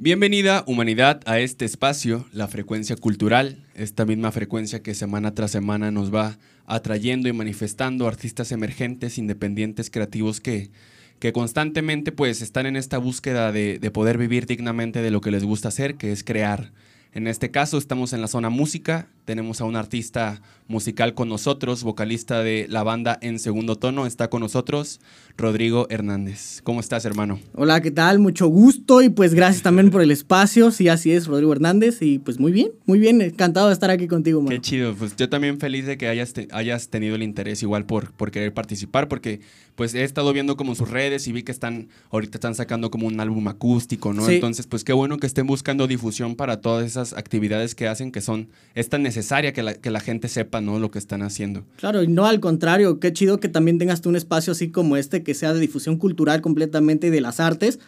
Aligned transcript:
Bienvenida, 0.00 0.62
humanidad, 0.68 1.22
a 1.26 1.40
este 1.40 1.64
espacio, 1.64 2.24
la 2.30 2.46
frecuencia 2.46 2.94
cultural, 2.94 3.64
esta 3.74 4.04
misma 4.04 4.30
frecuencia 4.30 4.80
que 4.80 4.94
semana 4.94 5.34
tras 5.34 5.50
semana 5.50 5.90
nos 5.90 6.14
va 6.14 6.38
atrayendo 6.66 7.28
y 7.28 7.32
manifestando 7.32 8.06
artistas 8.06 8.52
emergentes, 8.52 9.18
independientes, 9.18 9.90
creativos 9.90 10.40
que, 10.40 10.70
que 11.18 11.32
constantemente 11.32 12.12
pues 12.12 12.42
están 12.42 12.66
en 12.66 12.76
esta 12.76 12.98
búsqueda 12.98 13.50
de, 13.50 13.80
de 13.80 13.90
poder 13.90 14.18
vivir 14.18 14.46
dignamente 14.46 15.02
de 15.02 15.10
lo 15.10 15.20
que 15.20 15.32
les 15.32 15.42
gusta 15.42 15.66
hacer, 15.66 15.96
que 15.96 16.12
es 16.12 16.22
crear. 16.22 16.70
En 17.14 17.26
este 17.26 17.50
caso 17.50 17.78
estamos 17.78 18.12
en 18.12 18.20
la 18.20 18.28
zona 18.28 18.50
música, 18.50 19.08
tenemos 19.24 19.62
a 19.62 19.64
un 19.64 19.76
artista 19.76 20.42
musical 20.66 21.14
con 21.14 21.30
nosotros, 21.30 21.82
vocalista 21.82 22.42
de 22.42 22.66
la 22.68 22.82
banda 22.82 23.18
En 23.22 23.38
Segundo 23.38 23.76
Tono, 23.76 24.04
está 24.06 24.28
con 24.28 24.42
nosotros 24.42 25.00
Rodrigo 25.38 25.86
Hernández. 25.88 26.60
¿Cómo 26.64 26.80
estás, 26.80 27.06
hermano? 27.06 27.40
Hola, 27.54 27.80
¿qué 27.80 27.90
tal? 27.90 28.18
Mucho 28.18 28.48
gusto 28.48 29.00
y 29.00 29.08
pues 29.08 29.32
gracias 29.32 29.62
también 29.62 29.90
por 29.90 30.02
el 30.02 30.10
espacio. 30.10 30.70
Sí, 30.70 30.88
así 30.88 31.12
es, 31.12 31.26
Rodrigo 31.26 31.52
Hernández. 31.52 32.02
Y 32.02 32.18
pues 32.18 32.38
muy 32.38 32.52
bien, 32.52 32.72
muy 32.84 32.98
bien, 32.98 33.22
encantado 33.22 33.68
de 33.68 33.72
estar 33.72 33.90
aquí 33.90 34.06
contigo, 34.06 34.44
Qué 34.44 34.60
chido, 34.60 34.94
pues 34.94 35.16
yo 35.16 35.30
también 35.30 35.58
feliz 35.58 35.86
de 35.86 35.96
que 35.96 36.08
hayas, 36.08 36.34
hayas 36.52 36.88
tenido 36.88 37.14
el 37.14 37.22
interés 37.22 37.62
igual 37.62 37.86
por, 37.86 38.12
por 38.12 38.30
querer 38.30 38.52
participar, 38.52 39.08
porque 39.08 39.40
pues 39.78 39.94
he 39.94 40.02
estado 40.02 40.32
viendo 40.32 40.56
como 40.56 40.74
sus 40.74 40.90
redes 40.90 41.28
y 41.28 41.32
vi 41.32 41.44
que 41.44 41.52
están, 41.52 41.88
ahorita 42.10 42.38
están 42.38 42.56
sacando 42.56 42.90
como 42.90 43.06
un 43.06 43.20
álbum 43.20 43.46
acústico, 43.46 44.12
¿no? 44.12 44.28
Entonces, 44.28 44.66
pues 44.66 44.82
qué 44.82 44.92
bueno 44.92 45.18
que 45.18 45.28
estén 45.28 45.46
buscando 45.46 45.86
difusión 45.86 46.34
para 46.34 46.60
todas 46.60 46.84
esas 46.84 47.12
actividades 47.12 47.76
que 47.76 47.86
hacen 47.86 48.10
que 48.10 48.20
son, 48.20 48.48
es 48.74 48.88
tan 48.88 49.04
necesaria 49.04 49.52
que 49.52 49.62
la, 49.62 49.74
que 49.74 49.92
la 49.92 50.00
gente 50.00 50.26
sepa, 50.26 50.60
¿no? 50.60 50.80
Lo 50.80 50.90
que 50.90 50.98
están 50.98 51.22
haciendo. 51.22 51.64
Claro, 51.76 52.02
y 52.02 52.08
no 52.08 52.26
al 52.26 52.40
contrario, 52.40 52.98
qué 52.98 53.12
chido 53.12 53.38
que 53.38 53.48
también 53.48 53.78
tengas 53.78 54.00
tú 54.00 54.08
un 54.08 54.16
espacio 54.16 54.50
así 54.50 54.68
como 54.68 54.96
este 54.96 55.22
que 55.22 55.32
sea 55.32 55.54
de 55.54 55.60
difusión 55.60 55.96
cultural 55.96 56.40
completamente 56.40 57.12
de 57.12 57.20
las 57.20 57.38
artes, 57.38 57.78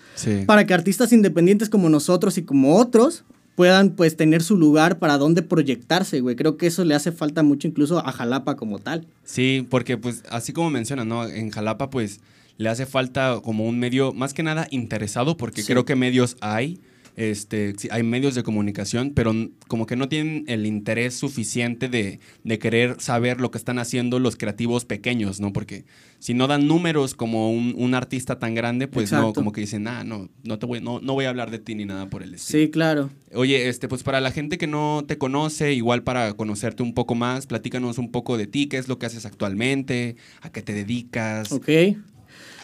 para 0.46 0.66
que 0.66 0.74
artistas 0.74 1.12
independientes 1.12 1.68
como 1.68 1.88
nosotros 1.88 2.38
y 2.38 2.42
como 2.42 2.76
otros 2.76 3.24
puedan 3.60 3.90
pues 3.90 4.16
tener 4.16 4.42
su 4.42 4.56
lugar 4.56 4.98
para 4.98 5.18
dónde 5.18 5.42
proyectarse, 5.42 6.20
güey. 6.22 6.34
Creo 6.34 6.56
que 6.56 6.66
eso 6.66 6.82
le 6.82 6.94
hace 6.94 7.12
falta 7.12 7.42
mucho 7.42 7.68
incluso 7.68 7.98
a 7.98 8.10
Jalapa 8.10 8.56
como 8.56 8.78
tal. 8.78 9.06
Sí, 9.22 9.66
porque 9.68 9.98
pues 9.98 10.22
así 10.30 10.54
como 10.54 10.70
mencionas, 10.70 11.04
¿no? 11.04 11.26
En 11.26 11.50
Jalapa 11.50 11.90
pues 11.90 12.20
le 12.56 12.70
hace 12.70 12.86
falta 12.86 13.38
como 13.44 13.66
un 13.66 13.78
medio 13.78 14.14
más 14.14 14.32
que 14.32 14.42
nada 14.42 14.66
interesado, 14.70 15.36
porque 15.36 15.62
creo 15.62 15.84
que 15.84 15.94
medios 15.94 16.38
hay, 16.40 16.80
este, 17.16 17.74
hay 17.90 18.02
medios 18.02 18.34
de 18.34 18.42
comunicación, 18.42 19.12
pero 19.14 19.32
como 19.68 19.86
que 19.86 19.96
no 19.96 20.08
tienen 20.08 20.44
el 20.48 20.66
interés 20.66 21.14
suficiente 21.14 21.88
de, 21.88 22.20
querer 22.58 22.96
saber 23.00 23.40
lo 23.40 23.50
que 23.50 23.58
están 23.58 23.78
haciendo 23.78 24.18
los 24.18 24.36
creativos 24.36 24.84
pequeños, 24.84 25.40
¿no? 25.40 25.52
Porque 25.52 25.84
si 26.18 26.34
no 26.34 26.46
dan 26.46 26.66
números 26.66 27.14
como 27.14 27.50
un, 27.50 27.94
artista 27.94 28.38
tan 28.38 28.54
grande, 28.54 28.86
pues 28.86 29.10
no, 29.10 29.32
como 29.32 29.52
que 29.52 29.62
dicen, 29.62 29.88
ah, 29.88 30.04
no, 30.04 30.28
no, 30.44 30.58
te 30.58 30.66
voy, 30.66 30.80
no, 30.80 31.00
no 31.00 31.14
voy 31.14 31.24
a 31.24 31.30
hablar 31.30 31.50
de 31.50 31.58
ti 31.58 31.74
ni 31.74 31.84
nada 31.84 32.08
por 32.08 32.22
el 32.22 32.34
estilo. 32.34 32.64
Sí, 32.64 32.70
claro. 32.70 33.10
Oye, 33.34 33.68
este, 33.68 33.88
pues 33.88 34.02
para 34.02 34.20
la 34.20 34.30
gente 34.30 34.58
que 34.58 34.66
no 34.66 35.04
te 35.06 35.18
conoce, 35.18 35.72
igual 35.72 36.02
para 36.02 36.34
conocerte 36.34 36.82
un 36.82 36.94
poco 36.94 37.14
más, 37.14 37.46
platícanos 37.46 37.98
un 37.98 38.10
poco 38.10 38.36
de 38.36 38.46
ti, 38.46 38.66
qué 38.66 38.78
es 38.78 38.88
lo 38.88 38.98
que 38.98 39.06
haces 39.06 39.26
actualmente, 39.26 40.16
a 40.40 40.50
qué 40.50 40.62
te 40.62 40.72
dedicas. 40.72 41.52
Ok. 41.52 41.68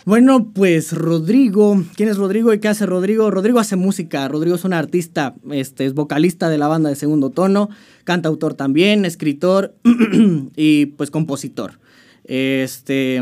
Bueno, 0.06 0.52
pues 0.54 0.92
Rodrigo, 0.92 1.82
¿quién 1.96 2.08
es 2.08 2.16
Rodrigo 2.16 2.54
y 2.54 2.60
qué 2.60 2.68
hace 2.68 2.86
Rodrigo? 2.86 3.28
Rodrigo 3.28 3.58
hace 3.58 3.74
música, 3.74 4.28
Rodrigo 4.28 4.54
es 4.54 4.64
un 4.64 4.72
artista, 4.72 5.34
este, 5.50 5.84
es 5.84 5.94
vocalista 5.94 6.48
de 6.48 6.58
la 6.58 6.68
banda 6.68 6.88
de 6.88 6.94
segundo 6.94 7.30
tono, 7.30 7.70
cantautor 8.04 8.54
también, 8.54 9.04
escritor 9.04 9.74
y 10.56 10.86
pues 10.86 11.10
compositor. 11.10 11.80
Este, 12.22 13.20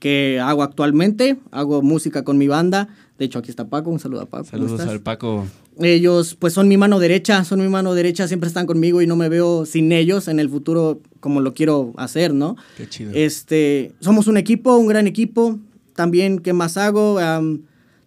que 0.00 0.40
hago 0.42 0.64
actualmente, 0.64 1.38
hago 1.52 1.82
música 1.82 2.24
con 2.24 2.36
mi 2.36 2.48
banda, 2.48 2.88
de 3.16 3.26
hecho 3.26 3.38
aquí 3.38 3.50
está 3.50 3.68
Paco, 3.68 3.90
un 3.90 4.00
saludo 4.00 4.22
a 4.22 4.26
Paco. 4.26 4.46
Saludos 4.46 4.80
al 4.80 4.98
Paco. 4.98 5.46
Ellos 5.78 6.34
pues 6.34 6.52
son 6.52 6.66
mi 6.66 6.76
mano 6.76 6.98
derecha, 6.98 7.44
son 7.44 7.60
mi 7.60 7.68
mano 7.68 7.94
derecha, 7.94 8.26
siempre 8.26 8.48
están 8.48 8.66
conmigo 8.66 9.00
y 9.00 9.06
no 9.06 9.14
me 9.14 9.28
veo 9.28 9.66
sin 9.66 9.92
ellos 9.92 10.26
en 10.26 10.40
el 10.40 10.50
futuro 10.50 11.00
como 11.20 11.40
lo 11.40 11.54
quiero 11.54 11.92
hacer, 11.96 12.34
¿no? 12.34 12.56
Qué 12.76 12.88
chido. 12.88 13.12
Este, 13.14 13.92
somos 14.00 14.26
un 14.26 14.36
equipo, 14.36 14.76
un 14.76 14.88
gran 14.88 15.06
equipo, 15.06 15.60
también, 15.94 16.38
¿qué 16.38 16.52
más 16.52 16.76
hago? 16.76 17.18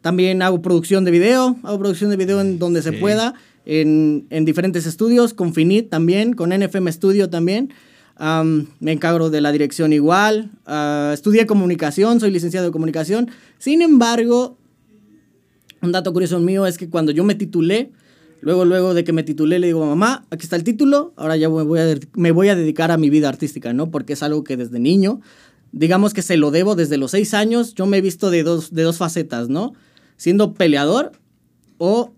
también 0.02 0.42
hago 0.42 0.62
producción 0.62 1.04
de 1.04 1.12
video, 1.12 1.58
hago 1.64 1.80
producción 1.80 2.10
de 2.10 2.16
video 2.16 2.40
en 2.40 2.60
donde 2.60 2.82
se 2.82 2.94
pueda, 2.94 3.34
en, 3.66 4.26
diferentes 4.46 4.86
estudios, 4.86 5.34
con 5.34 5.54
Finit 5.54 5.90
también, 5.90 6.34
con 6.34 6.52
NFM 6.52 6.90
Studio 6.92 7.30
también. 7.30 7.74
me 8.80 8.92
encargo 8.92 9.30
de 9.30 9.42
la 9.42 9.52
dirección 9.52 9.92
igual. 9.92 10.52
Uh, 10.66 11.12
estudié 11.12 11.46
comunicación, 11.46 12.22
soy 12.22 12.32
licenciado 12.32 12.68
de 12.68 12.72
comunicación. 12.72 13.30
Sin 13.58 13.82
embargo, 13.82 14.58
un 15.82 15.92
dato 15.92 16.14
curioso 16.14 16.40
mío 16.40 16.66
es 16.66 16.78
que 16.78 16.90
cuando 16.90 17.12
yo 17.12 17.24
me 17.24 17.36
titulé, 17.36 17.92
luego, 18.42 18.64
luego 18.64 18.94
de 18.94 19.04
que 19.04 19.12
me 19.12 19.24
titulé, 19.24 19.60
le 19.60 19.68
digo, 19.68 19.86
mamá, 19.86 20.26
aquí 20.30 20.44
está 20.44 20.56
el 20.56 20.64
título, 20.64 21.14
ahora 21.18 21.36
ya 21.36 21.50
me 21.50 21.64
voy 21.64 21.80
a, 21.80 21.96
me 22.14 22.32
voy 22.32 22.48
a 22.48 22.56
dedicar 22.56 22.92
a 22.92 22.98
mi 22.98 23.10
vida 23.10 23.28
artística, 23.28 23.74
¿no? 23.74 23.92
Porque 23.92 24.14
es 24.14 24.24
algo 24.24 24.44
que 24.44 24.56
desde 24.56 24.80
niño 24.80 25.20
digamos 25.72 26.14
que 26.14 26.22
se 26.22 26.38
lo 26.38 26.52
debo 26.52 26.76
desde 26.76 26.98
los 26.98 27.12
seis 27.12 27.34
años. 27.34 27.74
Yo 27.76 27.86
me 27.86 27.98
he 27.98 28.02
visto 28.02 28.30
de 28.30 28.44
dos, 28.44 28.74
de 28.74 28.84
dos 28.84 28.98
facetas, 28.98 29.50
¿no? 29.50 29.74
Siendo 30.18 30.54
peleador 30.54 31.12
o 31.78 32.14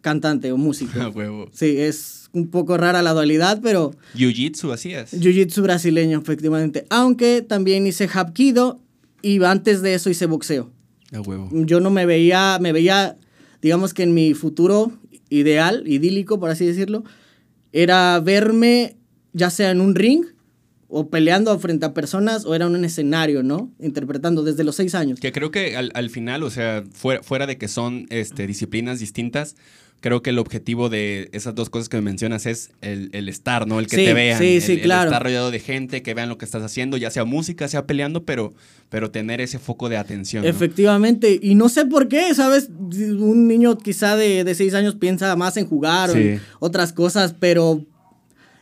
cantante 0.00 0.52
o 0.52 0.56
músico. 0.56 0.98
huevo. 1.14 1.48
Sí, 1.52 1.76
es 1.78 2.28
un 2.32 2.48
poco 2.48 2.76
rara 2.76 3.02
la 3.02 3.12
dualidad, 3.12 3.60
pero... 3.62 3.94
Jiu-Jitsu 4.14 4.72
hacías. 4.72 5.12
Jiu-Jitsu 5.12 5.62
brasileño, 5.62 6.18
efectivamente. 6.20 6.86
Aunque 6.90 7.42
también 7.42 7.86
hice 7.86 8.08
hapkido 8.12 8.80
y 9.22 9.42
antes 9.42 9.82
de 9.82 9.94
eso 9.94 10.10
hice 10.10 10.26
boxeo. 10.26 10.70
A 11.12 11.20
huevo. 11.20 11.48
Yo 11.52 11.80
no 11.80 11.90
me 11.90 12.04
veía, 12.04 12.58
me 12.60 12.72
veía, 12.72 13.16
digamos 13.62 13.94
que 13.94 14.02
en 14.02 14.12
mi 14.14 14.34
futuro 14.34 14.92
ideal, 15.28 15.84
idílico, 15.86 16.38
por 16.38 16.50
así 16.50 16.66
decirlo, 16.66 17.04
era 17.72 18.20
verme 18.20 18.96
ya 19.32 19.50
sea 19.50 19.70
en 19.70 19.80
un 19.80 19.94
ring 19.94 20.24
o 20.98 21.10
peleando 21.10 21.58
frente 21.58 21.84
a 21.84 21.92
personas 21.92 22.46
o 22.46 22.54
era 22.54 22.66
un 22.66 22.82
escenario, 22.82 23.42
¿no? 23.42 23.70
Interpretando 23.78 24.42
desde 24.42 24.64
los 24.64 24.76
seis 24.76 24.94
años. 24.94 25.20
Que 25.20 25.30
creo 25.30 25.50
que 25.50 25.76
al, 25.76 26.08
final, 26.10 26.42
o 26.42 26.48
sea, 26.48 26.84
fuera, 26.90 27.22
fuera 27.22 27.46
de 27.46 27.58
que 27.58 27.68
son 27.68 28.06
este, 28.08 28.46
disciplinas 28.46 28.98
distintas, 28.98 29.56
creo 30.00 30.22
que 30.22 30.30
el 30.30 30.38
objetivo 30.38 30.88
de 30.88 31.28
esas 31.32 31.54
dos 31.54 31.68
cosas 31.68 31.90
que 31.90 31.98
me 31.98 32.02
mencionas 32.02 32.46
es 32.46 32.70
el, 32.80 33.28
estar, 33.28 33.66
¿no? 33.66 33.78
El 33.78 33.88
que 33.88 33.96
te 33.96 34.14
vean. 34.14 34.38
Sí, 34.38 34.62
sí, 34.62 34.72
el, 34.72 34.80
claro. 34.80 35.10
estar 35.10 35.22
rodeado 35.22 35.50
de 35.50 35.60
gente, 35.60 36.02
que 36.02 36.14
vean 36.14 36.30
lo 36.30 36.38
que 36.38 36.46
estás 36.46 36.62
haciendo, 36.62 36.96
ya 36.96 37.10
sea 37.10 37.26
música, 37.26 37.68
sea 37.68 37.86
peleando, 37.86 38.24
pero, 38.24 38.54
pero 38.88 39.10
tener 39.10 39.42
ese 39.42 39.58
foco 39.58 39.90
de 39.90 39.98
atención. 39.98 40.46
Efectivamente. 40.46 41.38
Y 41.42 41.56
no 41.56 41.68
sé 41.68 41.84
por 41.84 42.08
qué, 42.08 42.32
¿sabes? 42.34 42.70
Un 42.70 43.48
niño 43.48 43.76
quizá 43.76 44.16
de, 44.16 44.44
de 44.44 44.54
seis 44.54 44.72
años 44.72 44.94
piensa 44.94 45.36
más 45.36 45.58
en 45.58 45.66
jugar 45.66 46.08
o 46.08 46.14
en 46.14 46.40
otras 46.58 46.94
cosas, 46.94 47.34
pero 47.38 47.84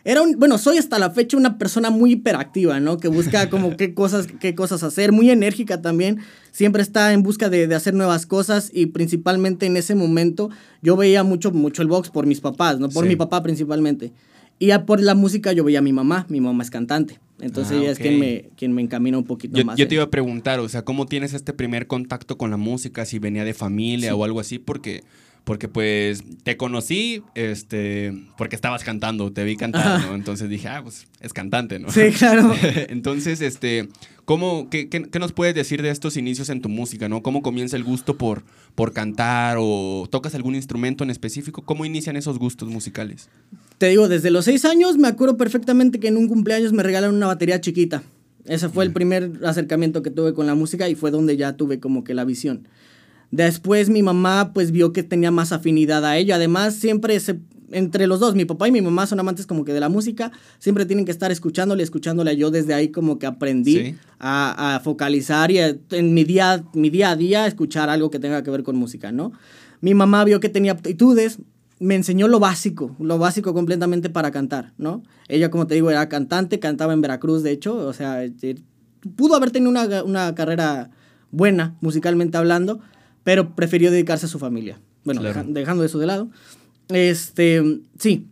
era 0.04 0.20
un, 0.20 0.38
bueno, 0.38 0.58
soy 0.58 0.76
hasta 0.76 0.98
la 0.98 1.10
fecha 1.10 1.36
una 1.36 1.56
persona 1.56 1.88
muy 1.88 2.12
hiperactiva, 2.12 2.78
¿no? 2.78 2.98
Que 2.98 3.08
busca 3.08 3.48
como 3.50 3.76
qué 3.76 3.94
cosas, 3.94 4.26
qué 4.38 4.54
cosas 4.54 4.82
hacer, 4.82 5.12
muy 5.12 5.30
enérgica 5.30 5.80
también, 5.80 6.20
siempre 6.52 6.82
está 6.82 7.12
en 7.12 7.22
busca 7.22 7.48
de, 7.48 7.74
hacer 7.74 7.94
nuevas 7.94 8.26
cosas 8.26 8.70
y 8.72 8.86
principalmente 8.86 9.66
en 9.66 9.76
ese 9.76 9.94
momento 9.94 10.50
yo 10.82 10.96
veía 10.96 11.24
mucho, 11.24 11.50
mucho 11.52 11.80
el 11.80 11.88
box 11.88 12.10
por 12.10 12.26
mis 12.26 12.40
papás, 12.40 12.78
¿no? 12.78 12.90
Por 12.90 13.06
mi 13.06 13.16
papá 13.16 13.42
principalmente. 13.42 14.12
Y 14.58 14.70
por 14.86 15.00
la 15.00 15.14
música 15.14 15.52
yo 15.52 15.64
veía 15.64 15.80
a 15.80 15.82
mi 15.82 15.92
mamá, 15.92 16.26
mi 16.28 16.40
mamá 16.40 16.62
es 16.62 16.70
cantante. 16.70 17.18
Entonces 17.40 17.76
ah, 17.76 17.80
ella 17.80 17.90
es 17.90 17.98
quien 17.98 18.20
me, 18.20 18.50
quien 18.56 18.72
me 18.72 18.82
encamina 18.82 19.18
un 19.18 19.24
poquito 19.24 19.58
yo, 19.58 19.64
más. 19.64 19.76
Yo 19.76 19.88
te 19.88 19.96
iba 19.96 20.04
a 20.04 20.10
preguntar, 20.10 20.60
o 20.60 20.68
sea, 20.68 20.82
¿cómo 20.82 21.06
tienes 21.06 21.34
este 21.34 21.52
primer 21.52 21.86
contacto 21.88 22.38
con 22.38 22.50
la 22.50 22.56
música? 22.56 23.04
Si 23.04 23.18
venía 23.18 23.44
de 23.44 23.54
familia 23.54 24.14
o 24.14 24.24
algo 24.24 24.38
así, 24.38 24.58
porque 24.60 25.02
porque 25.44 25.68
pues 25.68 26.24
te 26.42 26.56
conocí 26.56 27.22
este 27.34 28.14
porque 28.38 28.56
estabas 28.56 28.82
cantando, 28.82 29.30
te 29.30 29.44
vi 29.44 29.56
cantar, 29.56 30.00
¿no? 30.06 30.14
Entonces 30.14 30.48
dije, 30.48 30.68
ah, 30.68 30.80
pues 30.82 31.06
es 31.20 31.32
cantante, 31.32 31.78
¿no? 31.78 31.90
Sí, 31.90 32.10
claro. 32.16 32.54
Entonces, 32.88 33.42
este, 33.42 33.88
¿cómo, 34.24 34.68
qué, 34.70 34.88
qué, 34.88 35.18
nos 35.18 35.32
puedes 35.32 35.54
decir 35.54 35.82
de 35.82 35.90
estos 35.90 36.16
inicios 36.16 36.48
en 36.48 36.62
tu 36.62 36.70
música, 36.70 37.08
¿no? 37.08 37.22
¿Cómo 37.22 37.42
comienza 37.42 37.76
el 37.76 37.84
gusto 37.84 38.16
por, 38.16 38.42
por 38.74 38.92
cantar 38.92 39.58
o 39.60 40.08
tocas 40.10 40.34
algún 40.34 40.54
instrumento 40.54 41.04
en 41.04 41.10
específico? 41.10 41.62
¿Cómo 41.62 41.84
inician 41.84 42.16
esos 42.16 42.38
gustos 42.38 42.70
musicales? 42.70 43.28
Te 43.76 43.88
digo, 43.88 44.08
desde 44.08 44.30
los 44.30 44.46
seis 44.46 44.64
años 44.64 44.96
me 44.96 45.08
acuerdo 45.08 45.36
perfectamente 45.36 46.00
que 46.00 46.08
en 46.08 46.16
un 46.16 46.26
cumpleaños 46.26 46.72
me 46.72 46.82
regalaron 46.82 47.16
una 47.16 47.26
batería 47.26 47.60
chiquita. 47.60 48.02
Ese 48.46 48.68
fue 48.68 48.84
el 48.84 48.92
primer 48.92 49.30
acercamiento 49.44 50.02
que 50.02 50.10
tuve 50.10 50.34
con 50.34 50.46
la 50.46 50.54
música 50.54 50.88
y 50.88 50.94
fue 50.94 51.10
donde 51.10 51.36
ya 51.36 51.56
tuve 51.56 51.80
como 51.80 52.04
que 52.04 52.14
la 52.14 52.24
visión. 52.24 52.68
Después 53.30 53.90
mi 53.90 54.02
mamá 54.02 54.52
pues 54.52 54.70
vio 54.70 54.92
que 54.92 55.02
tenía 55.02 55.30
más 55.30 55.52
afinidad 55.52 56.04
a 56.04 56.16
ella. 56.16 56.36
Además, 56.36 56.74
siempre 56.74 57.18
se, 57.20 57.40
entre 57.74 58.06
los 58.06 58.20
dos, 58.20 58.34
mi 58.34 58.44
papá 58.44 58.68
y 58.68 58.72
mi 58.72 58.80
mamá 58.80 59.06
son 59.06 59.20
amantes 59.20 59.46
como 59.46 59.64
que 59.64 59.72
de 59.72 59.80
la 59.80 59.88
música, 59.88 60.32
siempre 60.58 60.86
tienen 60.86 61.04
que 61.04 61.10
estar 61.10 61.32
escuchándole, 61.32 61.82
escuchándole. 61.82 62.36
Yo 62.36 62.50
desde 62.50 62.74
ahí 62.74 62.88
como 62.88 63.18
que 63.18 63.26
aprendí 63.26 63.96
a, 64.18 64.80
focalizar 64.82 65.50
y 65.50 65.58
en 65.58 66.14
mi 66.14 66.24
día, 66.24 66.64
mi 66.72 66.90
día 66.90 67.10
a 67.10 67.16
día 67.16 67.46
escuchar 67.46 67.90
algo 67.90 68.10
que 68.10 68.18
tenga 68.18 68.42
que 68.42 68.50
ver 68.50 68.62
con 68.62 68.76
música, 68.76 69.12
¿no? 69.12 69.32
Mi 69.80 69.94
mamá 69.94 70.24
vio 70.24 70.40
que 70.40 70.48
tenía 70.48 70.72
aptitudes, 70.72 71.38
me 71.80 71.94
enseñó 71.94 72.28
lo 72.28 72.40
básico, 72.40 72.94
lo 72.98 73.18
básico 73.18 73.52
completamente 73.52 74.08
para 74.08 74.30
cantar, 74.30 74.72
¿no? 74.78 75.02
Ella, 75.28 75.50
como 75.50 75.66
te 75.66 75.74
digo, 75.74 75.90
era 75.90 76.08
cantante, 76.08 76.60
cantaba 76.60 76.92
en 76.92 77.00
Veracruz, 77.00 77.42
de 77.42 77.50
hecho, 77.50 77.76
o 77.76 77.92
sea, 77.92 78.24
eh, 78.24 78.56
pudo 79.16 79.34
haber 79.34 79.50
tenido 79.50 79.70
una, 79.70 80.04
una 80.04 80.34
carrera 80.34 80.90
buena 81.30 81.76
musicalmente 81.80 82.38
hablando, 82.38 82.80
pero 83.24 83.54
prefirió 83.56 83.90
dedicarse 83.90 84.26
a 84.26 84.28
su 84.28 84.38
familia. 84.38 84.78
Bueno, 85.04 85.20
Claro. 85.20 85.40
deja- 85.40 85.50
dejando 85.52 85.84
eso 85.84 85.98
de 85.98 86.06
lado. 86.06 86.28
Este, 86.88 87.62
sí, 87.98 88.28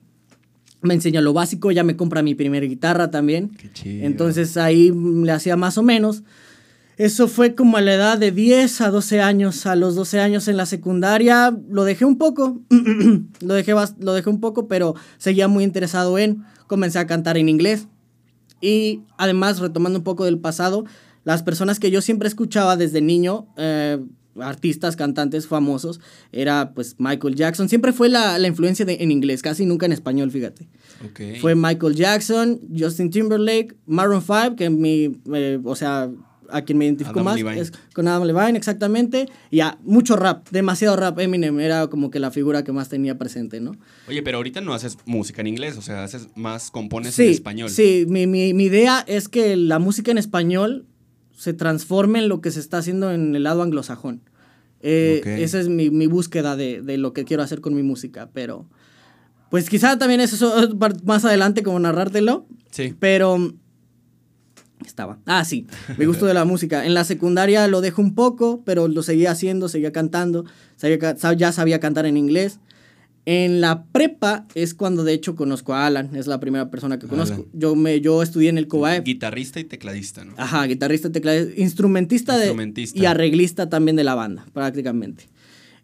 me 0.82 0.94
enseña 0.94 1.20
lo 1.20 1.32
básico, 1.32 1.70
ya 1.70 1.84
me 1.84 1.96
compra 1.96 2.22
mi 2.22 2.34
primera 2.34 2.66
guitarra 2.66 3.10
también. 3.10 3.50
Qué 3.50 3.72
chido. 3.72 4.04
Entonces 4.06 4.56
ahí 4.56 4.92
le 4.92 5.32
hacía 5.32 5.56
más 5.56 5.78
o 5.78 5.82
menos. 5.82 6.22
Eso 6.98 7.26
fue 7.26 7.54
como 7.54 7.78
a 7.78 7.80
la 7.80 7.94
edad 7.94 8.18
de 8.18 8.30
10 8.32 8.80
a 8.82 8.90
12 8.90 9.20
años. 9.22 9.64
A 9.66 9.76
los 9.76 9.94
12 9.94 10.20
años 10.20 10.46
en 10.48 10.56
la 10.58 10.66
secundaria 10.66 11.56
lo 11.70 11.84
dejé 11.84 12.04
un 12.04 12.18
poco. 12.18 12.60
lo, 13.40 13.54
dejé 13.54 13.74
lo 13.98 14.12
dejé 14.12 14.28
un 14.30 14.40
poco, 14.40 14.68
pero 14.68 14.94
seguía 15.16 15.48
muy 15.48 15.64
interesado 15.64 16.18
en. 16.18 16.44
Comencé 16.66 16.98
a 16.98 17.06
cantar 17.06 17.36
en 17.38 17.48
inglés. 17.48 17.86
Y 18.60 19.00
además, 19.16 19.58
retomando 19.58 19.98
un 19.98 20.04
poco 20.04 20.24
del 20.24 20.38
pasado, 20.38 20.84
las 21.24 21.42
personas 21.42 21.80
que 21.80 21.90
yo 21.90 22.00
siempre 22.02 22.28
escuchaba 22.28 22.76
desde 22.76 23.00
niño, 23.00 23.46
eh, 23.56 23.98
artistas, 24.40 24.96
cantantes 24.96 25.46
famosos, 25.46 26.00
era 26.32 26.72
pues 26.74 26.96
Michael 26.98 27.34
Jackson. 27.34 27.68
Siempre 27.68 27.92
fue 27.92 28.08
la, 28.08 28.38
la 28.38 28.48
influencia 28.48 28.84
de- 28.84 28.98
en 29.00 29.10
inglés, 29.10 29.42
casi 29.42 29.66
nunca 29.66 29.86
en 29.86 29.92
español, 29.92 30.30
fíjate. 30.30 30.68
Fue 31.40 31.54
Michael 31.54 31.94
Jackson, 31.94 32.60
Justin 32.76 33.10
Timberlake, 33.10 33.74
Maroon 33.86 34.22
5, 34.22 34.56
que 34.56 34.70
mi, 34.70 35.18
eh, 35.34 35.58
o 35.64 35.74
sea, 35.76 36.10
a 36.50 36.62
quien 36.62 36.76
me 36.76 36.84
identifico 36.84 37.14
Adam 37.20 37.24
más 37.24 37.36
Levine. 37.36 37.60
es 37.60 37.72
con 37.94 38.06
Adam 38.08 38.24
Levine, 38.24 38.58
exactamente. 38.58 39.26
Y 39.50 39.60
a 39.60 39.78
mucho 39.84 40.16
rap, 40.16 40.48
demasiado 40.50 40.96
rap. 40.96 41.18
Eminem 41.18 41.58
era 41.60 41.86
como 41.86 42.10
que 42.10 42.18
la 42.20 42.30
figura 42.30 42.62
que 42.62 42.72
más 42.72 42.90
tenía 42.90 43.16
presente, 43.16 43.58
¿no? 43.60 43.72
Oye, 44.06 44.22
pero 44.22 44.36
ahorita 44.36 44.60
no 44.60 44.74
haces 44.74 44.98
música 45.06 45.40
en 45.40 45.46
inglés, 45.46 45.78
o 45.78 45.82
sea, 45.82 46.04
haces 46.04 46.28
más, 46.34 46.70
compones 46.70 47.14
sí, 47.14 47.24
en 47.24 47.30
español. 47.30 47.70
Sí, 47.70 48.04
mi, 48.06 48.26
mi, 48.26 48.52
mi 48.52 48.64
idea 48.64 49.02
es 49.06 49.28
que 49.28 49.56
la 49.56 49.78
música 49.78 50.10
en 50.10 50.18
español 50.18 50.84
se 51.42 51.52
transforme 51.54 52.20
en 52.20 52.28
lo 52.28 52.40
que 52.40 52.52
se 52.52 52.60
está 52.60 52.78
haciendo 52.78 53.10
en 53.10 53.34
el 53.34 53.42
lado 53.42 53.62
anglosajón. 53.62 54.20
Eh, 54.80 55.18
Ok. 55.22 55.26
Esa 55.26 55.58
es 55.58 55.68
mi, 55.68 55.90
mi 55.90 56.06
búsqueda 56.06 56.54
de, 56.54 56.82
de 56.82 56.98
lo 56.98 57.12
que 57.12 57.24
quiero 57.24 57.42
hacer 57.42 57.60
con 57.60 57.74
mi 57.74 57.82
música, 57.82 58.30
pero 58.32 58.64
pues 59.50 59.68
quizá 59.68 59.98
también 59.98 60.20
es 60.20 60.32
eso 60.32 60.52
más 61.04 61.24
adelante 61.24 61.64
como 61.64 61.80
narrártelo, 61.80 62.46
Sí. 62.70 62.94
pero 63.00 63.52
estaba. 64.86 65.18
Ah, 65.26 65.44
sí, 65.44 65.66
me 65.98 66.06
gustó 66.06 66.26
de 66.26 66.34
la 66.34 66.44
música. 66.44 66.86
En 66.86 66.94
la 66.94 67.02
secundaria 67.02 67.66
lo 67.66 67.80
dejo 67.80 68.02
un 68.02 68.14
poco, 68.14 68.62
pero 68.64 68.86
lo 68.86 69.02
seguía 69.02 69.32
haciendo, 69.32 69.68
seguía 69.68 69.90
cantando, 69.92 70.44
sabía 70.76 71.16
ya 71.36 71.50
sabía 71.52 71.80
cantar 71.80 72.06
en 72.06 72.16
inglés. 72.16 72.60
En 73.24 73.60
la 73.60 73.84
prepa 73.84 74.46
es 74.56 74.74
cuando 74.74 75.04
de 75.04 75.12
hecho 75.12 75.36
conozco 75.36 75.74
a 75.74 75.86
Alan, 75.86 76.16
es 76.16 76.26
la 76.26 76.40
primera 76.40 76.70
persona 76.70 76.98
que 76.98 77.06
conozco. 77.06 77.34
Alan. 77.36 77.46
Yo 77.52 77.76
me 77.76 78.00
yo 78.00 78.20
estudié 78.22 78.48
en 78.48 78.58
el 78.58 78.66
COAEP. 78.66 79.04
Guitarrista 79.04 79.60
y 79.60 79.64
tecladista, 79.64 80.24
¿no? 80.24 80.34
Ajá, 80.36 80.64
guitarrista, 80.66 81.10
tecladista, 81.12 81.60
instrumentista, 81.60 82.32
de- 82.36 82.46
Instrumentista. 82.46 82.98
y 82.98 83.06
arreglista 83.06 83.68
también 83.68 83.94
de 83.96 84.02
la 84.04 84.16
banda, 84.16 84.44
prácticamente. 84.52 85.28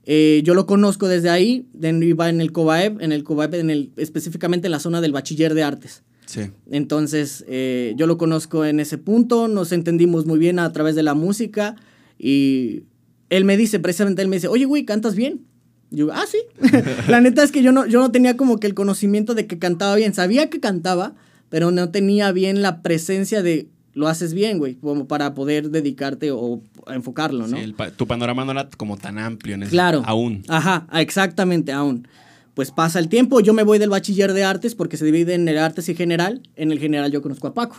Eh, 0.05 0.41
yo 0.45 0.55
lo 0.55 0.67
conozco 0.67 1.07
desde 1.07 1.31
ahí, 1.31 1.69
de- 1.75 1.91
iba 2.07 2.29
en 2.29 2.41
el 2.41 2.51
COBAEP, 2.51 3.01
en 3.03 3.13
el 3.13 3.23
COBAEP, 3.23 3.55
en 3.55 3.71
el, 3.71 3.93
específicamente 3.99 4.67
en 4.67 4.73
la 4.73 4.81
zona 4.81 5.01
del 5.01 5.13
bachiller 5.13 5.55
de 5.55 5.63
artes. 5.63 6.03
Sí. 6.27 6.41
Entonces, 6.71 7.45
eh, 7.47 7.95
yo 7.97 8.07
lo 8.09 8.19
conozco 8.19 8.65
en 8.65 8.81
ese 8.81 8.99
punto, 8.99 9.47
nos 9.49 9.71
entendimos 9.71 10.27
muy 10.27 10.39
bien 10.41 10.59
a 10.59 10.73
través 10.73 10.95
de 10.97 11.03
la 11.05 11.15
música 11.15 11.77
y 12.19 12.83
él 13.31 13.45
me 13.45 13.57
dice, 13.57 13.79
precisamente 13.79 14.23
él 14.23 14.29
me 14.29 14.37
dice, 14.37 14.49
oye, 14.49 14.65
güey, 14.65 14.85
¿cantas 14.85 15.15
bien? 15.15 15.43
Yo, 15.91 16.13
ah, 16.13 16.25
sí. 16.31 16.39
la 17.09 17.21
neta 17.21 17.43
es 17.43 17.51
que 17.53 17.63
yo 17.63 17.73
no, 17.73 17.87
yo 17.87 18.01
no 18.01 18.11
tenía 18.11 18.37
como 18.37 18.59
que 18.61 18.67
el 18.67 18.75
conocimiento 18.75 19.35
de 19.35 19.47
que 19.47 19.59
cantaba 19.59 19.95
bien. 19.97 20.15
Sabía 20.15 20.51
que 20.51 20.61
cantaba, 20.61 21.15
pero 21.49 21.71
no 21.71 21.91
tenía 21.91 22.31
bien 22.33 22.63
la 22.63 22.83
presencia 22.83 23.43
de 23.43 23.69
lo 23.95 24.07
haces 24.07 24.33
bien, 24.33 24.59
güey, 24.59 24.77
como 24.77 25.09
para 25.09 25.35
poder 25.35 25.71
dedicarte 25.71 26.31
o 26.31 26.63
enfocarlo, 26.87 27.49
¿no? 27.49 27.57
Sí, 27.57 27.63
el 27.65 27.75
pa- 27.75 27.91
tu 27.91 28.07
panorama 28.07 28.45
no 28.45 28.53
era 28.53 28.69
como 28.77 28.97
tan 28.97 29.19
amplio 29.19 29.55
en 29.57 29.65
ese 29.65 29.73
Claro. 29.73 30.03
Aún. 30.07 30.45
Ajá, 30.47 30.87
exactamente, 30.93 31.73
aún. 31.73 32.07
Pues 32.55 32.71
pasa 32.71 32.99
el 33.01 33.09
tiempo, 33.09 33.41
yo 33.41 33.55
me 33.55 33.63
voy 33.65 33.79
del 33.79 33.91
bachiller 33.91 34.33
de 34.35 34.45
artes 34.45 34.75
porque 34.77 34.97
se 34.97 35.05
divide 35.05 35.35
en 35.35 35.49
el 35.49 35.59
artes 35.59 35.89
y 35.89 35.95
general. 35.97 36.43
En 36.55 36.71
el 36.71 36.79
general 36.79 37.11
yo 37.11 37.23
conozco 37.23 37.49
a 37.49 37.55
Paco. 37.55 37.77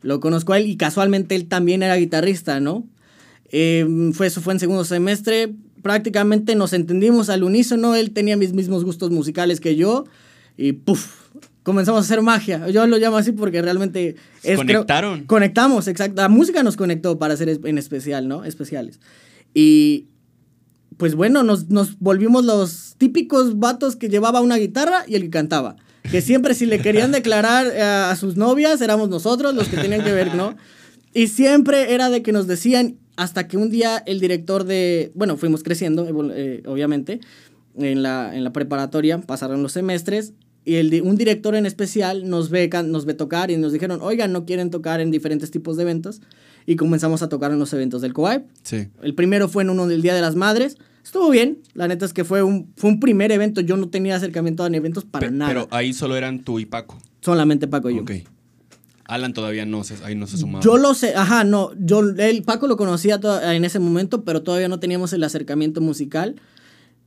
Lo 0.00 0.20
conozco 0.20 0.52
a 0.54 0.58
él 0.58 0.66
y 0.66 0.76
casualmente 0.76 1.34
él 1.34 1.46
también 1.46 1.82
era 1.82 1.96
guitarrista, 1.96 2.58
¿no? 2.60 2.84
Eh, 3.50 3.86
fue, 4.14 4.26
eso 4.28 4.40
fue 4.40 4.54
en 4.54 4.60
segundo 4.60 4.84
semestre. 4.84 5.52
Prácticamente 5.82 6.54
nos 6.54 6.72
entendimos 6.72 7.28
al 7.28 7.42
unísono. 7.42 7.94
Él 7.94 8.12
tenía 8.12 8.36
mis 8.36 8.52
mismos 8.52 8.84
gustos 8.84 9.10
musicales 9.10 9.60
que 9.60 9.76
yo. 9.76 10.04
Y 10.56 10.72
puff, 10.72 11.08
comenzamos 11.62 11.98
a 12.00 12.04
hacer 12.04 12.22
magia. 12.22 12.68
Yo 12.70 12.86
lo 12.86 12.98
llamo 12.98 13.16
así 13.16 13.32
porque 13.32 13.60
realmente... 13.62 14.16
Es, 14.42 14.58
creo- 14.60 14.80
conectaron. 14.80 15.24
conectamos, 15.24 15.88
exacto. 15.88 16.22
La 16.22 16.28
música 16.28 16.62
nos 16.62 16.76
conectó 16.76 17.18
para 17.18 17.36
ser 17.36 17.48
en 17.64 17.78
especial, 17.78 18.28
¿no? 18.28 18.44
Especiales. 18.44 19.00
Y 19.54 20.06
pues 20.98 21.14
bueno, 21.14 21.42
nos, 21.42 21.68
nos 21.68 21.98
volvimos 21.98 22.44
los 22.44 22.94
típicos 22.98 23.58
vatos 23.58 23.96
que 23.96 24.08
llevaba 24.08 24.40
una 24.40 24.56
guitarra 24.56 25.04
y 25.08 25.16
el 25.16 25.22
que 25.22 25.30
cantaba. 25.30 25.76
Que 26.10 26.20
siempre 26.20 26.54
si 26.54 26.66
le 26.66 26.80
querían 26.80 27.12
declarar 27.12 27.66
eh, 27.66 27.80
a 27.82 28.14
sus 28.16 28.36
novias, 28.36 28.80
éramos 28.80 29.08
nosotros 29.08 29.54
los 29.54 29.68
que 29.68 29.76
tenían 29.78 30.04
que 30.04 30.12
ver, 30.12 30.34
¿no? 30.34 30.56
Y 31.14 31.26
siempre 31.28 31.92
era 31.94 32.10
de 32.10 32.22
que 32.22 32.32
nos 32.32 32.46
decían, 32.46 32.96
hasta 33.16 33.46
que 33.46 33.56
un 33.56 33.70
día 33.70 34.02
el 34.06 34.20
director 34.20 34.64
de, 34.64 35.12
bueno, 35.14 35.36
fuimos 35.36 35.62
creciendo, 35.62 36.06
eh, 36.34 36.62
obviamente, 36.66 37.20
en 37.76 38.02
la, 38.02 38.34
en 38.36 38.44
la 38.44 38.52
preparatoria, 38.52 39.20
pasaron 39.20 39.62
los 39.62 39.72
semestres, 39.72 40.32
y 40.64 40.76
el, 40.76 41.02
un 41.02 41.16
director 41.16 41.54
en 41.56 41.66
especial 41.66 42.28
nos 42.30 42.48
ve, 42.48 42.70
nos 42.86 43.04
ve 43.04 43.14
tocar 43.14 43.50
y 43.50 43.56
nos 43.56 43.72
dijeron, 43.72 43.98
oigan, 44.00 44.32
¿no 44.32 44.44
quieren 44.46 44.70
tocar 44.70 45.00
en 45.00 45.10
diferentes 45.10 45.50
tipos 45.50 45.76
de 45.76 45.82
eventos? 45.82 46.20
Y 46.66 46.76
comenzamos 46.76 47.20
a 47.22 47.28
tocar 47.28 47.50
en 47.50 47.58
los 47.58 47.72
eventos 47.72 48.00
del 48.00 48.12
COAIP. 48.12 48.44
Sí. 48.62 48.86
El 49.02 49.14
primero 49.14 49.48
fue 49.48 49.64
en 49.64 49.70
uno 49.70 49.88
del 49.88 50.02
Día 50.02 50.14
de 50.14 50.20
las 50.20 50.36
Madres. 50.36 50.76
Estuvo 51.02 51.28
bien. 51.30 51.58
La 51.74 51.88
neta 51.88 52.06
es 52.06 52.12
que 52.12 52.22
fue 52.22 52.44
un, 52.44 52.72
fue 52.76 52.90
un 52.90 53.00
primer 53.00 53.32
evento. 53.32 53.60
Yo 53.60 53.76
no 53.76 53.88
tenía 53.88 54.14
acercamiento 54.14 54.62
a 54.62 54.68
eventos 54.68 55.04
para 55.04 55.26
Pe- 55.26 55.32
nada. 55.34 55.52
Pero 55.52 55.68
ahí 55.72 55.92
solo 55.92 56.16
eran 56.16 56.44
tú 56.44 56.60
y 56.60 56.66
Paco. 56.66 56.96
Solamente 57.20 57.66
Paco 57.66 57.90
y 57.90 57.96
yo. 57.96 58.04
Alan 59.04 59.32
todavía 59.32 59.66
no 59.66 59.84
se, 59.84 60.02
ahí 60.04 60.14
no 60.14 60.26
se 60.26 60.38
sumaba. 60.38 60.64
Yo 60.64 60.76
lo 60.76 60.94
sé, 60.94 61.14
ajá, 61.14 61.44
no, 61.44 61.72
yo, 61.78 62.00
el 62.00 62.42
Paco 62.42 62.66
lo 62.66 62.76
conocía 62.76 63.20
en 63.44 63.64
ese 63.64 63.78
momento, 63.78 64.24
pero 64.24 64.42
todavía 64.42 64.68
no 64.68 64.80
teníamos 64.80 65.12
el 65.12 65.24
acercamiento 65.24 65.80
musical. 65.80 66.36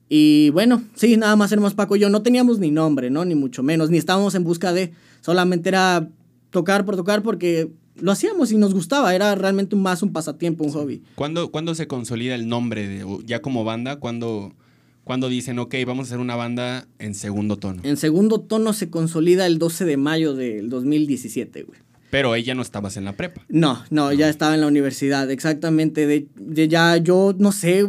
Y 0.07 0.51
bueno, 0.51 0.83
sí, 0.95 1.18
nada 1.18 1.36
más 1.36 1.51
éramos 1.51 1.74
Paco 1.74 1.95
y 1.95 2.00
yo, 2.00 2.09
no 2.09 2.21
teníamos 2.21 2.59
ni 2.59 2.69
nombre, 2.69 3.09
¿no? 3.09 3.25
Ni 3.25 3.33
mucho 3.33 3.63
menos, 3.63 3.89
ni 3.89 3.97
estábamos 3.97 4.36
en 4.36 4.44
busca 4.44 4.71
de, 4.71 4.92
solamente 5.21 5.69
era 5.69 6.07
tocar 6.51 6.86
por 6.86 6.95
tocar 6.95 7.24
porque 7.24 7.71
lo 7.95 8.12
hacíamos 8.12 8.51
y 8.51 8.57
nos 8.57 8.74
gustaba, 8.74 9.15
era 9.15 9.33
realmente 9.36 9.75
más 9.75 10.03
un 10.03 10.13
pasatiempo, 10.13 10.63
un 10.63 10.71
hobby. 10.71 11.01
¿Cuándo, 11.15 11.50
cuándo 11.50 11.75
se 11.75 11.88
consolida 11.88 12.36
el 12.36 12.47
nombre 12.47 12.88
de, 12.88 13.06
ya 13.25 13.42
como 13.42 13.63
banda? 13.63 13.97
¿Cuándo, 13.97 14.53
cuándo 15.03 15.30
dicen, 15.30 15.59
ok, 15.59 15.75
vamos 15.88 16.06
a 16.06 16.09
hacer 16.09 16.19
una 16.19 16.36
banda 16.36 16.88
en 17.00 17.15
segundo 17.15 17.57
tono? 17.57 17.81
En 17.83 17.97
segundo 17.97 18.42
tono 18.42 18.73
se 18.73 18.90
consolida 18.90 19.45
el 19.47 19.57
12 19.57 19.85
de 19.85 19.97
mayo 19.97 20.35
del 20.35 20.69
2017, 20.69 21.64
güey. 21.64 21.80
Pero 22.16 22.34
ya 22.38 22.56
no 22.56 22.62
estabas 22.62 22.95
en 22.95 23.04
la 23.04 23.18
prepa. 23.18 23.42
No, 23.50 23.84
no, 23.90 24.14
ya 24.14 24.30
estaba 24.30 24.56
en 24.56 24.62
la 24.62 24.68
universidad, 24.68 25.30
exactamente. 25.30 26.07
De, 26.07 26.30
de 26.38 26.69
ya 26.69 26.95
yo, 26.95 27.36
no 27.38 27.52
sé, 27.52 27.86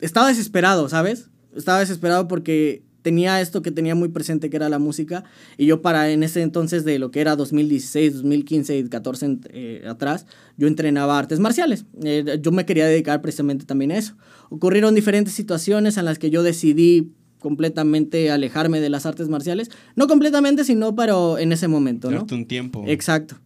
estaba 0.00 0.28
desesperado, 0.28 0.88
¿sabes? 0.88 1.28
Estaba 1.54 1.80
desesperado 1.80 2.28
porque 2.28 2.82
tenía 3.02 3.42
esto 3.42 3.60
que 3.60 3.70
tenía 3.70 3.94
muy 3.94 4.08
presente, 4.08 4.48
que 4.48 4.56
era 4.56 4.70
la 4.70 4.78
música. 4.78 5.24
Y 5.58 5.66
yo 5.66 5.82
para 5.82 6.10
en 6.10 6.22
ese 6.22 6.40
entonces 6.40 6.86
de 6.86 6.98
lo 6.98 7.10
que 7.10 7.20
era 7.20 7.36
2016, 7.36 8.14
2015 8.14 8.78
y 8.78 8.88
14 8.88 9.38
eh, 9.50 9.84
atrás, 9.86 10.24
yo 10.56 10.66
entrenaba 10.66 11.18
artes 11.18 11.38
marciales. 11.38 11.84
Eh, 12.02 12.38
yo 12.40 12.52
me 12.52 12.64
quería 12.64 12.86
dedicar 12.86 13.20
precisamente 13.20 13.66
también 13.66 13.90
a 13.90 13.98
eso. 13.98 14.14
Ocurrieron 14.48 14.94
diferentes 14.94 15.34
situaciones 15.34 15.98
en 15.98 16.06
las 16.06 16.18
que 16.18 16.30
yo 16.30 16.42
decidí 16.42 17.12
completamente 17.38 18.30
alejarme 18.30 18.80
de 18.80 18.88
las 18.88 19.04
artes 19.04 19.28
marciales. 19.28 19.70
No 19.94 20.06
completamente, 20.06 20.64
sino 20.64 20.96
pero 20.96 21.36
en 21.36 21.52
ese 21.52 21.68
momento, 21.68 22.10
¿no? 22.10 22.20
Darte 22.20 22.34
un 22.34 22.46
tiempo. 22.46 22.84
Exacto. 22.86 23.36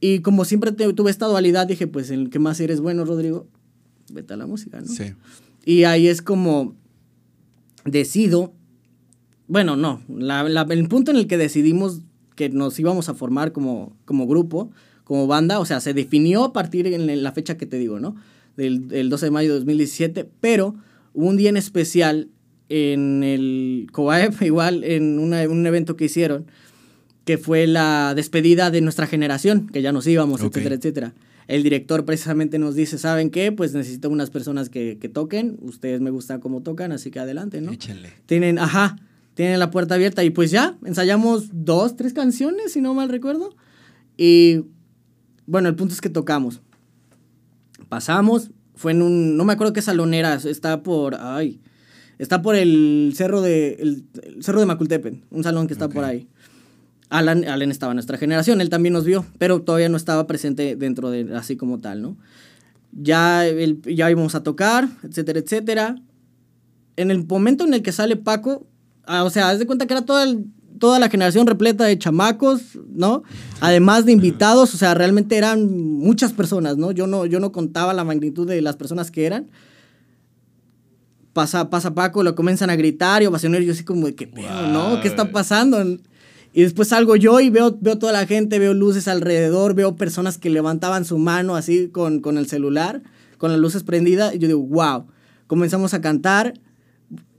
Y 0.00 0.20
como 0.20 0.44
siempre 0.44 0.72
te- 0.72 0.92
tuve 0.92 1.10
esta 1.10 1.26
dualidad, 1.26 1.66
dije, 1.66 1.86
pues 1.86 2.10
en 2.10 2.20
el 2.20 2.30
que 2.30 2.38
más 2.38 2.60
eres 2.60 2.80
bueno, 2.80 3.04
Rodrigo, 3.04 3.46
vete 4.12 4.34
a 4.34 4.36
la 4.36 4.46
música, 4.46 4.80
¿no? 4.80 4.86
Sí. 4.86 5.12
Y 5.64 5.84
ahí 5.84 6.06
es 6.08 6.22
como 6.22 6.74
decido, 7.84 8.52
bueno, 9.46 9.76
no, 9.76 10.02
la- 10.08 10.48
la- 10.48 10.66
el 10.70 10.88
punto 10.88 11.10
en 11.10 11.16
el 11.16 11.26
que 11.26 11.36
decidimos 11.36 12.00
que 12.36 12.48
nos 12.48 12.78
íbamos 12.78 13.08
a 13.08 13.14
formar 13.14 13.52
como, 13.52 13.96
como 14.04 14.26
grupo, 14.26 14.70
como 15.04 15.26
banda, 15.26 15.58
o 15.58 15.64
sea, 15.64 15.80
se 15.80 15.94
definió 15.94 16.44
a 16.44 16.52
partir 16.52 16.86
en 16.86 17.22
la 17.22 17.32
fecha 17.32 17.56
que 17.56 17.66
te 17.66 17.78
digo, 17.78 17.98
¿no? 17.98 18.14
Del, 18.56 18.88
del 18.88 19.08
12 19.08 19.26
de 19.26 19.30
mayo 19.30 19.48
de 19.52 19.58
2017, 19.60 20.28
pero 20.40 20.74
un 21.14 21.36
día 21.36 21.48
en 21.48 21.56
especial 21.56 22.28
en 22.68 23.24
el 23.24 23.86
COAEP, 23.92 24.42
igual 24.42 24.84
en 24.84 25.18
una- 25.18 25.48
un 25.48 25.66
evento 25.66 25.96
que 25.96 26.04
hicieron, 26.04 26.46
que 27.28 27.36
fue 27.36 27.66
la 27.66 28.14
despedida 28.16 28.70
de 28.70 28.80
nuestra 28.80 29.06
generación, 29.06 29.66
que 29.66 29.82
ya 29.82 29.92
nos 29.92 30.06
íbamos, 30.06 30.40
etcétera, 30.40 30.76
etcétera. 30.76 31.14
El 31.46 31.62
director 31.62 32.06
precisamente 32.06 32.58
nos 32.58 32.74
dice, 32.74 32.96
¿saben 32.96 33.28
qué? 33.28 33.52
Pues 33.52 33.74
necesito 33.74 34.08
unas 34.08 34.30
personas 34.30 34.70
que, 34.70 34.96
que 34.98 35.10
toquen, 35.10 35.58
ustedes 35.60 36.00
me 36.00 36.08
gustan 36.08 36.40
cómo 36.40 36.62
tocan, 36.62 36.90
así 36.90 37.10
que 37.10 37.20
adelante, 37.20 37.60
¿no? 37.60 37.70
Échenle. 37.70 38.14
Tienen, 38.24 38.58
ajá, 38.58 38.96
tienen 39.34 39.58
la 39.58 39.70
puerta 39.70 39.96
abierta 39.96 40.24
y 40.24 40.30
pues 40.30 40.50
ya, 40.50 40.78
ensayamos 40.86 41.50
dos, 41.52 41.96
tres 41.96 42.14
canciones, 42.14 42.72
si 42.72 42.80
no 42.80 42.94
mal 42.94 43.10
recuerdo. 43.10 43.54
Y 44.16 44.64
bueno, 45.44 45.68
el 45.68 45.76
punto 45.76 45.92
es 45.92 46.00
que 46.00 46.08
tocamos. 46.08 46.62
Pasamos, 47.90 48.52
fue 48.74 48.92
en 48.92 49.02
un, 49.02 49.36
no 49.36 49.44
me 49.44 49.52
acuerdo 49.52 49.74
qué 49.74 49.82
salón 49.82 50.14
era, 50.14 50.32
está 50.36 50.82
por, 50.82 51.14
ay, 51.20 51.60
Está 52.18 52.42
por 52.42 52.56
el 52.56 53.12
cerro 53.14 53.40
de, 53.40 53.76
el, 53.78 54.04
cerro 54.42 54.58
de 54.58 54.66
Macultepen, 54.66 55.24
un 55.30 55.44
salón 55.44 55.68
que 55.68 55.72
está 55.72 55.88
por 55.88 56.04
ahí. 56.04 56.28
Alan, 57.10 57.44
Alan 57.44 57.70
estaba 57.70 57.92
en 57.92 57.96
nuestra 57.96 58.18
generación, 58.18 58.60
él 58.60 58.68
también 58.68 58.92
nos 58.92 59.04
vio, 59.04 59.24
pero 59.38 59.62
todavía 59.62 59.88
no 59.88 59.96
estaba 59.96 60.26
presente 60.26 60.76
dentro 60.76 61.10
de 61.10 61.34
así 61.34 61.56
como 61.56 61.80
tal, 61.80 62.02
¿no? 62.02 62.16
Ya, 62.92 63.44
ya 63.84 64.10
íbamos 64.10 64.34
a 64.34 64.42
tocar, 64.42 64.88
etcétera, 65.02 65.40
etcétera. 65.40 65.96
En 66.96 67.10
el 67.10 67.26
momento 67.26 67.64
en 67.64 67.74
el 67.74 67.82
que 67.82 67.92
sale 67.92 68.16
Paco, 68.16 68.66
ah, 69.04 69.24
o 69.24 69.30
sea, 69.30 69.48
haz 69.48 69.58
de 69.58 69.66
cuenta 69.66 69.86
que 69.86 69.94
era 69.94 70.04
toda, 70.04 70.26
toda 70.78 70.98
la 70.98 71.08
generación 71.08 71.46
repleta 71.46 71.84
de 71.84 71.98
chamacos, 71.98 72.78
¿no? 72.94 73.22
Además 73.60 74.04
de 74.04 74.12
invitados, 74.12 74.74
o 74.74 74.76
sea, 74.76 74.94
realmente 74.94 75.36
eran 75.36 75.70
muchas 75.98 76.32
personas, 76.32 76.76
¿no? 76.76 76.92
Yo 76.92 77.06
no, 77.06 77.24
yo 77.24 77.40
no 77.40 77.52
contaba 77.52 77.94
la 77.94 78.04
magnitud 78.04 78.46
de 78.46 78.60
las 78.60 78.76
personas 78.76 79.10
que 79.10 79.26
eran. 79.26 79.50
Pasa, 81.32 81.70
pasa 81.70 81.94
Paco, 81.94 82.22
lo 82.22 82.34
comienzan 82.34 82.68
a 82.68 82.76
gritar 82.76 83.22
y 83.22 83.26
ovacionar, 83.26 83.62
yo 83.62 83.72
así 83.72 83.84
como, 83.84 84.06
¿qué 84.14 84.26
pedo, 84.26 84.66
no? 84.72 85.00
¿Qué 85.00 85.08
está 85.08 85.30
pasando? 85.30 85.78
Y 86.58 86.62
después 86.62 86.88
salgo 86.88 87.14
yo 87.14 87.38
y 87.38 87.50
veo, 87.50 87.78
veo 87.80 87.98
toda 87.98 88.12
la 88.12 88.26
gente, 88.26 88.58
veo 88.58 88.74
luces 88.74 89.06
alrededor, 89.06 89.74
veo 89.74 89.94
personas 89.94 90.38
que 90.38 90.50
levantaban 90.50 91.04
su 91.04 91.16
mano 91.16 91.54
así 91.54 91.86
con, 91.86 92.18
con 92.18 92.36
el 92.36 92.48
celular, 92.48 93.00
con 93.36 93.52
las 93.52 93.60
luces 93.60 93.84
prendidas. 93.84 94.34
Y 94.34 94.38
yo 94.40 94.48
digo, 94.48 94.62
wow. 94.62 95.06
Comenzamos 95.46 95.94
a 95.94 96.00
cantar, 96.00 96.54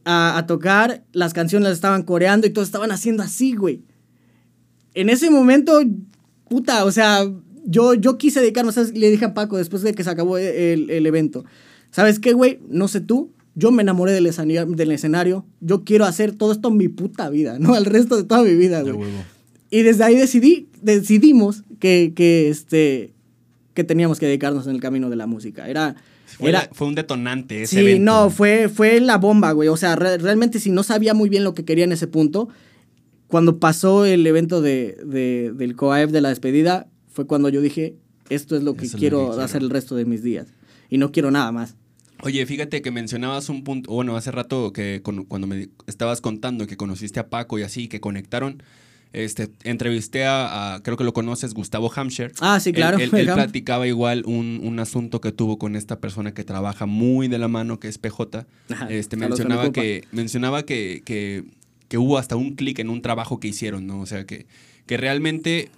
a, 0.05 0.45
tocar, 0.47 1.03
las 1.11 1.33
canciones 1.33 1.67
las 1.67 1.77
estaban 1.77 2.03
coreando 2.03 2.47
y 2.47 2.51
todos 2.51 2.69
estaban 2.69 2.93
haciendo 2.93 3.21
así, 3.21 3.55
güey. 3.55 3.83
En 4.93 5.09
ese 5.09 5.29
momento, 5.29 5.81
puta, 6.47 6.85
o 6.85 6.91
sea, 6.93 7.29
yo, 7.65 7.95
yo 7.95 8.17
quise 8.17 8.39
dedicarme, 8.39 8.71
le 8.93 9.11
dije 9.11 9.25
a 9.25 9.33
Paco 9.33 9.57
después 9.57 9.81
de 9.81 9.93
que 9.93 10.05
se 10.05 10.11
acabó 10.11 10.38
el, 10.38 10.89
el 10.89 11.05
evento, 11.05 11.43
¿sabes 11.91 12.19
qué, 12.19 12.31
güey? 12.31 12.61
No 12.69 12.88
sé 12.88 13.01
tú, 13.01 13.33
yo 13.59 13.71
me 13.71 13.83
enamoré 13.83 14.13
del 14.13 14.25
escenario, 14.25 14.65
del 14.65 14.91
escenario, 14.91 15.45
yo 15.59 15.83
quiero 15.83 16.05
hacer 16.05 16.31
todo 16.31 16.53
esto 16.53 16.69
en 16.69 16.77
mi 16.77 16.87
puta 16.87 17.29
vida, 17.29 17.59
¿no? 17.59 17.75
El 17.77 17.85
resto 17.85 18.15
de 18.15 18.23
toda 18.23 18.43
mi 18.43 18.55
vida, 18.55 18.81
güey. 18.81 18.97
Y 19.69 19.83
desde 19.83 20.03
ahí 20.03 20.15
decidí, 20.15 20.69
decidimos 20.81 21.63
que, 21.79 22.13
que, 22.15 22.49
este, 22.49 23.13
que 23.73 23.83
teníamos 23.83 24.17
que 24.19 24.25
dedicarnos 24.25 24.65
en 24.65 24.75
el 24.75 24.81
camino 24.81 25.09
de 25.09 25.15
la 25.15 25.27
música. 25.27 25.67
Era... 25.69 25.95
Fue, 26.25 26.49
era, 26.49 26.69
fue 26.71 26.87
un 26.87 26.95
detonante 26.95 27.63
ese 27.63 27.95
Sí, 27.95 27.99
no, 27.99 28.29
fue, 28.29 28.69
fue 28.69 29.01
la 29.01 29.17
bomba, 29.17 29.51
güey. 29.51 29.67
O 29.67 29.77
sea, 29.77 29.95
realmente 29.95 30.59
si 30.59 30.71
no 30.71 30.83
sabía 30.83 31.13
muy 31.13 31.27
bien 31.27 31.43
lo 31.43 31.53
que 31.53 31.65
quería 31.65 31.83
en 31.83 31.91
ese 31.91 32.07
punto, 32.07 32.49
cuando 33.27 33.59
pasó 33.59 34.05
el 34.05 34.25
evento 34.25 34.61
de, 34.61 34.97
de 35.05 35.51
del 35.53 35.75
COAEF 35.75 36.11
de 36.11 36.21
la 36.21 36.29
despedida, 36.29 36.87
fue 37.11 37.27
cuando 37.27 37.49
yo 37.49 37.61
dije, 37.61 37.95
esto 38.29 38.55
es 38.55 38.63
lo 38.63 38.75
que 38.75 38.87
quiero 38.87 39.33
hacer 39.41 39.61
el 39.61 39.69
resto 39.69 39.95
de 39.95 40.05
mis 40.05 40.23
días. 40.23 40.47
Y 40.89 40.97
no 40.97 41.11
quiero 41.11 41.29
nada 41.29 41.51
más. 41.51 41.75
Oye, 42.21 42.45
fíjate 42.45 42.81
que 42.81 42.91
mencionabas 42.91 43.49
un 43.49 43.63
punto, 43.63 43.91
bueno, 43.91 44.15
hace 44.17 44.31
rato 44.31 44.73
que 44.73 45.01
cuando 45.03 45.47
me 45.47 45.69
estabas 45.88 46.21
contando 46.21 46.67
que 46.67 46.77
conociste 46.77 47.19
a 47.19 47.29
Paco 47.29 47.59
y 47.59 47.63
así, 47.63 47.88
que 47.88 47.99
conectaron, 47.99 48.61
este, 49.11 49.49
entrevisté 49.63 50.25
a, 50.25 50.81
creo 50.83 50.95
que 50.95 51.03
lo 51.03 51.13
conoces, 51.13 51.53
Gustavo 51.53 51.91
Hampshire. 51.95 52.31
Ah, 52.39 52.59
sí, 52.59 52.71
claro. 52.73 52.97
Él, 52.99 53.09
platicaba 53.33 53.88
igual 53.88 54.23
un, 54.25 54.59
un, 54.63 54.79
asunto 54.79 55.19
que 55.19 55.31
tuvo 55.31 55.57
con 55.57 55.75
esta 55.75 55.99
persona 55.99 56.33
que 56.33 56.43
trabaja 56.43 56.85
muy 56.85 57.27
de 57.27 57.39
la 57.39 57.47
mano, 57.47 57.79
que 57.79 57.88
es 57.88 57.97
PJ. 57.97 58.45
este, 58.89 59.17
mencionaba 59.17 59.71
que, 59.71 60.03
mencionaba 60.11 60.63
que, 60.63 61.01
que, 61.05 61.43
que 61.88 61.97
hubo 61.97 62.17
hasta 62.17 62.35
un 62.35 62.55
clic 62.55 62.79
en 62.79 62.89
un 62.89 63.01
trabajo 63.01 63.39
que 63.39 63.47
hicieron, 63.47 63.88
¿no? 63.88 63.99
O 63.99 64.05
sea, 64.05 64.25
que, 64.25 64.45
que 64.85 64.97
realmente 64.97 65.71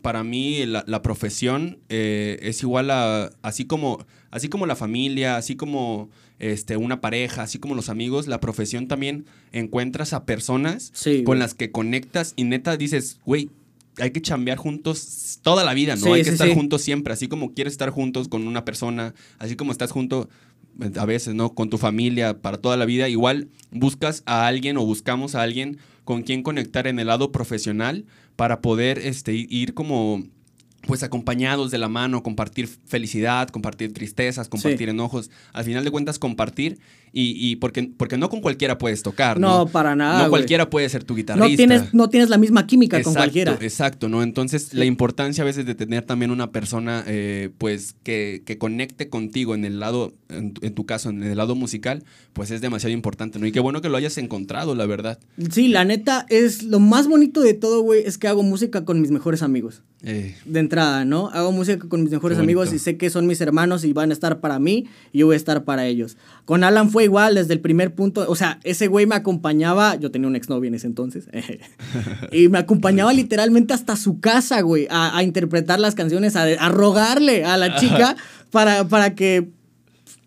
para 0.00 0.24
mí 0.24 0.64
la, 0.64 1.02
profesión 1.02 1.78
eh, 1.88 2.38
es 2.42 2.62
igual 2.62 2.90
a, 2.90 3.30
así 3.42 3.66
como, 3.66 4.06
así 4.30 4.48
como 4.48 4.66
la 4.66 4.76
familia, 4.76 5.36
así 5.36 5.56
como 5.56 6.10
este, 6.38 6.76
una 6.76 7.00
pareja, 7.00 7.42
así 7.42 7.58
como 7.58 7.74
los 7.74 7.88
amigos, 7.88 8.26
la 8.26 8.40
profesión 8.40 8.88
también 8.88 9.26
encuentras 9.52 10.12
a 10.12 10.24
personas 10.24 10.92
con 11.24 11.38
las 11.38 11.54
que 11.54 11.70
conectas 11.70 12.34
y 12.36 12.44
neta 12.44 12.76
dices, 12.76 13.20
güey, 13.24 13.50
hay 13.98 14.10
que 14.12 14.22
chambear 14.22 14.58
juntos 14.58 15.40
toda 15.42 15.64
la 15.64 15.74
vida, 15.74 15.96
¿no? 15.96 16.14
hay 16.14 16.22
que 16.22 16.30
estar 16.30 16.48
juntos 16.54 16.82
siempre, 16.82 17.12
así 17.12 17.28
como 17.28 17.52
quieres 17.54 17.72
estar 17.72 17.90
juntos 17.90 18.28
con 18.28 18.46
una 18.46 18.64
persona, 18.64 19.14
así 19.38 19.56
como 19.56 19.72
estás 19.72 19.90
junto 19.90 20.28
a 20.96 21.04
veces, 21.04 21.34
¿no? 21.34 21.54
Con 21.54 21.70
tu 21.70 21.78
familia 21.78 22.40
para 22.40 22.58
toda 22.58 22.76
la 22.76 22.84
vida, 22.84 23.08
igual 23.08 23.48
buscas 23.72 24.22
a 24.26 24.46
alguien 24.46 24.76
o 24.76 24.84
buscamos 24.84 25.34
a 25.34 25.42
alguien 25.42 25.78
con 26.04 26.22
quien 26.22 26.42
conectar 26.42 26.86
en 26.86 27.00
el 27.00 27.08
lado 27.08 27.32
profesional 27.32 28.06
para 28.36 28.60
poder 28.60 28.98
este, 28.98 29.34
ir 29.34 29.74
como 29.74 30.22
pues 30.88 31.02
acompañados 31.02 31.70
de 31.70 31.76
la 31.76 31.90
mano, 31.90 32.22
compartir 32.22 32.66
felicidad, 32.66 33.50
compartir 33.50 33.92
tristezas, 33.92 34.48
compartir 34.48 34.88
enojos. 34.88 35.30
Al 35.52 35.64
final 35.64 35.84
de 35.84 35.90
cuentas, 35.90 36.18
compartir 36.18 36.78
y, 37.12 37.34
y, 37.36 37.56
porque, 37.56 37.90
porque 37.94 38.16
no 38.16 38.30
con 38.30 38.40
cualquiera 38.40 38.78
puedes 38.78 39.02
tocar. 39.02 39.38
No, 39.38 39.66
para 39.66 39.94
nada. 39.94 40.22
No 40.22 40.30
cualquiera 40.30 40.70
puede 40.70 40.88
ser 40.88 41.04
tu 41.04 41.14
guitarrista. 41.14 41.46
No 41.46 41.56
tienes, 41.56 41.92
no 41.92 42.08
tienes 42.08 42.30
la 42.30 42.38
misma 42.38 42.66
química 42.66 43.02
con 43.02 43.12
cualquiera. 43.12 43.58
Exacto, 43.60 44.08
¿no? 44.08 44.22
Entonces, 44.22 44.72
la 44.72 44.86
importancia 44.86 45.42
a 45.42 45.44
veces 45.44 45.66
de 45.66 45.74
tener 45.74 46.06
también 46.06 46.30
una 46.30 46.52
persona, 46.52 47.04
eh, 47.06 47.50
pues, 47.58 47.94
que, 48.02 48.42
que, 48.46 48.56
conecte 48.56 49.10
contigo 49.10 49.54
en 49.54 49.66
el 49.66 49.80
lado, 49.80 50.14
en, 50.30 50.54
tu 50.54 50.86
caso, 50.86 51.10
en 51.10 51.22
el 51.22 51.36
lado 51.36 51.54
musical, 51.54 52.02
pues 52.32 52.50
es 52.50 52.62
demasiado 52.62 52.94
importante, 52.94 53.38
¿no? 53.38 53.44
Y 53.44 53.52
qué 53.52 53.60
bueno 53.60 53.82
que 53.82 53.90
lo 53.90 53.98
hayas 53.98 54.16
encontrado, 54.16 54.74
la 54.74 54.86
verdad. 54.86 55.18
Sí, 55.50 55.68
la 55.68 55.84
neta, 55.84 56.24
es 56.30 56.62
lo 56.62 56.80
más 56.80 57.08
bonito 57.08 57.42
de 57.42 57.52
todo, 57.52 57.82
güey, 57.82 58.04
es 58.06 58.16
que 58.16 58.26
hago 58.26 58.42
música 58.42 58.86
con 58.86 59.02
mis 59.02 59.10
mejores 59.10 59.42
amigos. 59.42 59.82
Eh. 60.04 60.36
De 60.44 60.60
entrada, 60.60 61.04
¿no? 61.04 61.28
Hago 61.30 61.50
música 61.50 61.88
con 61.88 62.04
mis 62.04 62.12
mejores 62.12 62.38
amigos 62.38 62.72
y 62.72 62.78
sé 62.78 62.96
que 62.96 63.10
son 63.10 63.26
mis 63.26 63.40
hermanos 63.40 63.84
y 63.84 63.92
van 63.92 64.10
a 64.10 64.12
estar 64.12 64.38
para 64.38 64.60
mí 64.60 64.86
y 65.12 65.18
yo 65.18 65.26
voy 65.26 65.34
a 65.34 65.36
estar 65.36 65.64
para 65.64 65.86
ellos. 65.86 66.16
Con 66.44 66.62
Alan 66.62 66.90
fue 66.90 67.04
igual 67.04 67.34
desde 67.34 67.54
el 67.54 67.60
primer 67.60 67.92
punto. 67.94 68.24
O 68.28 68.36
sea, 68.36 68.60
ese 68.62 68.86
güey 68.86 69.06
me 69.06 69.16
acompañaba. 69.16 69.96
Yo 69.96 70.12
tenía 70.12 70.28
un 70.28 70.36
exnovio 70.36 70.68
en 70.68 70.74
ese 70.74 70.86
entonces. 70.86 71.26
y 72.32 72.48
me 72.48 72.58
acompañaba 72.58 73.12
literalmente 73.12 73.74
hasta 73.74 73.96
su 73.96 74.20
casa, 74.20 74.60
güey, 74.60 74.86
a, 74.88 75.20
interpretar 75.24 75.80
las 75.80 75.96
canciones, 75.96 76.36
a, 76.36 76.68
rogarle 76.68 77.44
a 77.44 77.56
la 77.56 77.74
chica 77.76 78.14
para, 78.52 78.86
para 78.86 79.16
que 79.16 79.48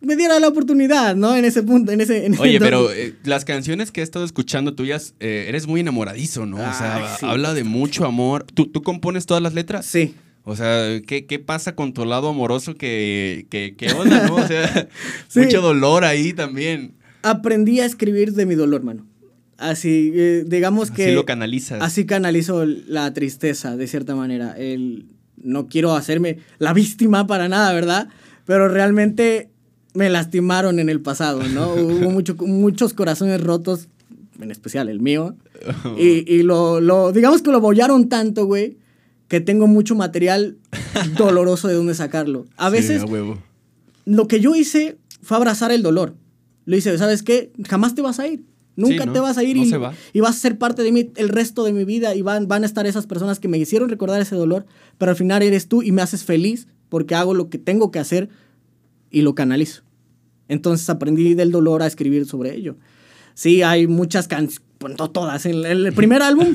me 0.01 0.15
diera 0.15 0.39
la 0.39 0.47
oportunidad, 0.47 1.15
¿no? 1.15 1.35
En 1.35 1.45
ese 1.45 1.63
punto, 1.63 1.91
en 1.91 2.01
ese... 2.01 2.29
Oye, 2.39 2.59
pero 2.59 2.91
eh, 2.91 3.13
las 3.23 3.45
canciones 3.45 3.91
que 3.91 4.01
he 4.01 4.03
estado 4.03 4.25
escuchando 4.25 4.73
tuyas, 4.73 5.13
eh, 5.19 5.45
eres 5.47 5.67
muy 5.67 5.81
enamoradizo, 5.81 6.45
¿no? 6.45 6.57
o 6.57 6.73
sea, 6.73 7.17
habla 7.21 7.53
de 7.53 7.63
mucho 7.63 8.05
amor. 8.05 8.43
¿Tú, 8.43 8.65
¿Tú 8.65 8.81
compones 8.81 9.27
todas 9.27 9.43
las 9.43 9.53
letras? 9.53 9.85
Sí. 9.85 10.15
O 10.43 10.55
sea, 10.55 10.99
¿qué, 11.05 11.27
¿qué, 11.27 11.37
pasa 11.37 11.75
con 11.75 11.93
tu 11.93 12.03
lado 12.03 12.29
amoroso 12.29 12.73
que, 12.73 13.45
que, 13.49 13.93
onda, 13.93 14.27
no? 14.27 14.35
O 14.35 14.47
sea, 14.47 14.89
mucho 15.35 15.61
dolor 15.61 16.03
ahí 16.03 16.33
también. 16.33 16.93
Aprendí 17.21 17.79
a 17.79 17.85
escribir 17.85 18.33
de 18.33 18.47
mi 18.47 18.55
dolor, 18.55 18.81
mano. 18.81 19.05
Así, 19.57 20.11
eh, 20.15 20.43
digamos 20.47 20.89
que... 20.89 21.05
Así 21.05 21.13
lo 21.13 21.25
canalizas. 21.25 21.79
Así 21.83 22.07
canalizo 22.07 22.65
la 22.65 23.13
tristeza, 23.13 23.77
de 23.77 23.85
cierta 23.85 24.15
manera. 24.15 24.55
El, 24.57 25.05
no 25.37 25.67
quiero 25.67 25.93
hacerme 25.95 26.39
la 26.57 26.73
víctima 26.73 27.27
para 27.27 27.47
nada, 27.47 27.71
¿verdad? 27.71 28.09
Pero 28.45 28.67
realmente 28.67 29.51
me 29.93 30.09
lastimaron 30.09 30.79
en 30.79 30.89
el 30.89 31.01
pasado, 31.01 31.43
¿no? 31.43 31.73
Hubo 31.73 32.09
mucho, 32.09 32.35
muchos 32.35 32.93
corazones 32.93 33.41
rotos, 33.41 33.87
en 34.39 34.51
especial 34.51 34.89
el 34.89 34.99
mío. 34.99 35.35
Y, 35.97 36.31
y 36.31 36.43
lo, 36.43 36.81
lo, 36.81 37.11
digamos 37.11 37.41
que 37.41 37.51
lo 37.51 37.61
bollaron 37.61 38.09
tanto, 38.09 38.45
güey, 38.45 38.77
que 39.27 39.39
tengo 39.39 39.67
mucho 39.67 39.95
material 39.95 40.57
doloroso 41.17 41.67
de 41.67 41.75
dónde 41.75 41.93
sacarlo. 41.93 42.45
A 42.57 42.69
veces, 42.69 43.03
lo 44.05 44.27
que 44.27 44.39
yo 44.39 44.55
hice 44.55 44.97
fue 45.21 45.37
abrazar 45.37 45.71
el 45.71 45.83
dolor. 45.83 46.15
Lo 46.65 46.75
hice, 46.75 46.97
¿sabes 46.97 47.23
qué? 47.23 47.51
Jamás 47.67 47.95
te 47.95 48.01
vas 48.01 48.19
a 48.19 48.27
ir. 48.27 48.43
Nunca 48.75 49.11
te 49.11 49.19
vas 49.19 49.37
a 49.37 49.43
ir 49.43 49.57
y, 49.57 49.71
y, 50.13 50.19
vas 50.21 50.37
a 50.37 50.39
ser 50.39 50.57
parte 50.57 50.81
de 50.81 50.91
mí 50.91 51.11
el 51.15 51.29
resto 51.29 51.63
de 51.65 51.73
mi 51.73 51.83
vida 51.83 52.15
y 52.15 52.21
van, 52.21 52.47
van 52.47 52.63
a 52.63 52.65
estar 52.65 52.87
esas 52.87 53.05
personas 53.05 53.39
que 53.39 53.49
me 53.49 53.57
hicieron 53.57 53.89
recordar 53.89 54.21
ese 54.21 54.35
dolor, 54.35 54.65
pero 54.97 55.11
al 55.11 55.17
final 55.17 55.43
eres 55.43 55.67
tú 55.67 55.83
y 55.83 55.91
me 55.91 56.01
haces 56.01 56.23
feliz 56.23 56.67
porque 56.87 57.13
hago 57.13 57.33
lo 57.33 57.49
que 57.49 57.57
tengo 57.57 57.91
que 57.91 57.99
hacer 57.99 58.29
y 59.11 59.21
lo 59.21 59.35
canalizo. 59.35 59.83
Entonces 60.47 60.89
aprendí 60.89 61.35
del 61.35 61.51
dolor 61.51 61.83
a 61.83 61.87
escribir 61.87 62.25
sobre 62.25 62.55
ello. 62.55 62.77
Sí, 63.35 63.61
hay 63.61 63.87
muchas 63.87 64.27
canciones 64.27 64.61
bueno, 64.81 65.11
todas. 65.11 65.45
En 65.45 65.63
el 65.63 65.93
primer 65.95 66.21
álbum, 66.21 66.53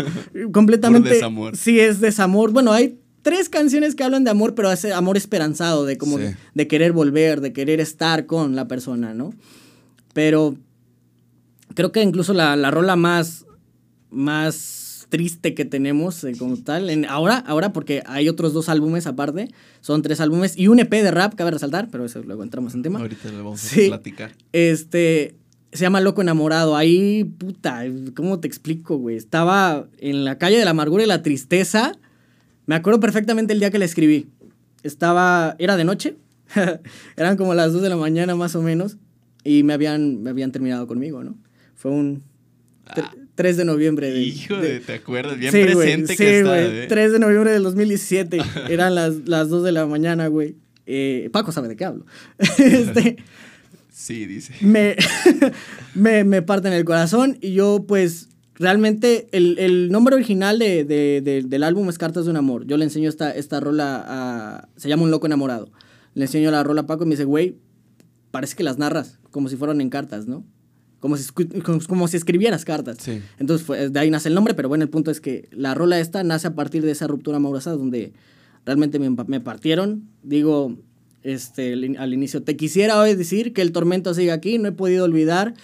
completamente. 0.53 1.11
desamor. 1.11 1.57
Sí, 1.57 1.81
es 1.81 2.01
desamor. 2.01 2.51
Bueno, 2.51 2.73
hay 2.73 2.99
tres 3.23 3.49
canciones 3.49 3.95
que 3.95 4.05
hablan 4.05 4.25
de 4.25 4.31
amor, 4.31 4.55
pero 4.55 4.71
es 4.71 4.85
amor 4.87 5.17
esperanzado, 5.17 5.87
de 5.87 5.97
como 5.97 6.19
de, 6.19 6.69
querer 6.69 6.93
volver, 6.93 7.41
de 7.41 7.53
querer 7.53 7.81
estar 7.81 8.27
con 8.27 8.57
la 8.57 8.69
persona, 8.69 9.15
¿no? 9.15 9.33
Pero 10.13 10.57
creo 11.75 11.93
que 11.93 12.03
incluso 12.03 12.35
la, 12.35 12.57
la 12.57 12.71
rola 12.71 12.97
más, 12.97 13.47
más 14.11 14.86
triste 15.09 15.55
que 15.55 15.65
tenemos 15.65 16.25
eh, 16.25 16.33
como 16.39 16.57
tal, 16.57 16.91
en, 16.91 17.05
ahora, 17.05 17.39
ahora 17.39 17.73
porque 17.73 18.03
hay 18.07 18.29
otros 18.29 18.53
dos 18.53 18.69
álbumes 18.69 19.07
aparte, 19.07 19.49
son 19.81 20.03
tres 20.03 20.21
álbumes 20.21 20.59
y 20.59 20.69
un 20.69 20.79
EP 20.79 20.91
de 20.91 21.11
rap, 21.11 21.35
cabe 21.35 21.51
resaltar, 21.51 21.89
pero 21.91 22.05
eso 22.05 22.23
luego 22.23 22.43
entramos 22.43 22.75
en 22.75 22.83
tema. 22.83 22.99
Ahorita 22.99 23.31
lo 23.31 23.39
vamos 23.39 23.73
a 23.73 23.77
platicar. 23.89 24.33
Este, 24.53 25.37
se 25.73 25.83
llama 25.83 26.01
Loco 26.01 26.23
Enamorado. 26.23 26.77
Ahí, 26.77 27.25
puta, 27.25 27.85
¿cómo 28.15 28.41
te 28.41 28.49
explico, 28.49 28.97
güey? 28.97 29.17
Estaba 29.17 29.89
en 29.99 30.25
la 30.25 30.39
calle 30.39 30.59
de 30.59 30.65
la 30.65 30.71
amargura 30.73 31.05
y 31.05 31.07
la 31.07 31.23
tristeza. 31.23 31.93
Me 32.67 32.75
acuerdo 32.75 33.01
perfectamente 33.01 33.53
el 33.53 33.61
día 33.61 33.71
que 33.71 33.79
la 33.79 33.85
escribí. 33.85 34.29
Estaba, 34.83 35.55
era 35.59 35.77
de 35.77 35.85
noche. 35.85 36.17
Eran 37.17 37.37
como 37.37 37.55
las 37.55 37.73
2 37.73 37.83
de 37.83 37.89
la 37.89 37.97
mañana 37.97 38.35
más 38.35 38.55
o 38.57 38.63
menos. 38.63 38.97
Y 39.45 39.63
me 39.63 39.73
habían, 39.73 40.23
me 40.23 40.31
habían 40.31 40.51
terminado 40.51 40.87
conmigo, 40.87 41.23
¿no? 41.23 41.37
Fue 41.75 41.91
un 41.91 42.25
3 43.37 43.57
de 43.59 43.65
noviembre. 43.65 44.11
De, 44.11 44.21
Hijo 44.21 44.57
de, 44.57 44.81
¿te 44.81 44.95
acuerdas? 44.95 45.39
Bien 45.39 45.53
presente 45.53 46.17
que 46.17 46.39
sí, 46.39 46.43
güey. 46.43 46.89
3 46.89 47.13
de 47.13 47.19
noviembre 47.19 47.53
del 47.53 47.63
2017. 47.63 48.39
Eran 48.69 48.95
las, 48.95 49.29
las 49.29 49.49
2 49.49 49.63
de 49.63 49.73
la 49.73 49.87
mañana, 49.87 50.27
güey. 50.27 50.57
Eh, 50.87 51.29
Paco 51.33 51.53
sabe 51.53 51.69
de 51.69 51.77
qué 51.77 51.85
hablo. 51.85 52.07
este, 52.59 53.19
sí, 53.93 54.27
dice. 54.27 54.55
Me, 54.63 54.97
me, 55.95 56.25
me 56.25 56.43
parten 56.43 56.73
el 56.73 56.85
corazón 56.85 57.39
y 57.41 57.53
yo, 57.53 57.85
pues, 57.87 58.31
realmente 58.55 59.29
el, 59.33 59.59
el 59.59 59.91
nombre 59.91 60.15
original 60.15 60.59
de, 60.59 60.85
de, 60.85 61.45
del 61.47 61.63
álbum 61.63 61.89
es 61.91 61.99
Cartas 61.99 62.25
de 62.25 62.31
un 62.31 62.39
Amor. 62.39 62.67
Yo 62.67 62.79
le 62.79 62.85
enseño 62.85 63.09
esta, 63.09 63.31
esta 63.31 63.61
rola 63.61 64.03
a... 64.07 64.69
Se 64.77 64.89
llama 64.89 65.03
Un 65.03 65.11
Loco 65.11 65.27
Enamorado. 65.27 65.71
Le 66.15 66.25
enseño 66.25 66.51
la 66.51 66.65
rola 66.65 66.83
a 66.83 66.87
Paco 66.87 67.05
y 67.05 67.07
me 67.07 67.13
dice, 67.13 67.25
güey, 67.25 67.59
parece 68.31 68.57
que 68.57 68.65
las 68.65 68.79
narras 68.79 69.19
como 69.31 69.51
si 69.51 69.57
fueran 69.57 69.83
en 69.83 69.91
cartas, 69.91 70.27
¿no? 70.27 70.47
Como 71.01 71.17
si, 71.17 71.31
como, 71.87 72.09
si 72.09 72.17
escribieras 72.17 72.65
cartas. 72.65 72.99
Sí. 73.01 73.21
Entonces, 73.39 73.93
de 73.93 74.01
ahí 74.01 74.11
nace 74.11 74.29
el 74.29 74.35
nombre, 74.35 74.55
pero 74.55 74.69
bueno, 74.69 74.83
el 74.83 74.91
punto 74.91 75.11
es 75.11 75.21
que 75.21 75.49
la 75.53 75.75
rola 75.75 76.01
esta 76.01 76.25
nace 76.25 76.49
a 76.49 76.55
partir 76.55 76.85
de 76.85 76.93
esa 76.93 77.07
ruptura 77.07 77.37
amorosa 77.37 77.73
donde 77.73 78.13
realmente 78.65 78.99
me, 78.99 79.11
me 79.11 79.41
partieron. 79.41 80.09
Digo, 80.23 80.77
este, 81.23 81.75
al 81.99 82.15
inicio, 82.15 82.43
te 82.43 82.57
quisiera 82.57 82.99
hoy 82.99 83.15
decir 83.15 83.53
que 83.53 83.63
el 83.63 83.73
tormento 83.73 84.15
sigue 84.15 84.33
aquí, 84.33 84.59
no 84.59 84.69
he 84.69 84.73
podido 84.73 85.05
olvidar 85.05 85.55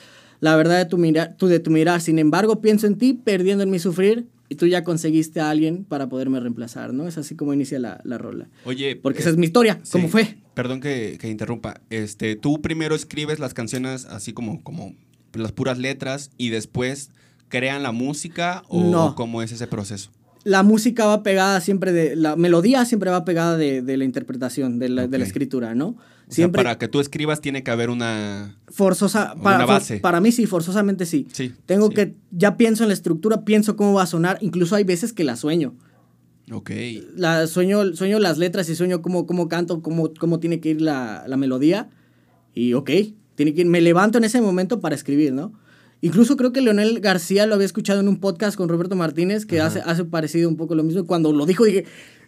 la 0.40 0.56
verdad 0.56 0.78
de 0.78 0.86
tu, 0.86 0.98
mirar, 0.98 1.36
tú 1.38 1.46
de 1.46 1.60
tu 1.60 1.70
mirar. 1.70 2.00
Sin 2.00 2.18
embargo, 2.18 2.60
pienso 2.60 2.88
en 2.88 2.98
ti, 2.98 3.14
perdiendo 3.14 3.62
en 3.62 3.70
mi 3.70 3.78
sufrir, 3.78 4.26
y 4.48 4.56
tú 4.56 4.66
ya 4.66 4.82
conseguiste 4.82 5.40
a 5.40 5.48
alguien 5.48 5.84
para 5.84 6.08
poderme 6.08 6.40
reemplazar, 6.40 6.92
¿no? 6.92 7.06
Es 7.06 7.16
así 7.16 7.36
como 7.36 7.54
inicia 7.54 7.78
la, 7.78 8.00
la 8.04 8.18
rola. 8.18 8.48
Oye. 8.64 8.96
Porque 8.96 9.20
esa 9.20 9.30
es 9.30 9.36
mi 9.36 9.46
historia, 9.46 9.80
¿cómo 9.92 10.08
fue? 10.08 10.36
Perdón 10.54 10.80
que, 10.80 11.16
que, 11.20 11.30
interrumpa. 11.30 11.80
Este, 11.90 12.34
tú 12.34 12.60
primero 12.60 12.96
escribes 12.96 13.38
las 13.38 13.54
canciones 13.54 14.04
así 14.04 14.32
como, 14.32 14.62
como 14.64 14.94
las 15.34 15.52
puras 15.52 15.78
letras 15.78 16.30
y 16.36 16.50
después 16.50 17.10
crean 17.48 17.82
la 17.82 17.92
música 17.92 18.62
o 18.68 18.82
no. 18.82 19.14
cómo 19.14 19.42
es 19.42 19.52
ese 19.52 19.66
proceso? 19.66 20.10
La 20.44 20.62
música 20.62 21.06
va 21.06 21.22
pegada 21.22 21.60
siempre 21.60 21.92
de, 21.92 22.16
la 22.16 22.34
melodía 22.34 22.84
siempre 22.84 23.10
va 23.10 23.24
pegada 23.24 23.56
de, 23.56 23.82
de 23.82 23.96
la 23.96 24.04
interpretación, 24.04 24.78
de 24.78 24.88
la, 24.88 25.02
okay. 25.02 25.10
de 25.12 25.18
la 25.18 25.24
escritura, 25.24 25.74
¿no? 25.74 25.96
Siempre, 26.28 26.62
sea, 26.62 26.70
para 26.70 26.78
que 26.78 26.88
tú 26.88 26.98
escribas 27.00 27.40
tiene 27.40 27.62
que 27.62 27.70
haber 27.70 27.90
una 27.90 28.56
forzosa 28.68 29.34
para, 29.42 29.56
una 29.56 29.66
base. 29.66 29.98
Para 29.98 30.20
mí 30.20 30.32
sí, 30.32 30.46
forzosamente 30.46 31.04
sí. 31.04 31.28
sí 31.32 31.52
Tengo 31.66 31.88
sí. 31.88 31.94
que 31.94 32.14
ya 32.30 32.56
pienso 32.56 32.84
en 32.84 32.88
la 32.88 32.94
estructura, 32.94 33.44
pienso 33.44 33.76
cómo 33.76 33.92
va 33.92 34.02
a 34.02 34.06
sonar, 34.06 34.38
incluso 34.40 34.74
hay 34.74 34.84
veces 34.84 35.12
que 35.12 35.24
la 35.24 35.36
sueño. 35.36 35.74
Ok. 36.50 36.70
La, 37.14 37.46
sueño, 37.46 37.94
sueño 37.94 38.18
las 38.18 38.38
letras 38.38 38.68
y 38.68 38.74
sueño 38.74 39.02
cómo, 39.02 39.26
cómo 39.26 39.48
canto, 39.48 39.82
cómo, 39.82 40.12
cómo 40.18 40.40
tiene 40.40 40.60
que 40.60 40.70
ir 40.70 40.80
la, 40.80 41.24
la 41.26 41.36
melodía. 41.36 41.90
Y 42.54 42.74
ok, 42.74 42.90
tiene 43.34 43.54
que 43.54 43.64
me 43.64 43.80
levanto 43.80 44.18
en 44.18 44.24
ese 44.24 44.40
momento 44.40 44.80
para 44.80 44.94
escribir, 44.94 45.32
¿no? 45.32 45.52
Incluso 46.00 46.36
creo 46.36 46.52
que 46.52 46.60
Leonel 46.60 46.98
García 47.00 47.46
lo 47.46 47.54
había 47.54 47.66
escuchado 47.66 48.00
en 48.00 48.08
un 48.08 48.18
podcast 48.18 48.56
con 48.56 48.68
Roberto 48.68 48.96
Martínez, 48.96 49.46
que 49.46 49.60
hace, 49.60 49.80
hace 49.80 50.04
parecido 50.04 50.48
un 50.48 50.56
poco 50.56 50.74
lo 50.74 50.82
mismo. 50.82 51.06
Cuando 51.06 51.32
lo 51.32 51.46
dijo 51.46 51.64
dije, 51.64 51.84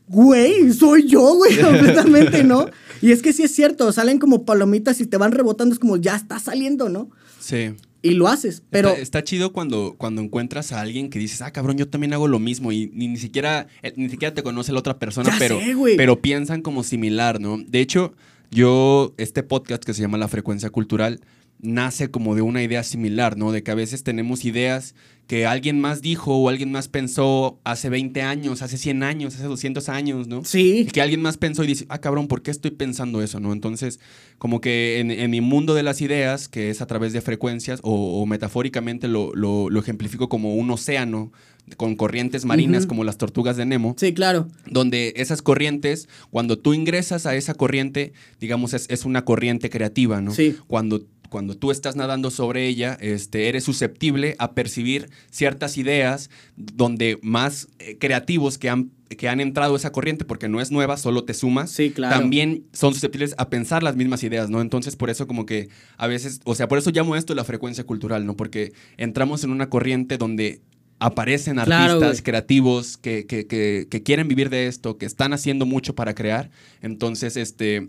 güey, 0.07 0.73
soy 0.73 1.09
yo, 1.09 1.35
güey, 1.35 1.57
completamente, 1.61 2.45
¿no? 2.45 2.67
Y 3.03 3.11
es 3.11 3.21
que 3.21 3.33
sí 3.33 3.43
es 3.43 3.55
cierto, 3.55 3.91
salen 3.93 4.19
como 4.19 4.45
palomitas 4.45 5.01
y 5.01 5.07
te 5.07 5.17
van 5.17 5.33
rebotando, 5.33 5.73
es 5.73 5.81
como, 5.81 5.97
ya 5.97 6.15
está 6.15 6.39
saliendo, 6.39 6.89
¿no? 6.89 7.11
Sí. 7.41 7.73
Y 8.01 8.11
lo 8.11 8.29
haces, 8.29 8.63
pero... 8.69 8.91
Está, 8.91 9.01
está, 9.01 9.25
chido 9.25 9.53
cuando, 9.53 9.95
cuando 9.97 10.21
encuentras 10.21 10.73
a 10.73 10.81
alguien 10.81 11.09
que 11.09 11.19
dices, 11.19 11.41
ah, 11.41 11.53
cabrón, 11.53 11.79
yo 11.79 11.89
también 11.89 12.13
hago 12.13 12.29
lo 12.29 12.39
mismo 12.39 12.71
y 12.71 12.91
ni, 12.95 13.09
ni 13.09 13.17
siquiera, 13.17 13.67
eh, 13.83 13.95
ni 13.97 14.11
siquiera 14.11 14.35
te 14.35 14.43
conoce 14.43 14.73
la 14.73 14.79
otra 14.79 14.99
persona, 14.99 15.31
ya 15.31 15.37
pero, 15.39 15.59
sé, 15.59 15.75
pero 15.97 16.21
piensan 16.21 16.61
como 16.61 16.85
similar, 16.85 17.41
¿no? 17.41 17.59
De 17.67 17.81
hecho, 17.81 18.13
yo, 18.51 19.15
este 19.17 19.43
podcast 19.43 19.85
que 19.85 19.95
se 19.95 20.03
llama 20.03 20.19
La 20.19 20.29
Frecuencia 20.29 20.71
Cultural, 20.71 21.21
nace 21.61 22.11
como 22.11 22.35
de 22.35 22.43
una 22.43 22.63
idea 22.63 22.83
similar, 22.83 23.37
¿no? 23.37 23.53
De 23.53 23.63
que 23.63 23.71
a 23.71 23.75
veces 23.75 24.05
tenemos 24.05 24.45
ideas 24.45 24.95
que 25.27 25.47
alguien 25.47 25.81
más 25.81 26.03
dijo 26.03 26.37
o 26.37 26.49
alguien 26.51 26.71
más 26.71 26.89
pensó 26.89 27.59
hace 27.65 27.89
20 27.89 28.21
años, 28.21 28.61
hace 28.61 28.77
100 28.77 29.03
años, 29.03 29.35
hace 29.35 29.45
200 29.45 29.89
años, 29.89 30.29
¿no? 30.29 30.45
Sí. 30.45 30.81
Y 30.81 30.85
que 30.87 31.01
alguien 31.01 31.23
más 31.23 31.39
pensó 31.39 31.65
y 31.65 31.67
dice, 31.67 31.87
ah, 31.89 31.99
cabrón, 31.99 32.29
¿por 32.29 32.43
qué 32.43 32.51
estoy 32.51 32.73
pensando 32.73 33.23
eso, 33.23 33.41
no? 33.41 33.55
Entonces, 33.55 34.01
como 34.37 34.61
que 34.61 35.01
en, 35.01 35.11
en 35.11 35.31
mi 35.31 35.41
mundo 35.41 35.75
de 35.75 35.83
las 35.83 36.03
ideas, 36.03 36.49
que 36.49 36.69
es 36.69 36.83
a 36.83 36.87
través 36.87 37.15
de 37.15 37.23
frecuencias, 37.23 37.81
o, 37.83 38.21
o 38.21 38.27
metafóricamente 38.27 39.09
lo, 39.09 39.35
lo, 39.35 39.71
lo, 39.71 39.81
ejemplifico 39.81 40.29
como 40.29 40.55
un 40.57 40.71
océano 40.71 41.33
con 41.77 41.97
corrientes 41.97 42.45
marinas 42.45 42.83
uh 42.83 42.87
-huh. 42.87 42.89
como 42.89 43.05
las 43.05 43.19
tortugas 43.19 43.57
de 43.57 43.65
Nemo. 43.67 43.95
Sí, 43.99 44.13
claro. 44.13 44.49
Donde 44.67 45.15
esas 45.17 45.43
corrientes, 45.43 46.09
cuando 46.31 46.59
tú 46.59 46.75
ingresas 46.75 47.27
a 47.27 47.35
esa 47.35 47.55
corriente, 47.55 48.13
digamos, 48.41 48.75
es, 48.75 48.87
es 48.91 49.05
una 49.05 49.25
corriente 49.25 49.71
creativa, 49.71 50.21
¿no? 50.21 50.33
Sí. 50.33 50.57
Cuando 50.67 51.07
cuando 51.35 51.57
tú 51.57 51.73
estás 51.73 51.97
nadando 51.97 52.31
sobre 52.31 52.69
ella, 52.69 52.97
este, 53.01 53.49
eres 53.49 53.65
susceptible 53.65 54.37
a 54.39 54.53
percibir 54.53 55.11
ciertas 55.33 55.77
ideas 55.79 56.31
donde 56.57 57.19
más 57.23 57.67
eh, 57.81 57.99
creativos 57.99 58.57
que 58.57 58.71
han, 58.71 58.93
que 59.09 59.29
han 59.29 59.41
entrado 59.41 59.75
a 59.75 59.77
esa 59.77 59.91
corriente, 59.91 60.25
porque 60.25 60.49
no 60.49 60.61
es 60.61 60.71
nueva, 60.71 60.97
solo 60.97 61.25
te 61.25 61.35
sumas, 61.35 61.73
sí, 61.73 61.91
claro. 61.91 62.21
también 62.21 62.67
son 62.73 62.95
susceptibles 62.95 63.35
a 63.37 63.51
pensar 63.51 63.83
las 63.83 63.97
mismas 63.97 64.23
ideas, 64.23 64.49
¿no? 64.49 64.61
Entonces, 64.61 64.95
por 64.95 65.11
eso 65.11 65.27
como 65.27 65.45
que 65.45 65.71
a 65.97 66.07
veces, 66.07 66.41
o 66.45 66.55
sea, 66.55 66.69
por 66.69 66.79
eso 66.79 66.91
llamo 66.91 67.17
esto 67.17 67.35
la 67.35 67.43
frecuencia 67.43 67.83
cultural, 67.83 68.27
¿no? 68.27 68.37
Porque 68.37 68.73
entramos 68.97 69.43
en 69.43 69.51
una 69.51 69.69
corriente 69.69 70.19
donde 70.19 70.61
aparecen 71.07 71.59
artistas 71.59 71.97
claro, 71.99 72.13
creativos 72.23 72.97
que, 72.97 73.27
que, 73.27 73.47
que, 73.47 73.87
que 73.91 74.03
quieren 74.03 74.29
vivir 74.29 74.51
de 74.51 74.67
esto, 74.67 74.97
que 74.99 75.07
están 75.07 75.33
haciendo 75.33 75.67
mucho 75.67 75.95
para 75.95 76.15
crear. 76.15 76.51
Entonces, 76.83 77.37
este 77.37 77.89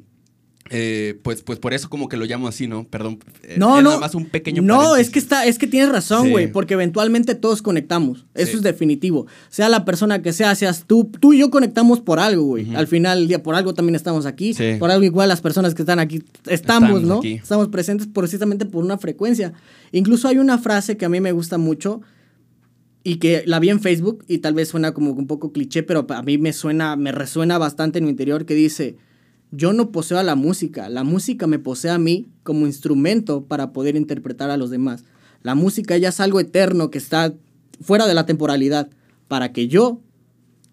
eh, 0.72 1.20
pues, 1.22 1.44
pues 1.44 1.60
por 1.60 1.76
eso 1.76 1.90
como 1.92 2.10
que 2.10 2.18
lo 2.18 2.26
llamo 2.26 2.48
así, 2.48 2.68
¿no? 2.68 2.88
Perdón. 2.88 3.20
No, 3.56 3.76
no. 3.84 3.90
Nada 3.90 4.00
más 4.00 4.16
un 4.16 4.26
pequeño 4.26 4.64
No, 4.64 4.78
paréntesis. 4.78 5.06
es 5.08 5.14
que 5.14 5.20
está, 5.20 5.46
es 5.46 5.60
que 5.60 5.68
tienes 5.68 5.92
razón, 5.92 6.32
güey, 6.32 6.46
Sí. 6.48 6.52
porque 6.52 6.74
eventualmente 6.74 7.36
todos 7.36 7.62
conectamos. 7.62 8.26
Eso 8.34 8.52
Sí. 8.54 8.58
es 8.58 8.64
definitivo. 8.64 9.28
Sea 9.50 9.70
la 9.70 9.86
persona 9.86 10.24
que 10.24 10.34
sea, 10.34 10.56
seas 10.56 10.86
tú, 10.88 11.12
tú 11.20 11.34
y 11.34 11.38
yo 11.38 11.52
conectamos 11.52 12.02
por 12.02 12.20
algo, 12.20 12.42
güey. 12.46 12.76
Al 12.76 12.88
final 12.88 13.20
del 13.20 13.28
día, 13.28 13.44
por 13.44 13.54
algo 13.54 13.76
también 13.76 13.96
estamos 13.96 14.26
aquí. 14.26 14.56
Sí. 14.56 14.78
Por 14.80 14.90
algo 14.90 15.04
igual 15.06 15.30
las 15.30 15.42
personas 15.42 15.76
que 15.76 15.84
están 15.84 16.00
aquí 16.00 16.24
estamos, 16.48 16.90
Estamos 16.90 17.02
¿no? 17.04 17.18
aquí. 17.20 17.34
Estamos 17.34 17.68
presentes 17.68 18.08
precisamente 18.12 18.66
por 18.66 18.84
una 18.84 18.98
frecuencia. 18.98 19.54
Incluso 19.92 20.28
hay 20.28 20.40
una 20.40 20.58
frase 20.58 20.98
que 20.98 21.06
a 21.06 21.10
mí 21.10 21.22
me 21.22 21.32
gusta 21.32 21.60
mucho 21.60 22.02
y 23.08 23.18
que 23.18 23.44
la 23.46 23.60
vi 23.60 23.70
en 23.70 23.80
Facebook 23.80 24.26
y 24.28 24.40
tal 24.40 24.56
vez 24.56 24.70
suena 24.70 24.92
como 24.94 25.12
un 25.12 25.28
poco 25.28 25.52
cliché, 25.52 25.84
pero 25.84 26.08
a 26.10 26.24
mí 26.24 26.40
me 26.40 26.52
suena, 26.54 26.96
me 26.96 27.12
resuena 27.12 27.60
bastante 27.60 28.00
en 28.00 28.06
mi 28.06 28.10
interior 28.10 28.48
que 28.48 28.56
dice, 28.56 28.98
yo 29.52 29.74
no 29.74 29.92
poseo 29.92 30.18
a 30.18 30.24
la 30.24 30.34
música, 30.34 30.90
la 30.90 31.04
música 31.04 31.46
me 31.46 31.60
posee 31.60 31.92
a 31.92 32.00
mí 32.00 32.28
como 32.42 32.66
instrumento 32.66 33.46
para 33.46 33.74
poder 33.74 33.96
interpretar 33.96 34.50
a 34.50 34.58
los 34.58 34.72
demás. 34.72 35.06
La 35.44 35.54
música 35.54 35.96
ya 35.98 36.10
es 36.10 36.20
algo 36.20 36.40
eterno 36.40 36.90
que 36.90 36.98
está 36.98 37.36
fuera 37.80 38.08
de 38.08 38.16
la 38.16 38.26
temporalidad 38.26 38.90
para 39.28 39.54
que 39.54 39.68
yo 39.68 40.02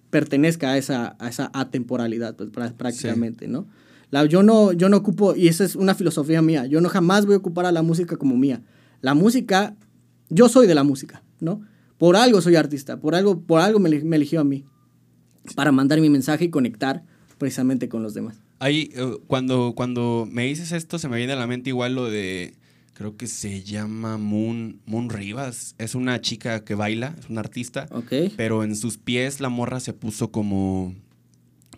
pertenezca 0.09 0.71
a 0.73 0.79
esa, 0.79 1.17
a 1.19 1.29
esa 1.29 1.51
atemporalidad, 1.53 2.35
pues, 2.35 2.51
prá- 2.51 2.73
prácticamente, 2.73 3.47
¿no? 3.47 3.67
La, 4.11 4.25
yo 4.25 4.43
no, 4.43 4.73
yo 4.73 4.89
no 4.89 4.97
ocupo, 4.97 5.37
y 5.37 5.49
esa 5.49 5.65
es 5.65 5.77
una 5.77 5.95
filosofía 5.95 6.41
mía, 6.41 6.65
yo 6.65 6.81
no 6.81 6.89
jamás 6.89 7.27
voy 7.27 7.35
a 7.35 7.39
ocupar 7.39 7.67
a 7.67 7.73
la 7.73 7.83
música 7.83 8.17
como 8.17 8.37
mía. 8.39 8.63
La 9.03 9.13
música, 9.13 9.77
yo 10.31 10.49
soy 10.49 10.67
de 10.67 10.75
la 10.75 10.83
música, 10.83 11.23
¿no? 11.39 11.61
Por 12.03 12.17
algo 12.17 12.41
soy 12.41 12.57
artista, 12.57 12.99
por 12.99 13.15
algo, 13.15 13.43
por 13.43 13.61
algo 13.61 13.79
me, 13.79 13.89
me 14.01 14.17
eligió 14.17 14.41
a 14.41 14.45
mí, 14.45 14.65
para 15.55 15.71
mandar 15.71 16.01
mi 16.01 16.11
mensaje 16.11 16.47
y 16.47 16.51
conectar 16.51 17.05
precisamente 17.39 17.89
con 17.89 18.03
los 18.03 18.13
demás. 18.13 18.39
Ahí, 18.59 18.91
eh, 18.97 19.19
cuando, 19.29 19.75
cuando 19.77 20.27
me 20.29 20.47
dices 20.47 20.73
esto, 20.73 20.99
se 20.99 21.09
me 21.09 21.17
viene 21.17 21.35
a 21.35 21.37
la 21.37 21.47
mente 21.47 21.71
igual 21.71 21.95
lo 21.95 22.11
de. 22.11 22.57
Creo 22.95 23.17
que 23.17 23.29
se 23.29 23.63
llama 23.63 24.19
Moon, 24.19 24.81
Moon 24.85 25.11
Rivas. 25.11 25.77
Es 25.79 25.95
una 25.95 26.21
chica 26.21 26.65
que 26.65 26.75
baila, 26.75 27.15
es 27.21 27.31
una 27.31 27.39
artista. 27.39 27.87
¿Ok? 27.93 28.13
Pero 28.37 28.65
en 28.65 28.75
sus 28.75 28.99
pies 28.99 29.39
la 29.39 29.49
morra 29.49 29.79
se 29.79 29.93
puso 29.93 30.33
como. 30.33 30.97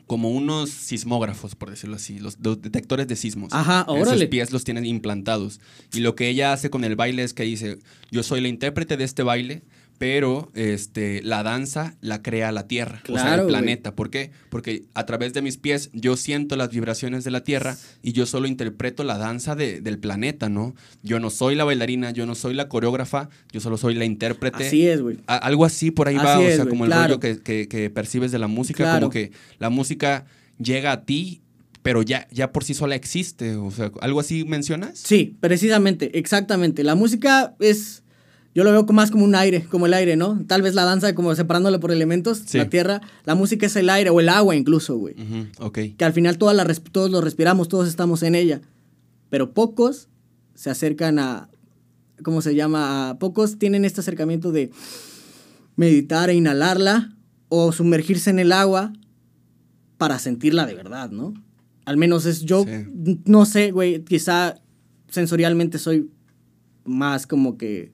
Como 0.06 0.30
unos 0.30 0.70
sismógrafos, 0.70 1.54
por 1.54 1.68
decirlo 1.68 1.96
así, 1.96 2.18
los, 2.18 2.38
los 2.42 2.62
detectores 2.62 3.06
de 3.08 3.16
sismos. 3.16 3.52
Ajá, 3.52 3.84
En 3.90 3.98
sus 3.98 4.08
órale. 4.08 4.26
pies 4.28 4.52
los 4.52 4.64
tienen 4.64 4.86
implantados. 4.86 5.60
Y 5.92 6.00
lo 6.00 6.14
que 6.14 6.30
ella 6.30 6.54
hace 6.54 6.70
con 6.70 6.82
el 6.84 6.96
baile 6.96 7.24
es 7.24 7.34
que 7.34 7.42
dice, 7.42 7.78
yo 8.10 8.22
soy 8.22 8.40
la 8.40 8.48
intérprete 8.48 8.96
de 8.96 9.04
este 9.04 9.22
baile, 9.22 9.62
pero 9.98 10.50
este, 10.54 11.22
la 11.22 11.42
danza 11.42 11.96
la 12.00 12.20
crea 12.22 12.50
la 12.52 12.66
tierra, 12.66 13.00
o 13.08 13.12
sea, 13.14 13.22
Claro, 13.24 13.42
el 13.42 13.48
planeta. 13.48 13.94
¿Por 13.94 14.10
qué? 14.10 14.30
Porque 14.50 14.84
a 14.94 15.06
través 15.06 15.32
de 15.34 15.40
mis 15.42 15.56
pies 15.56 15.90
yo 15.92 16.16
siento 16.16 16.56
las 16.56 16.70
vibraciones 16.70 17.24
de 17.24 17.30
la 17.30 17.44
tierra 17.44 17.76
y 18.02 18.12
yo 18.12 18.26
solo 18.26 18.46
interpreto 18.48 19.04
la 19.04 19.18
danza 19.18 19.54
de- 19.54 19.80
del 19.80 19.98
planeta, 19.98 20.48
¿no? 20.48 20.74
Yo 21.02 21.20
no 21.20 21.30
soy 21.30 21.54
la 21.54 21.64
bailarina, 21.64 22.10
yo 22.10 22.26
no 22.26 22.34
soy 22.34 22.54
la 22.54 22.68
coreógrafa, 22.68 23.28
yo 23.52 23.60
solo 23.60 23.76
soy 23.76 23.94
la 23.94 24.04
intérprete. 24.04 24.66
Así 24.66 24.86
es, 24.86 25.00
güey. 25.00 25.18
Algo 25.26 25.64
así 25.64 25.90
por 25.90 26.08
ahí 26.08 26.16
va, 26.16 26.38
o 26.38 26.42
sea, 26.50 26.66
como 26.66 26.84
el 26.84 26.90
claro. 26.90 27.04
rollo 27.14 27.20
que, 27.20 27.38
que- 27.40 27.68
que 27.68 27.90
percibes 27.90 28.32
de 28.32 28.38
la 28.38 28.48
música, 28.48 28.84
Claro. 28.84 29.00
como 29.00 29.10
que 29.10 29.32
la 29.58 29.70
música 29.70 30.26
llega 30.58 30.92
a 30.92 31.04
ti, 31.04 31.40
pero 31.82 32.00
ya, 32.02 32.26
ya 32.30 32.50
por 32.52 32.64
sí 32.64 32.72
sola 32.72 32.94
existe, 32.94 33.56
o 33.56 33.70
sea, 33.70 33.90
¿algo 34.00 34.18
así 34.20 34.44
mencionas? 34.44 34.98
Sí, 34.98 35.36
precisamente, 35.40 36.18
exactamente. 36.18 36.82
La 36.82 36.94
música 36.94 37.54
es, 37.60 38.02
yo 38.54 38.62
lo 38.64 38.70
veo 38.70 38.84
más 38.86 39.10
como 39.10 39.24
un 39.24 39.34
aire, 39.34 39.64
como 39.64 39.86
el 39.86 39.94
aire, 39.94 40.16
¿no? 40.16 40.42
Tal 40.46 40.62
vez 40.62 40.74
la 40.74 40.84
danza 40.84 41.14
como 41.14 41.34
separándole 41.34 41.78
por 41.78 41.90
elementos, 41.90 42.42
Sí. 42.46 42.58
la 42.58 42.68
tierra. 42.68 43.00
La 43.24 43.34
música 43.34 43.66
es 43.66 43.74
el 43.76 43.90
aire 43.90 44.10
o 44.10 44.20
el 44.20 44.28
agua 44.28 44.54
incluso, 44.54 44.96
güey. 44.96 45.14
Ok. 45.58 45.78
Que 45.96 46.04
al 46.04 46.12
final 46.12 46.38
todas 46.38 46.56
la 46.56 46.64
todos 46.92 47.10
lo 47.10 47.20
respiramos, 47.20 47.68
todos 47.68 47.88
estamos 47.88 48.22
en 48.22 48.34
ella. 48.34 48.60
Pero 49.28 49.52
pocos 49.52 50.08
se 50.54 50.70
acercan 50.70 51.18
a, 51.18 51.48
¿cómo 52.22 52.42
se 52.42 52.54
llama? 52.54 53.16
Pocos 53.18 53.58
tienen 53.58 53.84
este 53.84 54.00
acercamiento 54.00 54.52
de 54.52 54.70
meditar 55.76 56.30
e 56.30 56.34
inhalarla 56.34 57.12
o 57.48 57.72
sumergirse 57.72 58.30
en 58.30 58.38
el 58.38 58.52
agua 58.52 58.92
para 59.98 60.18
sentirla 60.18 60.66
de 60.66 60.74
verdad, 60.74 61.10
¿no? 61.10 61.34
Al 61.84 61.96
menos 61.96 62.24
es 62.26 62.42
yo, 62.42 62.64
no 63.24 63.44
sé, 63.46 63.70
güey, 63.72 64.02
quizá 64.04 64.60
sensorialmente 65.08 65.78
soy 65.78 66.10
más 66.84 67.26
como 67.26 67.56
que, 67.58 67.92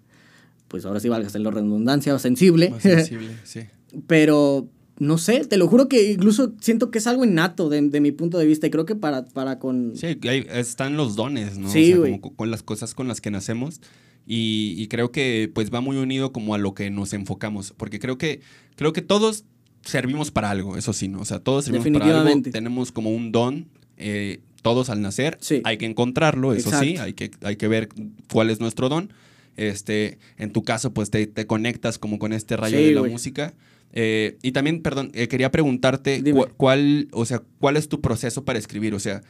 pues 0.71 0.85
ahora 0.85 1.01
sí 1.01 1.09
valga 1.09 1.29
la 1.37 1.51
redundancia, 1.51 2.17
sensible. 2.21 2.71
Más 2.71 2.83
sensible, 2.83 3.31
sí. 3.45 3.63
Pero 4.07 4.69
no 5.01 5.19
sé, 5.19 5.45
te 5.45 5.57
lo 5.57 5.67
juro 5.67 5.89
que 5.89 6.13
incluso 6.13 6.55
siento 6.61 6.93
que 6.93 6.99
es 6.99 7.07
algo 7.09 7.25
innato 7.25 7.69
de, 7.69 7.83
mi 7.83 8.13
punto 8.13 8.39
de 8.39 8.47
vista 8.47 8.69
y 8.69 8.71
creo 8.71 8.87
que 8.87 8.95
para, 8.95 9.27
para 9.27 9.59
con... 9.59 9.97
Sí, 9.97 10.19
están 10.53 10.97
los 10.97 11.17
dones, 11.17 11.59
¿no? 11.59 11.69
Sí, 11.69 11.95
o 11.95 12.05
sea, 12.05 12.21
como 12.21 12.37
con 12.37 12.51
las 12.53 12.63
cosas 12.63 12.95
con 12.95 13.09
las 13.09 13.21
que 13.21 13.33
nacemos 13.33 13.81
y, 14.27 14.87
creo 14.87 15.11
que 15.11 15.51
pues 15.53 15.75
va 15.75 15.81
muy 15.81 15.97
unido 15.97 16.33
como 16.33 16.55
a 16.55 16.59
lo 16.59 16.73
que 16.75 16.89
nos 16.91 17.13
enfocamos, 17.15 17.75
porque 17.77 17.99
creo 17.99 18.17
que, 18.17 18.43
creo 18.77 18.93
que 18.93 19.03
todos 19.03 19.45
servimos 19.83 20.31
para 20.31 20.51
algo, 20.51 20.77
eso 20.77 20.93
sí, 20.93 21.09
¿no? 21.09 21.21
O 21.21 21.25
sea, 21.25 21.41
todos 21.41 21.65
servimos 21.65 22.01
para 22.01 22.21
algo, 22.21 22.43
tenemos 22.43 22.93
como 22.93 23.11
un 23.11 23.33
don, 23.33 23.67
eh, 23.97 24.41
todos 24.63 24.89
al 24.89 25.01
nacer, 25.01 25.39
hay 25.65 25.79
que 25.79 25.87
encontrarlo, 25.87 26.53
eso 26.53 26.71
sí, 26.79 26.97
hay 26.99 27.15
que, 27.15 27.33
hay 27.43 27.57
que 27.57 27.67
ver 27.67 27.89
cuál 28.31 28.51
es 28.51 28.61
nuestro 28.61 28.89
don. 28.89 29.13
Este, 29.57 30.19
en 30.37 30.53
tu 30.53 30.63
caso, 30.63 30.93
pues 30.93 31.11
te, 31.11 31.47
conectas 31.47 31.99
como 31.99 32.19
con 32.19 32.33
este 32.33 32.57
rayo 32.57 32.79
de 32.79 32.93
la 32.93 33.03
música. 33.03 33.55
Eh, 33.93 34.39
y 34.43 34.53
también, 34.53 34.83
perdón, 34.83 35.11
eh, 35.15 35.29
quería 35.29 35.51
preguntarte 35.51 36.23
cuál, 36.57 37.09
o 37.13 37.25
sea, 37.25 37.43
cuál 37.59 37.77
es 37.77 37.89
tu 37.89 38.01
proceso 38.01 38.45
para 38.45 38.59
escribir. 38.59 38.95
O 38.95 39.01
sea, 39.01 39.23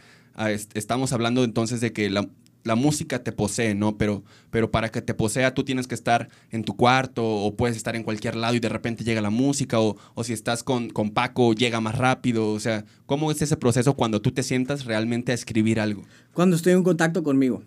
estamos 0.75 1.13
hablando 1.13 1.45
entonces 1.45 1.81
de 1.81 1.93
que 1.93 2.11
la, 2.11 2.29
la 2.65 2.75
música 2.75 3.23
te 3.23 3.33
posee, 3.33 3.75
¿no? 3.75 3.97
Pero, 3.97 4.23
pero 4.51 4.71
para 4.71 4.91
que 4.91 5.03
te 5.03 5.15
posea 5.15 5.55
tú 5.55 5.65
tienes 5.65 5.87
que 5.87 5.95
estar 5.95 6.29
en 6.51 6.65
tu 6.65 6.77
cuarto 6.77 7.25
o 7.25 7.57
puedes 7.57 7.77
estar 7.77 7.97
en 7.97 8.03
cualquier 8.03 8.37
lado 8.37 8.55
y 8.55 8.61
de 8.61 8.69
repente 8.69 9.05
llega 9.05 9.21
la 9.21 9.31
música 9.31 9.81
o, 9.81 9.97
o 10.15 10.25
si 10.25 10.33
estás 10.33 10.63
con, 10.63 10.91
con, 10.91 11.11
Paco 11.11 11.55
llega 11.55 11.81
más 11.81 11.97
rápido. 11.97 12.53
O 12.53 12.61
sea, 12.61 12.85
¿cómo 13.07 13.31
es 13.31 13.41
ese 13.43 13.57
proceso 13.57 13.95
cuando 13.95 14.21
tú 14.21 14.33
te 14.33 14.43
sientas 14.43 14.85
realmente 14.85 15.33
a 15.33 15.35
escribir 15.35 15.81
algo? 15.81 16.03
Cuando 16.33 16.57
estoy 16.57 16.73
en 16.75 16.83
contacto 16.83 17.23
conmigo. 17.23 17.63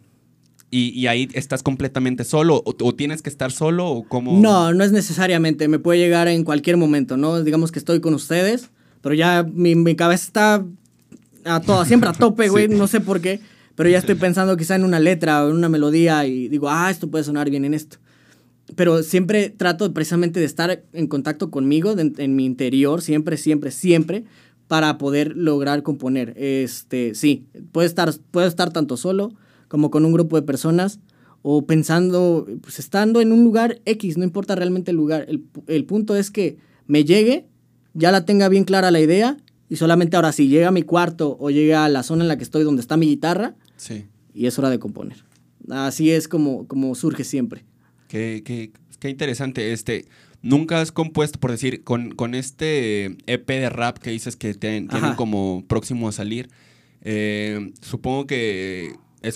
¿Y, 0.73 0.89
y 0.89 1.07
ahí 1.07 1.29
estás 1.33 1.61
completamente 1.61 2.23
solo 2.23 2.63
o, 2.65 2.95
tienes 2.95 3.21
que 3.21 3.29
estar 3.29 3.51
solo 3.51 3.87
o 3.89 4.03
cómo? 4.07 4.39
No, 4.39 4.73
no 4.73 4.83
es 4.83 4.91
necesariamente. 4.91 5.67
Me 5.67 5.77
puede 5.79 5.99
llegar 5.99 6.27
en 6.27 6.43
cualquier 6.43 6.77
momento, 6.77 7.15
¿no? 7.17 7.43
Digamos 7.43 7.71
que 7.71 7.79
estoy 7.79 7.99
con 7.99 8.13
ustedes, 8.13 8.69
pero 9.01 9.13
ya 9.13 9.43
mi, 9.43 9.75
mi 9.75 9.95
cabeza 9.95 10.25
está 10.25 10.65
a 11.45 11.59
toda, 11.61 11.85
siempre 11.85 12.09
a 12.09 12.13
tope, 12.13 12.49
güey, 12.49 12.67
no 12.67 12.87
sé 12.87 13.01
por 13.01 13.21
qué 13.21 13.39
pero 13.75 13.89
ya 13.89 13.97
estoy 13.97 14.15
pensando 14.15 14.55
quizá 14.55 14.75
en 14.75 14.83
una 14.83 14.99
letra 14.99 15.43
o 15.43 15.49
en 15.49 15.55
una 15.55 15.69
melodía 15.69 16.25
y 16.25 16.47
digo, 16.47 16.69
ah, 16.69 16.91
esto 16.91 17.09
puede 17.09 17.23
sonar 17.23 17.49
bien 17.49 17.65
en 17.65 17.73
esto. 17.73 17.97
Pero 18.75 19.03
siempre 19.03 19.49
trato 19.49 19.93
precisamente 19.93 20.39
de 20.39 20.45
estar 20.45 20.83
en 20.93 21.07
contacto 21.07 21.51
conmigo, 21.51 21.95
en 21.97 22.35
mi 22.35 22.45
interior, 22.45 23.01
siempre, 23.01 23.37
siempre, 23.37 23.71
siempre, 23.71 24.25
para 24.67 24.97
poder 24.97 25.35
lograr 25.35 25.83
componer. 25.83 26.33
Este, 26.37 27.15
sí, 27.15 27.45
puede 27.71 27.87
estar, 27.87 28.13
puede 28.31 28.47
estar 28.47 28.71
tanto 28.71 28.95
solo 28.95 29.33
como 29.73 29.89
con 29.89 30.05
un 30.05 30.13
grupo 30.13 30.35
de 30.35 30.43
personas 30.43 30.99
o 31.41 31.65
pensando, 31.65 32.45
pues 32.61 32.77
estando 32.77 33.21
en 33.21 33.31
un 33.31 33.43
lugar 33.43 33.81
X, 33.85 34.19
no 34.19 34.23
importa 34.23 34.53
realmente 34.53 34.91
el 34.91 34.97
lugar. 34.97 35.25
El, 35.27 35.45
el 35.65 35.83
punto 35.85 36.15
es 36.15 36.29
que 36.29 36.57
me 36.85 37.05
llegue, 37.05 37.47
ya 37.95 38.11
la 38.11 38.23
tenga 38.23 38.49
bien 38.49 38.65
clara 38.65 38.91
la 38.91 38.99
idea 38.99 39.35
y 39.69 39.77
solamente 39.77 40.15
ahora 40.15 40.31
si 40.31 40.47
llega 40.47 40.67
a 40.67 40.71
mi 40.71 40.83
cuarto 40.83 41.37
o 41.39 41.49
llega 41.49 41.85
a 41.85 41.89
la 41.89 42.03
zona 42.03 42.21
en 42.23 42.27
la 42.27 42.37
que 42.37 42.43
estoy 42.43 42.61
donde 42.63 42.81
está 42.81 42.97
mi 42.97 43.07
guitarra, 43.07 43.55
Sí. 43.75 44.05
Y 44.31 44.45
es 44.45 44.59
hora 44.59 44.69
de 44.69 44.77
componer. 44.77 45.25
Así 45.71 46.11
es 46.11 46.27
como, 46.27 46.67
como 46.67 46.93
surge 46.93 47.23
siempre. 47.23 47.65
Qué, 48.07 48.43
qué, 48.45 48.73
qué 48.99 49.09
interesante. 49.09 49.73
Este, 49.73 50.05
¿Nunca 50.43 50.81
has 50.81 50.91
compuesto, 50.91 51.39
por 51.39 51.49
decir, 51.49 51.83
con, 51.83 52.11
con 52.11 52.35
este 52.35 53.17
EP 53.25 53.47
de 53.47 53.69
rap 53.71 53.97
que 53.97 54.11
dices 54.11 54.35
que 54.35 54.53
tienen 54.53 54.87
como 55.15 55.65
próximo 55.67 56.09
a 56.09 56.11
salir? 56.11 56.51
Eh, 57.01 57.73
supongo 57.81 58.27
que 58.27 58.93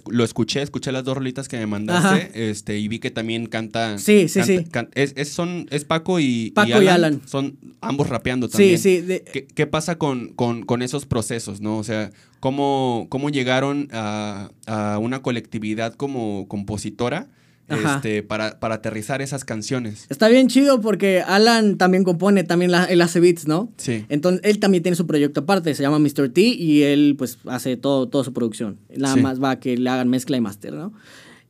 lo 0.10 0.24
escuché, 0.24 0.62
escuché 0.62 0.92
las 0.92 1.04
dos 1.04 1.16
rolitas 1.16 1.48
que 1.48 1.58
me 1.58 1.66
mandaste 1.66 2.50
este, 2.50 2.78
y 2.78 2.88
vi 2.88 3.00
que 3.00 3.12
también 3.12 3.48
canta. 3.48 3.98
Sí, 3.98 4.28
sí, 4.28 4.44
sí. 4.44 4.66
es, 4.94 5.30
son, 5.30 5.68
es 5.70 5.86
Paco 5.86 6.20
y, 6.20 6.52
Paco 6.52 6.82
y, 6.82 6.88
Alan, 6.88 7.22
Son 7.26 7.58
ambos 7.82 8.10
rapeando 8.10 8.50
también. 8.50 8.78
Sí, 8.78 9.02
sí. 9.02 9.22
¿Qué, 9.32 9.48
¿Qué, 9.48 9.68
pasa 9.68 9.98
con, 9.98 10.30
con, 10.30 10.64
con, 10.64 10.82
esos 10.82 11.06
procesos, 11.06 11.62
no? 11.62 11.78
O 11.78 11.84
sea, 11.84 12.12
¿cómo, 12.40 13.08
cómo 13.10 13.30
llegaron 13.30 13.88
a, 13.92 14.50
a 14.66 14.98
una 15.00 15.22
colectividad 15.22 15.94
como 15.94 16.48
compositora? 16.48 17.30
Este, 17.68 18.24
para, 18.24 18.60
para, 18.60 18.76
aterrizar 18.76 19.22
esas 19.22 19.44
canciones. 19.44 20.06
Está 20.10 20.30
bien 20.30 20.48
chido 20.48 20.80
porque 20.80 21.22
Alan 21.22 21.78
también 21.78 22.04
compone, 22.04 22.44
también 22.44 22.72
la, 22.72 22.86
él 22.86 23.02
hace 23.02 23.20
beats, 23.20 23.48
¿no? 23.48 23.72
Sí. 23.78 24.06
Entonces, 24.10 24.42
él 24.44 24.60
también 24.60 24.84
tiene 24.84 24.96
su 24.96 25.06
proyecto 25.06 25.42
aparte, 25.42 25.74
se 25.76 25.84
llama 25.84 26.00
Mr. 26.00 26.30
T 26.30 26.42
y 26.42 26.84
él 26.84 27.16
pues 27.18 27.40
hace 27.46 27.76
todo, 27.76 28.08
toda 28.08 28.24
su 28.24 28.34
producción. 28.34 28.80
Nada 28.96 29.16
más 29.18 29.42
va 29.42 29.52
a 29.52 29.60
que 29.60 29.78
le 29.78 29.90
hagan 29.90 30.10
mezcla 30.10 30.38
y 30.38 30.42
master, 30.42 30.74
¿no? 30.74 30.94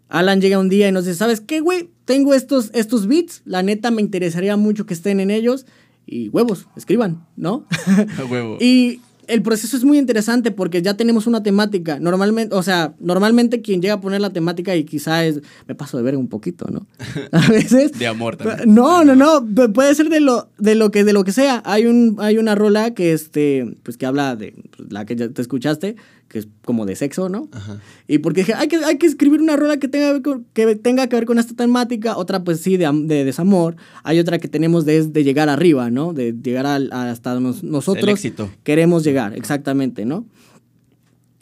Alan 0.10 0.40
llega 0.40 0.58
un 0.58 0.70
día 0.70 0.88
y 0.88 0.92
nos 0.92 1.06
dice, 1.06 1.18
¿sabes 1.18 1.42
qué, 1.42 1.60
güey? 1.60 1.90
Tengo 2.06 2.34
estos, 2.34 2.72
estos 2.74 3.08
beats, 3.08 3.42
la 3.46 3.62
neta 3.62 3.92
me 3.92 4.02
interesaría 4.02 4.56
mucho 4.56 4.86
que 4.86 4.94
estén 4.94 5.20
en 5.20 5.32
ellos 5.32 5.66
y 6.06 6.30
huevos, 6.30 6.68
escriban, 6.78 7.28
¿no? 7.36 7.68
Huevo. 8.30 8.58
y 8.62 9.02
el 9.28 9.42
proceso 9.42 9.78
es 9.78 9.84
muy 9.84 9.98
interesante 9.98 10.52
porque 10.52 10.82
ya 10.82 10.96
tenemos 10.96 11.28
una 11.28 11.44
temática. 11.44 12.00
Normalmente, 12.00 12.56
o 12.56 12.64
sea, 12.64 12.94
normalmente 13.00 13.62
quien 13.62 13.82
llega 13.82 13.96
a 13.96 14.02
poner 14.02 14.22
la 14.22 14.32
temática 14.32 14.76
y 14.76 14.84
quizá 14.84 15.26
es, 15.26 15.42
me 15.68 15.76
paso 15.76 15.98
de 15.98 16.04
ver 16.04 16.16
un 16.16 16.28
poquito, 16.28 16.68
¿no? 16.72 16.88
A 17.32 17.48
veces. 17.50 17.92
de 17.98 18.08
amor 18.08 18.38
también. 18.38 18.74
No, 18.74 19.04
no, 19.04 19.16
no, 19.16 19.46
puede 19.74 19.94
ser 19.96 20.10
de 20.10 20.20
lo, 20.20 20.50
de 20.58 20.76
lo 20.76 20.92
que, 20.92 21.04
de 21.04 21.14
lo 21.14 21.24
que 21.24 21.32
sea. 21.32 21.62
Hay 21.66 21.86
un, 21.86 22.18
hay 22.20 22.38
una 22.38 22.56
rola 22.56 22.94
que 22.94 23.14
este, 23.14 23.78
pues 23.84 23.98
que 23.98 24.06
habla 24.06 24.36
de 24.36 24.54
pues, 24.76 24.92
la 24.92 25.06
que 25.06 25.16
ya 25.16 25.30
te 25.30 25.42
escuchaste, 25.42 25.96
que 26.28 26.40
es 26.40 26.48
como 26.66 26.86
de 26.86 26.96
sexo, 26.96 27.30
¿no? 27.30 27.48
Ajá. 27.52 27.80
Y 28.08 28.18
porque 28.20 28.42
dije, 28.42 28.54
hay 28.54 28.68
que, 28.68 28.78
hay 28.78 28.98
que 28.98 29.08
escribir 29.08 29.42
una 29.42 29.56
rola 29.56 29.78
que 29.78 29.88
tenga, 29.88 30.22
que 30.54 30.76
tenga 30.76 31.08
que 31.08 31.16
ver 31.16 31.26
con 31.26 31.40
esta 31.40 31.56
temática, 31.56 32.18
otra 32.18 32.44
pues 32.44 32.60
sí, 32.62 32.78
de, 32.78 32.90
de 33.06 33.24
desamor, 33.24 33.76
hay 34.04 34.20
otra 34.20 34.40
que 34.40 34.48
tenemos 34.48 34.86
de, 34.86 35.08
de 35.08 35.24
llegar 35.24 35.50
arriba, 35.50 35.90
¿no? 35.90 36.14
De 36.14 36.34
llegar 36.34 36.66
a, 36.66 37.10
hasta 37.10 37.40
nosotros. 37.40 38.04
El 38.04 38.10
éxito. 38.10 38.50
Queremos 38.64 39.04
llegar, 39.04 39.34
exactamente, 39.36 40.06
¿no? 40.06 40.26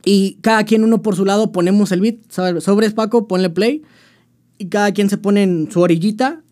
Y 0.04 0.38
cada 0.42 0.64
quien 0.66 0.84
uno 0.84 1.02
por 1.02 1.16
su 1.16 1.26
lado 1.26 1.52
ponemos 1.52 1.92
el 1.92 2.02
beat, 2.02 2.18
sobre 2.30 2.92
Paco, 2.92 3.28
ponle 3.28 3.50
play, 3.50 3.82
y 4.58 4.68
cada 4.68 4.92
quien 4.92 5.10
se 5.10 5.18
pone 5.18 5.44
en 5.44 5.72
su 5.72 5.82
orillita 5.82 6.44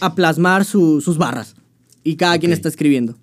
a 0.00 0.14
plasmar 0.14 0.64
sus 0.64 1.18
barras. 1.18 1.56
Y 2.04 2.16
cada 2.16 2.38
quien 2.38 2.52
está 2.52 2.68
escribiendo. 2.68 3.16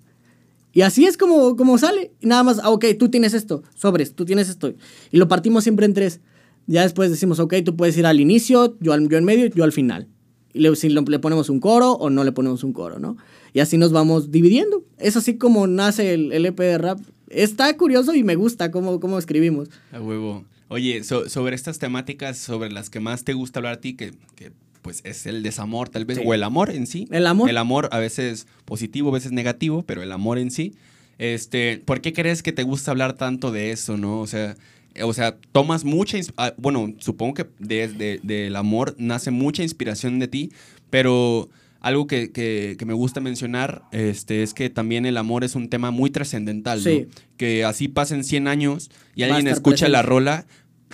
Y 0.72 0.82
así 0.82 1.06
es 1.06 1.16
como, 1.16 1.56
como 1.56 1.78
sale. 1.78 2.12
Nada 2.20 2.42
más, 2.42 2.60
ah, 2.62 2.70
ok, 2.70 2.84
tú 2.98 3.08
tienes 3.08 3.34
esto, 3.34 3.62
sobres, 3.74 4.14
tú 4.14 4.24
tienes 4.24 4.48
esto. 4.48 4.74
Y 5.10 5.16
lo 5.16 5.28
partimos 5.28 5.64
siempre 5.64 5.86
en 5.86 5.94
tres. 5.94 6.20
Ya 6.66 6.82
después 6.82 7.10
decimos, 7.10 7.38
ok, 7.38 7.54
tú 7.64 7.76
puedes 7.76 7.96
ir 7.96 8.06
al 8.06 8.20
inicio, 8.20 8.76
yo, 8.80 8.92
al, 8.92 9.08
yo 9.08 9.16
en 9.16 9.24
medio, 9.24 9.46
yo 9.46 9.64
al 9.64 9.72
final. 9.72 10.08
Y 10.52 10.60
le, 10.60 10.76
si 10.76 10.88
le 10.88 11.18
ponemos 11.18 11.48
un 11.50 11.60
coro 11.60 11.92
o 11.92 12.10
no 12.10 12.24
le 12.24 12.32
ponemos 12.32 12.62
un 12.64 12.72
coro, 12.72 12.98
¿no? 12.98 13.16
Y 13.52 13.60
así 13.60 13.78
nos 13.78 13.92
vamos 13.92 14.30
dividiendo. 14.30 14.84
Es 14.98 15.16
así 15.16 15.38
como 15.38 15.66
nace 15.66 16.12
el, 16.12 16.32
el 16.32 16.44
EP 16.46 16.58
de 16.58 16.78
rap. 16.78 17.00
Está 17.28 17.74
curioso 17.76 18.14
y 18.14 18.22
me 18.22 18.36
gusta 18.36 18.70
cómo, 18.70 19.00
cómo 19.00 19.18
escribimos. 19.18 19.68
A 19.92 20.00
huevo. 20.00 20.44
Oye, 20.68 21.02
sobre 21.02 21.54
estas 21.54 21.78
temáticas 21.78 22.36
sobre 22.36 22.70
las 22.70 22.90
que 22.90 23.00
más 23.00 23.24
te 23.24 23.32
gusta 23.32 23.60
hablar 23.60 23.74
a 23.74 23.80
ti, 23.80 23.94
que, 23.94 24.12
que 24.36 24.52
pues 24.82 25.00
es 25.04 25.26
el 25.26 25.42
desamor 25.42 25.88
tal 25.88 26.04
vez, 26.04 26.20
o 26.24 26.34
el 26.34 26.42
amor 26.42 26.70
en 26.70 26.86
sí. 26.86 27.08
El 27.10 27.26
amor. 27.26 27.50
El 27.50 27.56
amor 27.56 27.88
a 27.92 27.98
veces 27.98 28.46
positivo, 28.64 29.10
a 29.10 29.12
veces 29.12 29.32
negativo, 29.32 29.82
pero 29.82 30.02
el 30.02 30.12
amor 30.12 30.38
en 30.38 30.50
sí. 30.50 30.74
Este, 31.18 31.82
¿Por 31.84 32.00
qué 32.00 32.12
crees 32.12 32.42
que 32.42 32.52
te 32.52 32.62
gusta 32.62 32.92
hablar 32.92 33.14
tanto 33.14 33.50
de 33.50 33.72
eso, 33.72 33.96
no? 33.96 34.20
O 34.20 34.26
sea, 34.26 34.56
o 35.02 35.12
sea 35.12 35.36
tomas 35.52 35.84
mucha, 35.84 36.18
ah, 36.36 36.54
bueno, 36.56 36.94
supongo 36.98 37.34
que 37.34 37.46
desde 37.58 38.20
del 38.22 38.56
amor 38.56 38.94
nace 38.98 39.30
mucha 39.30 39.62
inspiración 39.62 40.18
de 40.18 40.28
ti, 40.28 40.52
pero 40.90 41.48
algo 41.80 42.06
que, 42.06 42.32
que, 42.32 42.76
me 42.84 42.92
gusta 42.92 43.20
mencionar 43.20 43.82
este, 43.92 44.42
es 44.42 44.52
que 44.52 44.68
también 44.68 45.06
el 45.06 45.16
amor 45.16 45.44
es 45.44 45.54
un 45.54 45.68
tema 45.68 45.90
muy 45.90 46.10
trascendental, 46.10 46.82
¿no? 46.82 47.06
Que 47.36 47.64
así 47.64 47.88
pasen 47.88 48.24
100 48.24 48.48
años 48.48 48.90
y 49.14 49.22
alguien 49.22 49.46
escucha 49.46 49.88
la 49.88 50.02
rola, 50.02 50.46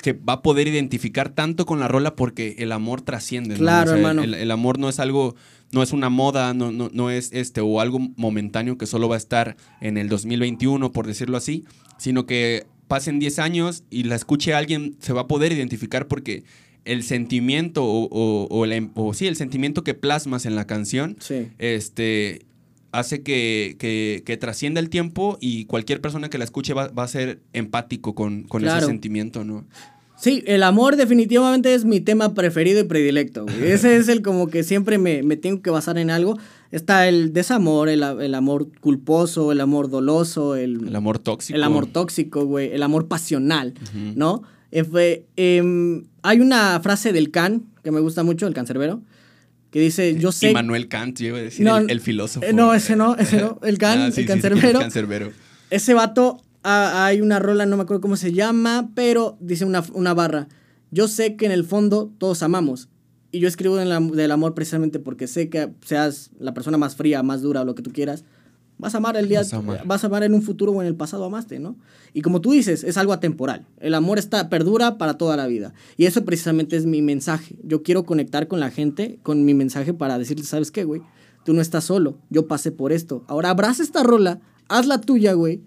que 0.03 0.13
va 0.13 0.35
a 0.35 0.43
poder 0.43 0.69
identificar 0.69 1.31
tanto 1.31 1.67
con 1.67 1.81
la 1.81 1.89
rola 1.89 2.17
porque 2.17 2.57
el 2.59 2.73
amor 2.73 3.03
trasciende. 3.03 3.55
Claro, 3.55 3.93
hermano. 3.93 4.23
El, 4.23 4.51
amor 4.51 4.79
no 4.79 4.89
es 4.89 4.99
algo, 5.01 5.35
no 5.73 5.83
es 5.83 5.93
una 5.93 6.09
moda, 6.09 6.55
no, 6.55 6.73
no, 6.73 6.91
no, 6.93 7.11
es 7.11 7.31
este, 7.33 7.61
o 7.61 7.81
algo 7.81 7.99
momentáneo 8.17 8.79
que 8.79 8.87
solo 8.87 9.09
va 9.09 9.17
a 9.17 9.19
estar 9.19 9.57
en 9.81 9.97
el 9.97 10.09
2021, 10.09 10.93
por 10.93 11.07
decirlo 11.07 11.37
así, 11.37 11.65
sino 11.99 12.27
que 12.27 12.67
pasen 12.89 13.19
10 13.19 13.39
años 13.39 13.85
y 13.91 14.05
la 14.05 14.17
escuche 14.17 14.55
alguien, 14.55 14.97
se 15.01 15.13
va 15.13 15.23
a 15.23 15.29
poder 15.29 15.53
identificar 15.53 16.07
porque 16.09 16.45
el 16.85 17.03
sentimiento 17.03 17.85
o, 17.85 18.09
o, 18.11 18.47
o, 18.51 18.67
em, 18.67 18.91
sí, 19.15 19.27
el 19.27 19.37
sentimiento 19.37 19.85
que 19.85 19.95
plasmas 19.95 20.47
en 20.47 20.55
la 20.55 20.67
canción, 20.67 21.17
este 21.59 22.47
hace 22.95 23.23
que, 23.23 23.77
que, 23.79 24.37
trascienda 24.37 24.81
el 24.81 24.89
tiempo 24.89 25.37
y 25.41 25.65
cualquier 25.67 26.01
persona 26.01 26.31
que 26.31 26.39
la 26.39 26.45
escuche 26.45 26.75
va, 26.75 26.91
a 26.95 27.09
ser 27.09 27.41
empático 27.53 28.15
con, 28.15 28.45
con 28.45 28.65
ese 28.65 28.87
sentimiento, 28.87 29.45
¿no? 29.45 29.65
Sí, 30.17 30.45
el 30.47 30.63
amor 30.63 30.97
definitivamente 30.97 31.75
es 31.75 31.85
mi 31.85 32.01
tema 32.01 32.35
preferido 32.35 32.81
y 32.81 32.85
predilecto. 32.85 33.45
güey. 33.45 33.63
Ese 33.73 33.97
es 33.97 34.09
el 34.09 34.23
como 34.23 34.47
que 34.47 34.63
siempre 34.63 34.97
me, 34.97 35.23
me 35.23 35.37
tengo 35.37 35.61
que 35.61 35.71
basar 35.71 35.99
en 35.99 36.11
algo. 36.11 36.39
Está 36.71 37.09
el 37.09 37.33
desamor, 37.33 37.89
el, 37.89 38.03
el 38.03 38.35
amor 38.35 38.69
culposo, 38.81 39.53
el 39.53 39.61
amor 39.61 39.91
doloso, 39.91 40.55
el, 40.55 40.89
El 40.89 40.97
amor 40.97 41.19
tóxico. 41.19 41.57
el 41.57 41.65
amor 41.65 41.87
tóxico, 41.87 42.47
güey, 42.47 42.73
el 42.73 42.83
amor 42.83 43.09
pasional, 43.09 43.75
¿no? 44.15 44.43
Eh, 44.71 45.25
em, 45.37 46.05
hay 46.23 46.41
una 46.41 46.81
frase 46.81 47.13
del 47.13 47.31
Can 47.31 47.65
que 47.83 47.91
me 47.91 48.01
gusta 48.01 48.23
mucho, 48.23 48.47
el 48.47 48.55
cancerbero, 48.55 49.03
que 49.75 49.81
dice, 49.81 50.17
yo 50.21 50.31
sé... 50.31 50.51
Immanuel 50.51 50.87
Kant, 50.87 51.19
yo 51.19 51.27
iba 51.27 51.39
a 51.39 51.43
decir 51.43 51.67
No, 51.67 51.79
el, 51.79 51.91
el 51.91 52.01
filósofo. 52.01 52.47
eh, 52.47 52.53
no, 52.53 52.73
ese 52.75 52.95
no, 52.95 53.17
ese 53.17 53.39
no, 53.39 53.59
el 53.65 53.77
Kant, 53.79 54.03
Ah, 54.03 54.07
el 54.07 54.13
sí, 54.13 54.21
sí, 54.21 54.23
sí, 54.23 54.29
cancerbero. 54.29 55.33
Ese 55.69 55.95
vato, 55.95 56.41
ah, 56.63 57.07
hay 57.07 57.21
una 57.21 57.41
rola, 57.41 57.67
no 57.67 57.77
me 57.77 57.83
acuerdo 57.83 58.01
cómo 58.01 58.15
se 58.15 58.33
llama, 58.33 58.91
pero 58.95 59.37
dice 59.41 59.65
una, 59.65 59.83
una 59.93 60.15
barra. 60.15 60.47
Yo 60.93 61.09
sé 61.09 61.35
que 61.35 61.47
en 61.47 61.51
el 61.51 61.65
fondo 61.65 62.13
todos 62.19 62.45
amamos. 62.45 62.89
Y 63.33 63.41
yo 63.41 63.49
escribo 63.49 63.75
del 63.75 64.31
amor 64.31 64.55
precisamente 64.55 65.01
porque 65.01 65.27
sé 65.27 65.49
que 65.49 65.71
seas 65.85 66.31
la 66.39 66.55
persona 66.55 66.79
más 66.79 66.95
fría, 66.95 67.25
más 67.25 67.43
dura, 67.43 67.65
lo 67.65 67.75
que 67.75 67.83
tú 67.83 67.91
quieras. 67.93 68.23
Vas 68.77 68.95
a 68.95 68.99
amar 68.99 69.17
el 69.17 69.29
día, 69.29 69.41
Vas 69.41 69.55
a 69.55 69.57
amar. 69.59 69.87
vas 69.87 70.03
a 70.05 70.09
amar 70.09 70.25
en 70.25 70.35
un 70.35 70.43
futuro 70.43 70.73
o 70.73 70.83
en 70.83 70.89
el 70.89 70.97
pasado 70.97 71.25
amaste, 71.25 71.59
¿no? 71.61 71.77
Y 72.13 72.23
como 72.23 72.41
tú 72.41 72.51
dices, 72.53 72.83
es 72.85 72.97
algo 72.97 73.13
atemporal. 73.13 73.67
El 73.81 73.95
amor 73.95 74.19
está, 74.19 74.49
perdura 74.49 74.99
para 74.99 75.17
toda 75.17 75.37
la 75.37 75.47
vida. 75.47 75.73
Y 75.97 76.07
eso 76.07 76.25
precisamente 76.25 76.77
es 76.77 76.85
mi 76.85 77.01
mensaje. 77.01 77.57
Yo 77.63 77.83
quiero 77.83 78.05
conectar 78.05 78.49
con 78.49 78.59
la 78.61 78.71
gente, 78.71 79.19
con 79.23 79.45
mi 79.45 79.55
mensaje 79.55 79.95
para 79.95 80.19
decirles, 80.19 80.49
¿sabes 80.49 80.71
qué, 80.71 80.85
güey? 80.85 81.03
Tú 81.45 81.55
no 81.55 81.61
estás 81.61 81.85
solo. 81.85 82.19
Yo 82.31 82.49
pasé 82.49 82.73
por 82.73 82.91
esto. 82.93 83.25
Ahora 83.29 83.51
abraza 83.51 83.83
esta 83.83 84.03
rola, 84.03 84.41
haz 84.69 84.87
la 84.87 85.01
tuya, 85.01 85.33
güey 85.35 85.61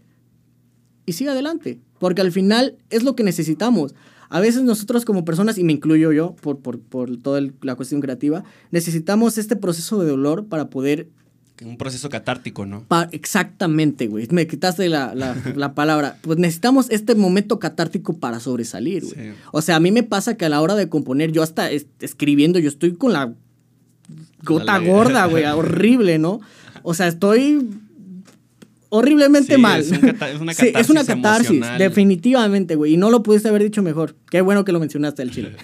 y 1.05 1.13
sigue 1.13 1.29
adelante. 1.29 1.79
Porque 1.99 2.21
al 2.21 2.31
final 2.31 2.75
es 2.89 3.03
lo 3.03 3.15
que 3.15 3.23
necesitamos. 3.23 3.95
A 4.29 4.41
veces 4.41 4.63
nosotros 4.63 5.05
como 5.05 5.23
personas, 5.23 5.57
y 5.57 5.63
me 5.63 5.71
incluyo 5.71 6.11
yo 6.11 6.35
por, 6.41 6.59
por, 6.59 6.79
por 6.81 7.15
toda 7.17 7.39
el- 7.39 7.53
la 7.61 7.75
cuestión 7.75 8.01
creativa, 8.01 8.43
necesitamos 8.71 9.37
este 9.37 9.55
proceso 9.55 9.99
de 10.03 10.09
dolor 10.09 10.47
para 10.47 10.69
poder... 10.69 11.07
Un 11.65 11.77
proceso 11.77 12.09
catártico, 12.09 12.65
¿no? 12.65 12.83
pa- 12.87 13.09
exactamente, 13.11 14.07
güey. 14.07 14.27
Me 14.31 14.45
quitaste 14.47 14.89
la, 14.89 15.15
la- 15.15 15.35
la 15.55 15.73
palabra. 15.73 16.17
Pues 16.21 16.37
necesitamos 16.37 16.87
este 16.91 17.15
momento 17.15 17.59
catártico 17.59 18.13
para 18.17 18.39
sobresalir, 18.39 19.03
güey. 19.05 19.15
Sí. 19.15 19.33
O 19.51 19.61
sea, 19.61 19.77
a 19.77 19.79
mí 19.79 19.91
me 19.91 20.03
pasa 20.03 20.37
que 20.37 20.45
a 20.45 20.49
la 20.49 20.61
hora 20.61 20.75
de 20.75 20.87
componer, 20.89 21.31
yo 21.31 21.41
hasta 21.43 21.71
es- 21.71 21.87
escribiendo, 21.99 22.59
yo 22.59 22.69
estoy 22.69 22.93
con 22.93 23.13
la 23.13 23.33
gota 24.43 24.77
gorda, 24.79 25.25
güey. 25.25 25.43
Horrible, 25.53 26.19
¿no? 26.19 26.39
O 26.83 26.93
sea, 26.93 27.07
estoy 27.07 27.59
horriblemente 28.89 29.55
Sí, 29.55 29.61
mal. 29.61 29.81
es 29.81 29.91
un 29.91 29.97
cata- 29.99 30.29
es 30.31 30.39
una 30.39 30.53
Sí, 30.53 30.67
es 30.73 30.89
una 30.89 31.01
catarsis 31.01 31.15
catarsis, 31.23 31.49
emocional. 31.51 31.79
definitivamente, 31.79 32.75
güey. 32.75 32.93
Y 32.93 32.97
no 32.97 33.09
lo 33.09 33.23
pudiste 33.23 33.49
haber 33.49 33.63
dicho 33.63 33.81
mejor. 33.83 34.15
Qué 34.31 34.41
bueno 34.41 34.63
que 34.63 34.71
lo 34.71 34.79
mencionaste 34.79 35.21
al 35.21 35.31
chile. 35.31 35.55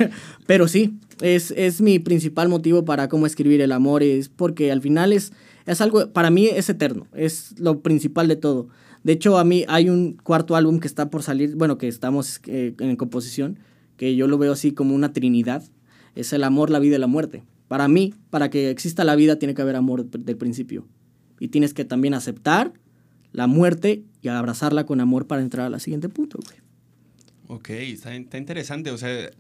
Pero 0.46 0.68
sí, 0.68 0.96
es, 1.22 1.52
es 1.52 1.80
mi 1.82 2.00
principal 2.00 2.50
motivo 2.50 2.84
para 2.84 3.08
cómo 3.08 3.26
escribir 3.26 3.62
el 3.62 3.72
amor. 3.72 4.04
Es 4.04 4.28
porque 4.30 4.72
al 4.72 4.82
final 4.82 5.14
es, 5.14 5.32
es 5.66 5.82
algo, 5.82 6.12
para 6.12 6.30
mí 6.30 6.48
es 6.48 6.70
eterno. 6.70 7.08
Es 7.14 7.60
lo 7.60 7.82
principal 7.82 8.28
de 8.28 8.36
todo. 8.36 8.68
De 9.04 9.14
hecho, 9.14 9.38
a 9.38 9.44
mí 9.44 9.66
hay 9.68 9.90
un 9.90 10.14
cuarto 10.14 10.56
álbum 10.56 10.80
que 10.80 10.88
está 10.88 11.10
por 11.10 11.24
salir, 11.24 11.56
bueno, 11.56 11.78
que 11.78 11.88
estamos 11.88 12.40
eh, 12.48 12.74
en 12.80 12.96
composición, 12.96 13.60
que 13.98 14.16
yo 14.16 14.28
lo 14.28 14.38
veo 14.38 14.54
así 14.54 14.72
como 14.72 14.96
una 14.96 15.14
trinidad. 15.14 15.64
Es 16.16 16.34
el 16.34 16.44
amor, 16.44 16.70
la 16.70 16.80
vida 16.80 16.96
y 16.96 17.00
la 17.00 17.08
muerte. 17.08 17.44
Para 17.68 17.88
mí, 17.88 18.14
para 18.30 18.50
que 18.50 18.70
exista 18.70 19.04
la 19.04 19.16
vida, 19.16 19.38
tiene 19.38 19.54
que 19.54 19.62
haber 19.62 19.76
amor 19.76 20.06
del 20.06 20.38
principio. 20.38 20.88
Y 21.40 21.50
tienes 21.50 21.74
que 21.74 21.86
también 21.86 22.14
aceptar 22.14 22.74
la 23.32 23.48
muerte 23.48 24.04
y 24.22 24.28
abrazarla 24.28 24.86
con 24.86 25.02
amor 25.02 25.28
para 25.28 25.42
entrar 25.42 25.74
al 25.74 25.82
siguiente 25.82 26.08
punto, 26.08 26.40
güey. 26.46 26.60
Ok, 27.48 27.70
está, 27.70 28.16
está 28.16 28.38
interesante. 28.38 28.92
O 28.92 28.98
sea, 28.98 29.32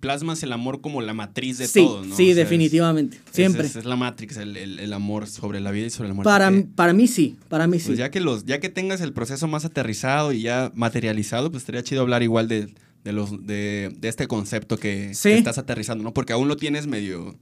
plasmas 0.00 0.42
el 0.42 0.52
amor 0.52 0.80
como 0.80 1.02
la 1.02 1.14
matriz 1.14 1.58
de 1.58 1.66
sí, 1.68 1.80
todo, 1.84 1.98
¿no? 2.04 2.06
sí, 2.06 2.10
O 2.10 2.16
sea, 2.16 2.30
es- 2.30 2.36
definitivamente. 2.36 3.16
es- 3.18 3.22
Siempre. 3.32 3.66
Es, 3.66 3.76
es 3.76 3.84
la 3.84 3.96
Matrix, 3.96 4.36
el, 4.38 4.56
el- 4.56 4.78
el 4.80 4.92
amor 4.92 5.26
sobre 5.26 5.60
la 5.60 5.70
vida 5.70 5.86
y 5.86 5.90
sobre 5.90 6.08
la 6.08 6.14
muerte. 6.14 6.28
para, 6.28 6.50
para 6.74 6.92
mí 6.92 7.06
sí, 7.06 7.36
para 7.48 7.66
mí 7.66 7.78
sí. 7.78 7.86
Pues 7.86 7.98
ya 7.98 8.10
que 8.10 8.20
los, 8.20 8.44
ya 8.46 8.58
que 8.60 8.68
tengas 8.70 9.00
el 9.00 9.12
proceso 9.12 9.46
más 9.46 9.64
aterrizado 9.64 10.32
y 10.32 10.42
ya 10.42 10.72
materializado, 10.74 11.50
pues 11.50 11.62
estaría 11.62 11.82
chido 11.82 12.00
hablar 12.00 12.22
igual 12.22 12.48
de, 12.48 12.74
de 13.04 13.12
los, 13.12 13.46
de, 13.46 13.94
de 13.98 14.08
este 14.08 14.26
concepto 14.26 14.76
que, 14.78 15.14
Sí. 15.14 15.28
que 15.30 15.38
estás 15.38 15.58
aterrizando, 15.58 16.02
¿no? 16.02 16.12
Porque 16.14 16.32
aún 16.32 16.48
lo 16.48 16.56
tienes 16.56 16.86
medio, 16.86 17.36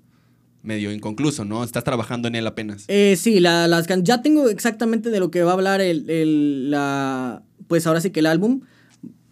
medio 0.62 0.92
inconcluso, 0.92 1.44
¿no? 1.44 1.62
Estás 1.64 1.84
trabajando 1.84 2.28
en 2.28 2.34
él 2.34 2.46
apenas. 2.46 2.84
Eh, 2.88 3.16
sí, 3.16 3.40
la- 3.40 3.68
las 3.68 3.86
ya 4.02 4.20
tengo 4.22 4.48
exactamente 4.48 5.10
de 5.10 5.20
lo 5.20 5.30
que 5.30 5.42
va 5.42 5.52
a 5.52 5.54
hablar 5.54 5.80
el, 5.80 6.10
el- 6.10 6.70
la, 6.70 7.42
pues 7.68 7.86
ahora 7.86 8.00
sí 8.00 8.10
que 8.10 8.20
el 8.20 8.26
álbum. 8.26 8.62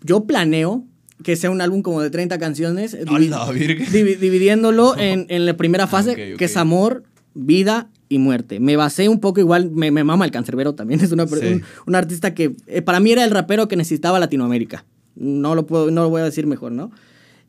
Yo 0.03 0.25
planeo 0.27 0.85
que 1.22 1.37
sea 1.37 1.50
un 1.50 1.61
álbum 1.61 1.83
como 1.83 2.00
de 2.02 2.11
30 2.11 2.38
canciones, 2.38 2.94
eh, 2.94 3.05
¡A 3.07 3.11
divi- 3.11 3.31
divi- 3.90 4.16
dividiéndolo 4.18 4.96
en, 4.98 5.26
en 5.29 5.46
la 5.46 5.57
primera 5.57 5.87
fase, 5.87 6.11
ok, 6.12 6.18
ok. 6.33 6.38
que 6.38 6.44
es 6.46 6.57
amor, 6.57 7.05
vida 7.35 7.88
y 8.09 8.18
muerte. 8.18 8.61
Me 8.61 8.76
basé 8.76 9.09
un 9.09 9.18
poco 9.20 9.40
igual, 9.40 9.70
me, 9.70 9.90
me 9.90 10.05
mama 10.05 10.24
el 10.24 10.31
cancerbero 10.31 10.74
también, 10.74 11.00
es 11.05 11.12
una, 11.12 11.26
Sí. 11.26 11.35
un, 11.46 11.62
un 11.87 11.94
artista 11.94 12.35
que 12.35 12.55
eh, 12.66 12.83
para 12.83 13.00
mí 13.00 13.11
era 13.12 13.24
el 13.24 13.31
rapero 13.31 13.68
que 13.68 13.76
necesitaba 13.76 14.18
Latinoamérica. 14.20 14.85
No 15.14 15.55
lo, 15.55 15.66
puedo, 15.66 15.90
no 15.90 16.02
lo 16.02 16.11
voy 16.11 16.20
a 16.20 16.24
decir 16.24 16.46
mejor, 16.46 16.72
¿no? 16.72 16.90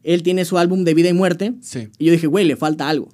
Él 0.04 0.24
tiene 0.24 0.46
su 0.46 0.58
álbum 0.58 0.86
de 0.86 0.94
vida 0.94 1.10
y 1.10 1.14
muerte 1.14 1.54
Sí, 1.62 1.90
y 1.98 2.06
yo 2.06 2.12
dije, 2.14 2.28
güey, 2.28 2.46
le 2.46 2.56
falta 2.56 2.88
algo. 2.88 3.10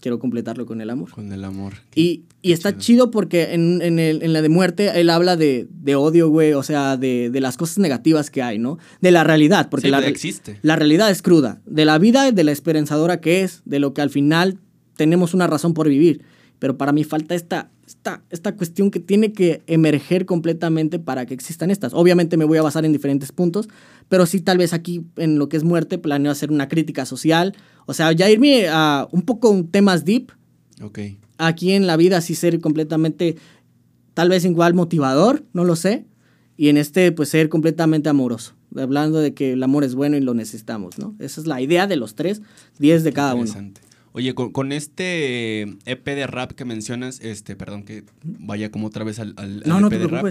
Quiero 0.00 0.18
completarlo 0.18 0.64
con 0.66 0.80
el 0.80 0.88
amor. 0.90 1.10
con 1.10 1.30
el 1.32 1.44
amor. 1.44 1.74
Y, 1.94 2.22
y 2.40 2.52
está 2.52 2.70
chido. 2.70 2.80
chido 2.80 3.10
porque 3.10 3.52
en, 3.52 3.82
en, 3.82 3.98
el- 3.98 4.22
en 4.22 4.32
la 4.32 4.40
de 4.40 4.48
muerte 4.48 4.98
él 4.98 5.10
habla 5.10 5.36
de, 5.36 5.68
de 5.70 5.94
odio, 5.94 6.28
güey, 6.30 6.54
o 6.54 6.62
sea, 6.62 6.96
de, 6.96 7.28
de 7.30 7.40
las 7.40 7.56
cosas 7.58 7.76
negativas 7.78 8.30
que 8.30 8.42
hay, 8.42 8.58
¿no? 8.58 8.78
De 9.02 9.10
la 9.10 9.24
realidad, 9.24 9.68
porque 9.68 9.88
Sí, 9.88 9.90
la, 9.90 10.06
existe. 10.06 10.58
la 10.62 10.76
realidad 10.76 11.10
es 11.10 11.20
cruda, 11.20 11.60
de 11.66 11.84
la 11.84 11.98
vida, 11.98 12.32
de 12.32 12.44
la 12.44 12.52
esperanzadora 12.52 13.20
que 13.20 13.42
es, 13.42 13.60
de 13.66 13.78
lo 13.78 13.92
que 13.92 14.00
al 14.00 14.08
final 14.10 14.58
tenemos 14.96 15.34
una 15.34 15.46
razón 15.46 15.74
por 15.74 15.88
vivir. 15.88 16.22
Pero 16.60 16.78
para 16.78 16.92
mí 16.92 17.02
falta 17.02 17.34
esta, 17.34 17.70
esta, 17.86 18.22
esta 18.30 18.54
cuestión 18.54 18.92
que 18.92 19.00
tiene 19.00 19.32
que 19.32 19.62
emerger 19.66 20.26
completamente 20.26 21.00
para 21.00 21.26
que 21.26 21.34
existan 21.34 21.72
estas. 21.72 21.92
Obviamente 21.94 22.36
me 22.36 22.44
voy 22.44 22.58
a 22.58 22.62
basar 22.62 22.84
en 22.84 22.92
diferentes 22.92 23.32
puntos, 23.32 23.68
pero 24.08 24.26
sí 24.26 24.40
tal 24.40 24.58
vez 24.58 24.72
aquí 24.72 25.04
en 25.16 25.38
lo 25.38 25.48
que 25.48 25.56
es 25.56 25.64
muerte 25.64 25.98
planeo 25.98 26.30
hacer 26.30 26.52
una 26.52 26.68
crítica 26.68 27.04
social, 27.06 27.54
o 27.86 27.94
sea, 27.94 28.12
ya 28.12 28.30
irme 28.30 28.68
a 28.68 29.08
un 29.10 29.22
poco 29.22 29.52
en 29.52 29.66
temas 29.68 30.04
deep, 30.04 30.30
Ok. 30.82 30.98
aquí 31.38 31.72
en 31.72 31.86
la 31.88 31.96
vida 31.96 32.20
sí 32.20 32.34
ser 32.36 32.60
completamente, 32.60 33.36
tal 34.14 34.28
vez 34.28 34.44
igual 34.44 34.74
motivador, 34.74 35.44
no 35.52 35.64
lo 35.64 35.74
sé, 35.76 36.04
y 36.56 36.68
en 36.68 36.76
este 36.76 37.10
pues 37.10 37.30
ser 37.30 37.48
completamente 37.48 38.10
amoroso, 38.10 38.52
hablando 38.76 39.18
de 39.18 39.32
que 39.32 39.54
el 39.54 39.62
amor 39.62 39.82
es 39.82 39.94
bueno 39.94 40.16
y 40.18 40.20
lo 40.20 40.34
necesitamos, 40.34 40.98
¿no? 40.98 41.16
Esa 41.18 41.40
es 41.40 41.46
la 41.46 41.60
idea 41.62 41.86
de 41.86 41.96
los 41.96 42.14
tres, 42.14 42.42
diez 42.78 43.02
de 43.02 43.12
cada 43.14 43.34
uno. 43.34 43.46
Interesante. 43.46 43.80
Oye, 44.12 44.34
con, 44.34 44.50
con 44.52 44.72
este 44.72 45.62
EP 45.84 46.04
de 46.14 46.26
rap 46.26 46.52
que 46.52 46.64
mencionas, 46.64 47.20
este, 47.20 47.54
perdón 47.56 47.84
que 47.84 48.04
vaya 48.22 48.70
como 48.70 48.88
otra 48.88 49.04
vez 49.04 49.18
al, 49.20 49.34
al- 49.36 49.62
al 49.64 49.68
No, 49.68 49.80
no 49.80 49.86
EP 49.86 49.90
te 49.94 49.98
de 49.98 50.06
rap. 50.08 50.22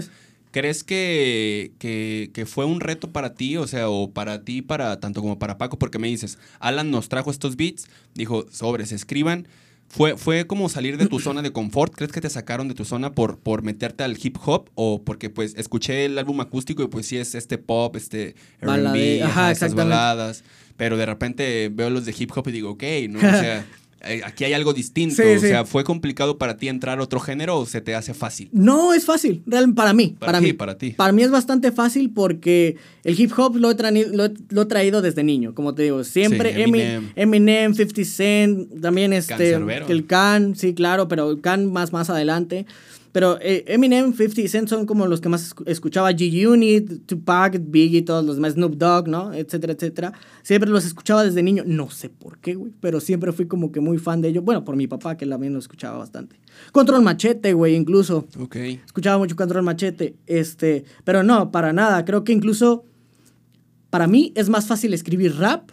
¿Crees 0.52 0.82
que, 0.82 1.72
que, 1.78 2.30
que 2.34 2.44
fue 2.44 2.64
un 2.64 2.80
reto 2.80 3.12
para 3.12 3.34
ti? 3.34 3.56
O 3.56 3.66
sea, 3.68 3.88
o 3.88 4.10
para 4.10 4.42
ti, 4.44 4.62
para 4.62 4.98
tanto 4.98 5.20
como 5.22 5.38
para 5.38 5.58
Paco, 5.58 5.78
porque 5.78 5.98
me 6.00 6.08
dices, 6.08 6.38
Alan 6.58 6.90
nos 6.90 7.08
trajo 7.08 7.30
estos 7.30 7.56
beats, 7.56 7.86
dijo, 8.14 8.46
sobres, 8.50 8.90
escriban. 8.92 9.46
¿Fue, 9.88 10.16
¿Fue 10.16 10.46
como 10.46 10.68
salir 10.68 10.96
de 10.98 11.06
tu 11.06 11.18
zona 11.20 11.42
de 11.42 11.52
confort? 11.52 11.94
¿Crees 11.94 12.12
que 12.12 12.20
te 12.20 12.30
sacaron 12.30 12.66
de 12.68 12.74
tu 12.74 12.84
zona 12.84 13.12
por, 13.12 13.38
por 13.38 13.62
meterte 13.62 14.02
al 14.04 14.18
hip 14.20 14.36
hop? 14.44 14.70
¿O 14.74 15.02
porque 15.04 15.30
pues 15.30 15.54
escuché 15.56 16.04
el 16.04 16.18
álbum 16.18 16.40
acústico 16.40 16.82
y 16.82 16.88
pues 16.88 17.06
sí 17.06 17.16
es 17.16 17.34
este 17.36 17.56
pop, 17.58 17.94
este 17.96 18.34
R&B, 18.60 19.22
ajá, 19.22 19.50
esas 19.52 19.70
baladas? 19.84 20.44
Pero 20.80 20.96
de 20.96 21.04
repente 21.06 21.70
veo 21.72 21.90
los 21.90 22.06
de 22.06 22.14
hip 22.18 22.30
hop 22.34 22.48
y 22.48 22.52
digo, 22.52 22.70
ok, 22.70 22.82
¿no? 23.10 23.18
O 23.18 23.20
sea, 23.20 23.66
eh, 24.02 24.22
aquí 24.24 24.44
hay 24.44 24.54
algo 24.54 24.72
distinto. 24.72 25.14
Sí, 25.16 25.22
o 25.22 25.38
sí. 25.38 25.46
sea, 25.48 25.66
¿fue 25.66 25.84
complicado 25.84 26.38
para 26.38 26.56
ti 26.56 26.68
entrar 26.68 26.98
a 26.98 27.02
otro 27.02 27.20
género 27.20 27.58
o 27.58 27.66
se 27.66 27.82
te 27.82 27.94
hace 27.94 28.14
fácil? 28.14 28.48
No, 28.52 28.94
es 28.94 29.04
fácil, 29.04 29.42
real, 29.44 29.74
para 29.74 29.92
mí, 29.92 30.16
Para 30.18 30.32
para, 30.32 30.38
ti, 30.40 30.44
mí. 30.46 30.52
para 30.54 30.78
ti. 30.78 30.90
Para 30.96 31.12
mí 31.12 31.22
es 31.22 31.30
bastante 31.30 31.70
fácil 31.70 32.10
porque 32.14 32.76
el 33.04 33.20
hip 33.20 33.30
hop 33.38 33.56
lo 33.56 33.70
he, 33.70 33.74
lo 34.08 34.24
he- 34.24 34.32
lo 34.48 34.62
he 34.62 34.66
traído 34.66 35.02
desde 35.02 35.22
niño, 35.22 35.54
como 35.54 35.74
te 35.74 35.82
digo, 35.82 36.02
siempre 36.02 36.54
Sí, 36.54 36.62
Eminem. 36.62 37.10
Eminem, 37.14 37.74
50 37.74 38.04
Cent, 38.04 38.80
también 38.80 39.12
este, 39.12 39.34
Cancerbero. 39.34 39.86
el 39.88 40.06
Can, 40.06 40.56
sí, 40.56 40.72
claro, 40.72 41.06
pero 41.08 41.30
el 41.30 41.42
Can 41.42 41.70
más, 41.70 41.92
más 41.92 42.08
adelante. 42.08 42.64
Pero 43.12 43.38
eh, 43.40 43.64
Eminem, 43.66 44.12
50 44.14 44.48
Cent 44.48 44.68
son 44.68 44.86
como 44.86 45.06
los 45.08 45.20
que 45.20 45.28
más 45.28 45.52
escu- 45.54 45.64
escuchaba 45.66 46.12
G-Unit, 46.12 47.06
Tupac, 47.06 47.58
Biggie, 47.60 48.02
todos 48.02 48.24
los 48.24 48.36
demás, 48.36 48.52
Snoop 48.52 48.76
Dogg, 48.76 49.08
¿no? 49.08 49.32
Etcétera, 49.34 49.72
etcétera. 49.72 50.12
Siempre 50.42 50.70
los 50.70 50.84
escuchaba 50.84 51.24
desde 51.24 51.42
niño, 51.42 51.64
no 51.66 51.90
sé 51.90 52.08
por 52.08 52.38
qué, 52.38 52.54
güey, 52.54 52.72
pero 52.80 53.00
siempre 53.00 53.32
fui 53.32 53.46
como 53.46 53.72
que 53.72 53.80
muy 53.80 53.98
fan 53.98 54.20
de 54.20 54.28
ellos. 54.28 54.44
Bueno, 54.44 54.64
por 54.64 54.76
mi 54.76 54.86
papá, 54.86 55.16
que 55.16 55.26
también 55.26 55.52
lo 55.52 55.58
escuchaba 55.58 55.98
bastante. 55.98 56.36
Control 56.70 57.02
Machete, 57.02 57.52
güey, 57.52 57.74
incluso. 57.74 58.28
Ok. 58.38 58.56
Escuchaba 58.86 59.18
mucho 59.18 59.34
Control 59.34 59.64
Machete, 59.64 60.14
este, 60.26 60.84
pero 61.02 61.22
no, 61.24 61.50
para 61.50 61.72
nada. 61.72 62.04
Creo 62.04 62.22
que 62.22 62.32
incluso 62.32 62.84
para 63.90 64.06
mí 64.06 64.32
es 64.36 64.48
más 64.48 64.66
fácil 64.68 64.94
escribir 64.94 65.34
rap 65.36 65.70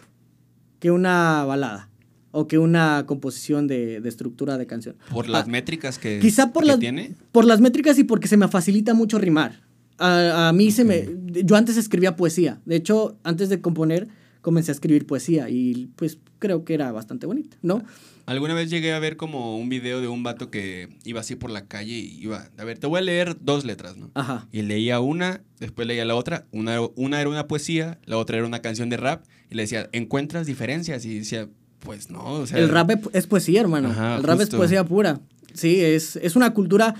que 0.80 0.90
una 0.90 1.44
balada 1.44 1.88
o 2.30 2.46
que 2.46 2.58
una 2.58 3.04
composición 3.06 3.66
de, 3.66 4.00
de 4.00 4.08
estructura 4.08 4.58
de 4.58 4.66
canción. 4.66 4.96
Por 5.10 5.28
las 5.28 5.44
Ah, 5.44 5.50
métricas 5.50 5.98
que, 5.98 6.18
Quizá 6.20 6.52
por 6.52 6.62
que 6.64 6.68
las, 6.68 6.78
tiene. 6.78 7.14
por 7.32 7.44
las 7.44 7.60
métricas 7.60 7.98
y 7.98 8.04
porque 8.04 8.28
se 8.28 8.36
me 8.36 8.48
facilita 8.48 8.94
mucho 8.94 9.18
rimar. 9.18 9.62
A, 9.98 10.48
a 10.48 10.52
mí 10.52 10.70
se 10.70 10.84
me... 10.84 11.08
Yo 11.44 11.56
antes 11.56 11.76
escribía 11.76 12.16
poesía. 12.16 12.60
De 12.64 12.76
hecho, 12.76 13.16
antes 13.24 13.48
de 13.48 13.60
componer, 13.60 14.08
comencé 14.42 14.70
a 14.70 14.74
escribir 14.74 15.06
poesía 15.06 15.48
y 15.50 15.90
pues 15.96 16.18
creo 16.38 16.64
que 16.64 16.74
era 16.74 16.92
bastante 16.92 17.26
bonita, 17.26 17.56
¿no? 17.62 17.82
Alguna 18.26 18.52
vez 18.52 18.68
llegué 18.68 18.92
a 18.92 18.98
ver 18.98 19.16
como 19.16 19.56
un 19.58 19.70
video 19.70 20.02
de 20.02 20.06
un 20.08 20.22
vato 20.22 20.50
que 20.50 20.90
iba 21.04 21.20
así 21.20 21.34
por 21.34 21.50
la 21.50 21.66
calle 21.66 21.94
y 21.94 22.18
iba, 22.22 22.50
a 22.58 22.64
ver, 22.64 22.78
te 22.78 22.86
voy 22.86 22.98
a 22.98 23.00
leer 23.02 23.38
dos 23.40 23.64
letras, 23.64 23.96
¿no? 23.96 24.10
Ajá. 24.12 24.46
Y 24.52 24.60
leía 24.62 25.00
una, 25.00 25.40
después 25.58 25.88
leía 25.88 26.04
la 26.04 26.14
otra, 26.14 26.46
una, 26.52 26.78
una 26.94 27.20
era 27.22 27.30
una 27.30 27.48
poesía, 27.48 27.98
la 28.04 28.18
otra 28.18 28.36
era 28.36 28.46
una 28.46 28.60
canción 28.60 28.90
de 28.90 28.98
rap, 28.98 29.24
y 29.50 29.54
le 29.54 29.62
decía, 29.62 29.88
¿encuentras 29.92 30.46
diferencias? 30.46 31.06
Y 31.06 31.18
decía, 31.20 31.48
pues 31.80 32.10
no, 32.10 32.24
o 32.24 32.46
sea... 32.46 32.58
El 32.58 32.68
rap 32.68 32.90
es 33.12 33.26
poesía, 33.26 33.60
hermano. 33.60 33.90
Ajá, 33.90 34.16
el 34.16 34.22
rap 34.22 34.40
es 34.40 34.50
poesía 34.50 34.84
pura. 34.84 35.20
Sí, 35.54 35.80
es, 35.80 36.16
es 36.16 36.36
una 36.36 36.54
cultura 36.54 36.94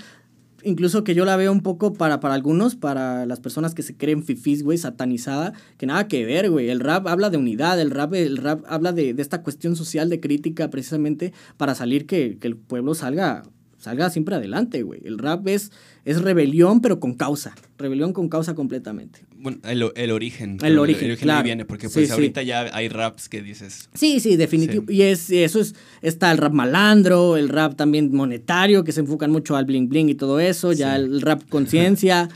incluso 0.63 1.03
que 1.03 1.15
yo 1.15 1.25
la 1.25 1.37
veo 1.37 1.51
un 1.51 1.61
poco 1.61 1.93
para, 1.93 2.19
para 2.19 2.33
algunos, 2.33 2.75
para 2.75 3.25
las 3.25 3.39
personas 3.39 3.73
que 3.73 3.83
se 3.83 3.95
creen 3.95 4.23
fifís, 4.23 4.63
güey, 4.63 4.77
satanizada, 4.77 5.53
que 5.77 5.85
nada 5.85 6.07
que 6.07 6.25
ver, 6.25 6.49
güey. 6.49 6.69
El 6.69 6.79
rap 6.79 7.07
habla 7.07 7.29
de 7.29 7.37
unidad, 7.37 7.79
el 7.79 7.91
rap, 7.91 8.13
el 8.13 8.37
rap 8.37 8.63
habla 8.67 8.91
de, 8.91 9.13
de 9.13 9.21
esta 9.21 9.43
cuestión 9.43 9.75
social 9.75 10.09
de 10.09 10.19
crítica 10.19 10.69
precisamente 10.69 11.33
para 11.57 11.75
salir 11.75 12.05
que, 12.05 12.37
que 12.39 12.47
el 12.47 12.57
pueblo 12.57 12.95
salga, 12.95 13.43
salga 13.79 14.09
siempre 14.09 14.35
adelante, 14.35 14.83
güey. 14.83 15.01
El 15.03 15.17
rap 15.17 15.47
es, 15.47 15.71
es 16.05 16.21
rebelión, 16.21 16.81
pero 16.81 16.99
con 16.99 17.15
causa. 17.15 17.55
Rebelión 17.77 18.13
con 18.13 18.29
causa 18.29 18.53
completamente. 18.53 19.21
Bueno, 19.35 19.57
el, 19.63 19.91
el 19.95 20.11
origen. 20.11 20.57
El 20.61 20.77
origen, 20.77 21.05
El 21.05 21.11
origen 21.11 21.23
claro. 21.23 21.39
ahí 21.39 21.45
viene, 21.45 21.65
porque 21.65 21.89
pues 21.89 22.07
sí. 22.07 22.13
ahorita 22.13 22.43
ya 22.43 22.69
hay 22.73 22.89
raps 22.89 23.29
que 23.29 23.41
dices... 23.41 23.89
Sí, 23.93 24.19
sí, 24.19 24.35
definitivo. 24.35 24.83
Sí. 24.87 24.95
Y 24.95 25.01
es, 25.03 25.29
eso 25.31 25.59
es, 25.59 25.73
está 26.01 26.31
el 26.31 26.37
rap 26.37 26.53
malandro, 26.53 27.37
el 27.37 27.49
rap 27.49 27.75
también 27.75 28.13
monetario, 28.13 28.83
que 28.83 28.91
se 28.91 28.99
enfocan 28.99 29.31
mucho 29.31 29.55
al 29.55 29.65
bling 29.65 29.87
bling 29.89 30.09
y 30.09 30.15
todo 30.15 30.39
eso, 30.39 30.73
ya 30.73 30.95
el 30.95 31.21
rap 31.21 31.41
conciencia. 31.49 32.29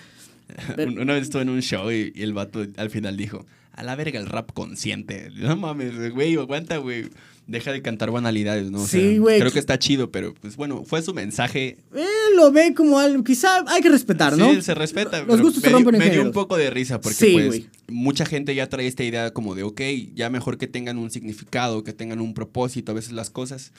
Una 0.77 1.13
vez 1.13 1.23
estuve 1.23 1.41
en 1.43 1.49
un 1.49 1.61
show 1.61 1.91
y, 1.91 2.11
y 2.15 2.23
el 2.23 2.33
vato 2.33 2.65
al 2.77 2.89
final 2.89 3.17
dijo, 3.17 3.45
a 3.73 3.83
la 3.83 3.95
verga 3.95 4.19
el 4.19 4.27
rap 4.27 4.51
consciente. 4.53 5.29
No 5.35 5.55
mames, 5.55 6.11
güey, 6.13 6.35
aguanta, 6.35 6.77
güey. 6.77 7.09
Deja 7.45 7.73
de 7.73 7.81
cantar 7.81 8.09
banalidades, 8.09 8.71
¿no? 8.71 8.83
O 8.83 8.87
Sí, 8.87 9.17
güey. 9.17 9.37
Creo 9.39 9.51
que 9.51 9.59
está 9.59 9.77
chido, 9.77 10.11
pero 10.11 10.33
pues 10.33 10.55
bueno, 10.55 10.83
fue 10.85 11.01
su 11.01 11.13
mensaje. 11.13 11.77
Él 11.93 12.37
lo 12.37 12.51
ve 12.51 12.73
como 12.73 12.99
algo, 12.99 13.21
quizá 13.23 13.63
hay 13.67 13.81
que 13.81 13.89
respetar, 13.89 14.37
¿no? 14.37 14.53
Sí, 14.53 14.61
se 14.61 14.73
respeta. 14.73 15.17
Los 15.19 15.27
pero 15.27 15.43
gustos 15.43 15.61
se 15.61 15.69
me 15.69 15.77
dio- 15.79 15.89
en 15.89 15.97
Me 15.97 16.09
dio 16.09 16.21
un 16.21 16.31
poco 16.31 16.55
de 16.55 16.69
risa 16.69 17.01
porque 17.01 17.17
Sí, 17.17 17.33
pues 17.33 17.61
mucha 17.89 18.25
gente 18.25 18.55
ya 18.55 18.69
trae 18.69 18.87
esta 18.87 19.03
idea 19.03 19.31
como 19.31 19.55
de, 19.55 19.63
ok, 19.63 19.81
ya 20.15 20.29
mejor 20.29 20.57
que 20.57 20.67
tengan 20.67 20.97
un 20.97 21.11
significado, 21.11 21.83
que 21.83 21.91
tengan 21.91 22.21
un 22.21 22.33
propósito 22.33 22.93
a 22.93 22.95
veces 22.95 23.11
las 23.11 23.29
cosas. 23.29 23.73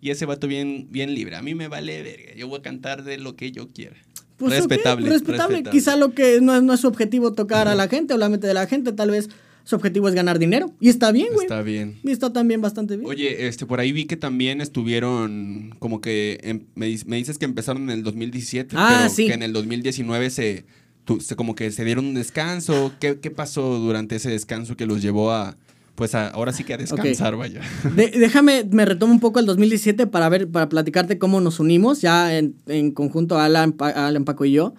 Y 0.00 0.10
ese 0.10 0.26
vato 0.26 0.46
bien, 0.46 0.88
bien 0.90 1.14
libre. 1.14 1.36
A 1.36 1.42
mí 1.42 1.54
me 1.54 1.68
vale 1.68 2.02
verga. 2.02 2.34
Yo 2.36 2.48
voy 2.48 2.58
a 2.58 2.62
cantar 2.62 3.02
de 3.02 3.16
lo 3.16 3.34
que 3.34 3.50
yo 3.50 3.68
quiera. 3.72 3.96
Pues, 4.36 4.52
respetable. 4.52 5.08
respetable. 5.08 5.62
Quizá 5.70 5.96
lo 5.96 6.12
que 6.12 6.40
no 6.42 6.54
es, 6.54 6.62
no 6.62 6.74
es 6.74 6.80
su 6.80 6.86
objetivo 6.88 7.32
tocar 7.32 7.68
a 7.68 7.74
la 7.74 7.88
gente 7.88 8.12
o 8.12 8.18
la 8.18 8.28
mente 8.28 8.46
de 8.46 8.52
la 8.52 8.66
gente, 8.66 8.92
tal 8.92 9.10
vez 9.10 9.30
su 9.66 9.74
objetivo 9.74 10.08
es 10.08 10.14
ganar 10.14 10.38
dinero. 10.38 10.72
Y 10.78 10.88
está 10.90 11.10
bien, 11.10 11.26
güey. 11.34 11.44
Está 11.46 11.60
bien. 11.60 11.98
Y 12.04 12.12
está 12.12 12.32
también 12.32 12.60
bastante 12.60 12.96
bien. 12.96 13.10
Oye, 13.10 13.48
este, 13.48 13.66
por 13.66 13.80
ahí 13.80 13.90
vi 13.90 14.04
que 14.04 14.16
también 14.16 14.60
estuvieron, 14.60 15.74
como 15.80 16.00
que, 16.00 16.38
em- 16.44 16.66
me, 16.76 16.86
dices 16.86 17.36
que 17.36 17.44
empezaron 17.46 17.82
en 17.84 17.90
el 17.90 18.02
2017, 18.04 18.76
Ah, 18.78 18.98
pero 19.00 19.10
sí. 19.12 19.26
que 19.26 19.34
en 19.34 19.42
el 19.42 19.52
2019 19.52 20.30
se, 20.30 20.64
tu- 21.04 21.20
se 21.20 21.34
como 21.34 21.56
que 21.56 21.70
se 21.72 21.84
dieron 21.84 22.06
un 22.06 22.14
descanso. 22.14 22.92
¿Qué, 23.00 23.18
qué 23.18 23.30
pasó 23.32 23.78
durante 23.80 24.14
ese 24.16 24.30
descanso 24.30 24.76
que 24.76 24.86
los 24.86 25.02
llevó 25.02 25.32
a, 25.32 25.56
pues 25.96 26.14
a- 26.14 26.28
ahora 26.28 26.52
sí 26.52 26.62
que 26.62 26.74
a 26.74 26.76
descansar, 26.76 27.34
vaya? 27.36 27.60
De- 27.96 28.10
déjame, 28.18 28.64
me 28.70 28.84
retomo 28.84 29.12
un 29.12 29.20
poco 29.20 29.40
al 29.40 29.46
2017 29.46 30.06
para 30.06 30.28
ver, 30.28 30.48
para 30.48 30.68
platicarte 30.68 31.18
cómo 31.18 31.40
nos 31.40 31.58
unimos, 31.58 32.00
ya 32.02 32.38
en, 32.38 32.54
en 32.68 32.92
conjunto 32.92 33.38
Alan, 33.40 33.74
Alan, 33.80 34.24
Paco 34.24 34.44
y 34.44 34.52
yo. 34.52 34.74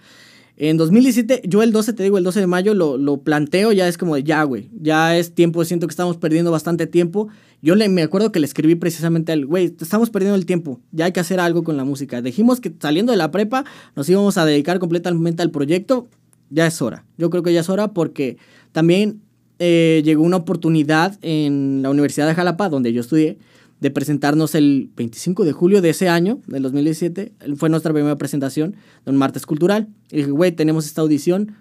En 0.60 0.78
2017, 0.78 1.43
yo 1.46 1.62
el 1.62 1.72
12, 1.72 1.93
te 1.93 2.02
digo, 2.02 2.17
el 2.17 2.24
12 2.24 2.39
de 2.39 2.48
mayo 2.48 2.74
lo, 2.74 3.22
planteo, 3.22 3.72
ya 3.74 3.88
es 3.88 3.96
como 3.96 4.15
de 4.15 4.24
ya, 4.24 4.41
güey, 4.43 4.72
ya 4.74 5.15
es 5.15 5.36
tiempo, 5.36 5.63
siento 5.63 5.86
que 5.86 5.91
estamos 5.91 6.17
perdiendo 6.17 6.50
bastante 6.50 6.88
tiempo. 6.88 7.28
Yo 7.62 7.76
me 7.76 8.02
acuerdo 8.02 8.32
que 8.32 8.39
le 8.39 8.48
escribí 8.48 8.74
precisamente 8.74 9.32
al, 9.32 9.46
güey, 9.46 9.76
estamos 9.80 10.10
perdiendo 10.10 10.36
el 10.36 10.48
tiempo, 10.48 10.82
ya 10.91 11.06
hay 11.06 11.12
que 11.12 11.20
hacer 11.20 11.39
algo 11.39 11.63
con 11.63 11.78
la 11.78 11.84
música. 11.84 12.24
Dijimos 12.24 12.60
que 12.60 12.74
saliendo 12.80 13.12
de 13.12 13.20
la 13.20 13.30
prepa 13.30 13.65
nos 13.96 14.10
íbamos 14.10 14.39
a 14.39 14.46
dedicar 14.46 14.80
completamente 14.80 15.43
al 15.43 15.52
proyecto, 15.52 16.08
ya 16.50 16.65
es 16.65 16.82
hora. 16.82 17.06
Yo 17.20 17.30
creo 17.30 17.43
que 17.43 17.54
ya 17.54 17.60
es 17.60 17.70
hora 17.70 17.93
porque 17.93 18.38
también 18.72 19.22
eh, 19.60 20.02
llegó 20.04 20.24
una 20.24 20.38
oportunidad 20.38 21.20
en 21.22 21.84
la 21.84 21.91
Universidad 21.91 22.28
de 22.28 22.34
Jalapa, 22.34 22.70
donde 22.70 22.93
yo 22.93 23.02
estudié, 23.02 23.38
de 23.80 23.92
presentarnos 23.92 24.56
el 24.56 24.90
25 24.96 25.46
de 25.46 25.52
julio 25.52 25.82
de 25.82 25.90
ese 25.90 26.10
año, 26.10 26.40
del 26.48 26.63
2017. 26.63 27.34
Fue 27.56 27.70
nuestra 27.70 27.94
primera 27.94 28.18
presentación 28.18 28.76
de 29.06 29.12
un 29.12 29.18
martes 29.18 29.46
cultural. 29.46 29.88
Y 30.12 30.18
dije, 30.18 30.32
güey, 30.32 30.52
tenemos 30.52 30.86
esta 30.86 31.02
audición, 31.02 31.56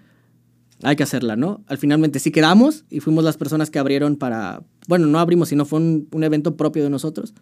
hay 0.83 0.95
que 0.95 1.03
hacerla, 1.03 1.35
¿no? 1.35 1.63
Al 1.67 1.77
finalmente 1.77 2.19
sí 2.19 2.31
quedamos 2.31 2.85
y 2.89 2.99
fuimos 2.99 3.23
las 3.23 3.37
personas 3.37 3.69
que 3.69 3.79
abrieron 3.79 4.15
para, 4.15 4.63
bueno, 4.87 5.07
no 5.07 5.19
abrimos, 5.19 5.49
sino 5.49 5.65
fue 5.65 5.79
un, 5.79 6.07
un 6.11 6.23
evento 6.23 6.55
propio 6.55 6.83
de 6.83 6.89
nosotros 6.89 7.33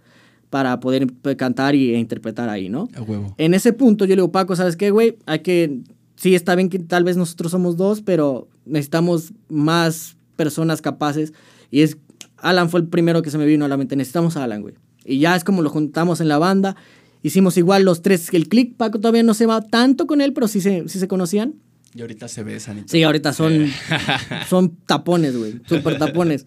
para 0.49 0.79
poder 0.79 1.07
cantar 1.37 1.75
y, 1.75 1.93
e 1.93 1.99
interpretar 1.99 2.49
ahí, 2.49 2.69
¿no? 2.69 2.87
A 2.95 3.01
huevo. 3.01 3.33
En 3.37 3.53
ese 3.53 3.73
punto 3.73 4.05
yo 4.05 4.09
le 4.09 4.21
digo, 4.21 4.31
Paco, 4.31 4.55
¿sabes 4.55 4.77
qué, 4.77 4.91
güey? 4.91 5.17
Hay 5.25 5.39
que, 5.39 5.81
sí, 6.15 6.35
está 6.35 6.55
bien 6.55 6.69
que 6.69 6.79
tal 6.79 7.03
vez 7.03 7.17
nosotros 7.17 7.51
somos 7.51 7.77
dos, 7.77 8.01
pero 8.01 8.47
necesitamos 8.65 9.33
más 9.49 10.17
personas 10.35 10.81
capaces. 10.81 11.33
Y 11.71 11.81
es, 11.81 11.97
Alan 12.37 12.69
fue 12.69 12.79
el 12.81 12.87
primero 12.87 13.21
que 13.21 13.31
se 13.31 13.37
me 13.37 13.45
vino 13.45 13.65
a 13.65 13.67
la 13.67 13.77
mente, 13.77 13.95
necesitamos 13.95 14.37
a 14.37 14.43
Alan, 14.43 14.61
güey. 14.61 14.75
Y 15.03 15.19
ya 15.19 15.35
es 15.35 15.43
como 15.43 15.61
lo 15.61 15.69
juntamos 15.69 16.21
en 16.21 16.27
la 16.27 16.37
banda. 16.37 16.75
Hicimos 17.21 17.57
igual 17.57 17.83
los 17.83 18.01
tres, 18.01 18.33
el 18.33 18.47
click, 18.47 18.75
Paco 18.75 18.99
todavía 18.99 19.23
no 19.23 19.33
se 19.33 19.45
va 19.45 19.61
tanto 19.61 20.07
con 20.07 20.21
él, 20.21 20.33
pero 20.33 20.47
sí 20.47 20.61
se, 20.61 20.87
sí 20.89 20.99
se 20.99 21.07
conocían. 21.07 21.55
Y 21.95 22.01
ahorita 22.01 22.27
se 22.27 22.43
besan 22.43 22.79
y 22.79 22.81
todo. 22.81 22.89
Sí, 22.89 23.03
ahorita 23.03 23.33
son, 23.33 23.67
son 24.49 24.75
tapones, 24.85 25.37
güey. 25.37 25.61
Súper 25.67 25.97
tapones. 25.97 26.45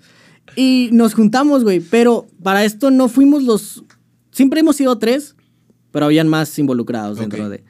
Y 0.57 0.91
nos 0.93 1.15
juntamos, 1.15 1.65
güey. 1.65 1.81
Pero 1.81 2.27
para 2.43 2.65
esto 2.65 2.91
no 2.91 3.09
fuimos 3.09 3.43
los. 3.43 3.83
Siempre 4.31 4.61
hemos 4.61 4.77
sido 4.77 4.99
tres, 4.99 5.37
pero 5.91 6.05
habían 6.05 6.29
más 6.29 6.59
involucrados 6.59 7.19
dentro 7.19 7.49
de. 7.49 7.65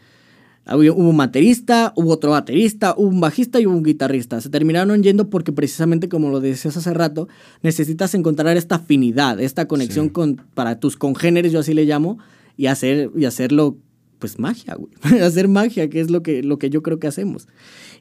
Hubo 0.71 0.95
un 0.95 1.17
baterista, 1.17 1.93
hubo 1.97 2.13
otro 2.13 2.31
baterista, 2.33 2.95
hubo 2.97 3.09
un 3.09 3.21
bajista 3.21 3.61
y 3.61 3.67
hubo 3.67 3.77
un 3.77 3.83
guitarrista. 3.83 4.41
Se 4.41 4.51
terminaron 4.51 5.03
yendo 5.03 5.31
porque 5.31 5.53
precisamente 5.53 6.09
como 6.09 6.31
lo 6.31 6.41
decías 6.41 6.77
hace 6.77 6.93
rato, 6.95 7.29
necesitas 7.63 8.15
encontrar 8.15 8.57
esta 8.57 8.77
afinidad, 8.77 9.41
esta 9.41 9.67
conexión 9.67 10.07
Sí. 10.07 10.13
con, 10.13 10.37
para 10.55 10.79
tus 10.81 10.97
congéneres, 10.97 11.53
yo 11.53 11.61
así 11.61 11.75
le 11.75 11.85
llamo, 11.85 12.19
y, 12.57 12.67
hacer, 12.67 13.11
y 13.17 13.25
hacerlo, 13.25 13.79
pues 14.19 14.39
magia, 14.39 14.75
güey. 14.75 14.93
hacer 15.23 15.49
magia, 15.49 15.89
que 15.89 16.01
es 16.01 16.11
lo 16.11 16.23
que, 16.23 16.43
lo 16.43 16.59
que 16.59 16.71
yo 16.71 16.83
creo 16.83 16.99
que 16.99 17.07
hacemos. 17.07 17.47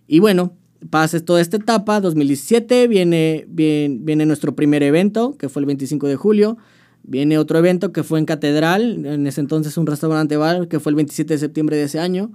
Y 0.07 0.19
bueno, 0.19 0.53
pasa 0.89 1.19
toda 1.19 1.41
esta 1.41 1.57
etapa, 1.57 2.01
2017, 2.01 2.87
viene, 2.87 3.45
viene, 3.49 3.97
viene 4.01 4.25
nuestro 4.25 4.55
primer 4.55 4.83
evento, 4.83 5.35
que 5.37 5.47
fue 5.49 5.61
el 5.61 5.65
25 5.67 6.07
de 6.07 6.15
julio. 6.15 6.57
Viene 7.03 7.37
otro 7.37 7.57
evento 7.59 7.93
que 7.93 8.03
fue 8.03 8.19
en 8.19 8.25
Catedral, 8.25 9.05
en 9.05 9.27
ese 9.27 9.39
entonces 9.39 9.77
un 9.77 9.85
restaurante 9.87 10.35
bar, 10.35 10.67
que 10.67 10.79
fue 10.81 10.89
el 10.89 10.95
27 10.97 11.33
de 11.35 11.37
septiembre 11.37 11.77
de 11.77 11.83
ese 11.83 11.99
año. 11.99 12.31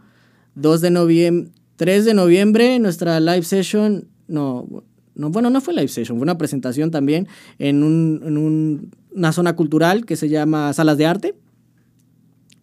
2 0.55 0.81
de 0.81 0.91
noviembre, 0.91 1.51
3 1.77 2.05
de 2.05 2.15
noviembre, 2.15 2.79
nuestra 2.79 3.19
live 3.21 3.43
session, 3.43 4.07
no, 4.29 4.67
no, 5.15 5.31
bueno, 5.31 5.51
no 5.51 5.61
fue 5.61 5.75
live 5.75 5.89
session, 5.89 6.17
fue 6.19 6.23
una 6.23 6.39
presentación 6.39 6.91
también 6.91 7.27
en, 7.59 7.83
un, 7.83 8.21
en 8.25 8.37
un- 8.39 8.91
una 9.15 9.33
zona 9.33 9.55
cultural 9.57 10.07
que 10.07 10.17
se 10.17 10.29
llama 10.29 10.73
Salas 10.73 10.97
de 10.99 11.07
Arte. 11.07 11.35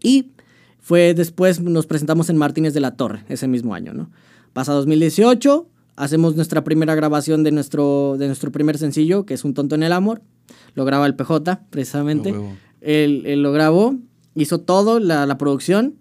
Y 0.02 0.32
fue 0.80 1.14
después, 1.14 1.60
nos 1.62 1.86
presentamos 1.86 2.30
en 2.30 2.38
Martínez 2.38 2.74
de 2.74 2.80
la 2.80 2.96
Torre 2.96 3.24
ese 3.30 3.48
mismo 3.48 3.74
año, 3.76 3.94
¿no? 3.94 4.10
Pasa 4.54 4.74
2018, 4.74 5.68
hacemos 5.96 6.36
nuestra 6.36 6.64
primera 6.64 6.96
grabación 6.96 7.44
de 7.44 7.52
nuestro, 7.52 8.16
de 8.18 8.28
nuestro 8.28 8.52
primer 8.52 8.78
sencillo, 8.78 9.26
que 9.26 9.34
es 9.36 9.44
Un 9.44 9.54
Tonto 9.54 9.76
en 9.76 9.84
el 9.84 9.92
Amor. 9.94 10.22
Lo 10.74 10.86
graba 10.86 11.06
el 11.06 11.16
PJ, 11.16 11.62
precisamente. 11.70 12.34
Él, 12.82 13.24
él 13.26 13.44
lo 13.44 13.52
grabó, 13.52 13.96
hizo 14.36 14.60
todo, 14.62 15.00
la, 15.00 15.26
la 15.26 15.38
producción, 15.38 15.96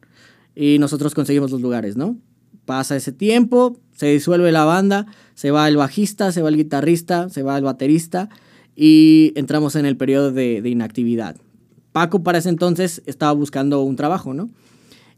y 0.61 0.81
nosotros 0.81 1.15
conseguimos 1.15 1.53
los 1.53 1.61
lugares, 1.61 1.97
¿no? 1.97 2.17
Pasa 2.65 2.97
ese 2.97 3.13
tiempo, 3.13 3.79
se 3.95 4.07
disuelve 4.07 4.51
la 4.51 4.65
banda, 4.65 5.07
se 5.35 5.53
va 5.53 5.69
el 5.69 5.77
bajista, 5.77 6.33
se 6.33 6.43
va 6.43 6.49
el 6.49 6.57
guitarrista, 6.57 7.29
se 7.29 7.45
va 7.45 7.57
el 7.57 7.63
baterista, 7.63 8.29
y 8.75 9.33
entramos 9.37 9.77
en 9.77 9.87
el 9.87 9.97
periodo 9.97 10.33
de, 10.33 10.61
inactividad. 10.69 11.37
Paco 11.93 12.25
para 12.25 12.39
ese 12.39 12.49
entonces 12.49 13.03
estaba 13.07 13.31
buscando 13.33 13.83
un 13.83 13.95
trabajo, 13.95 14.35
¿no? 14.35 14.51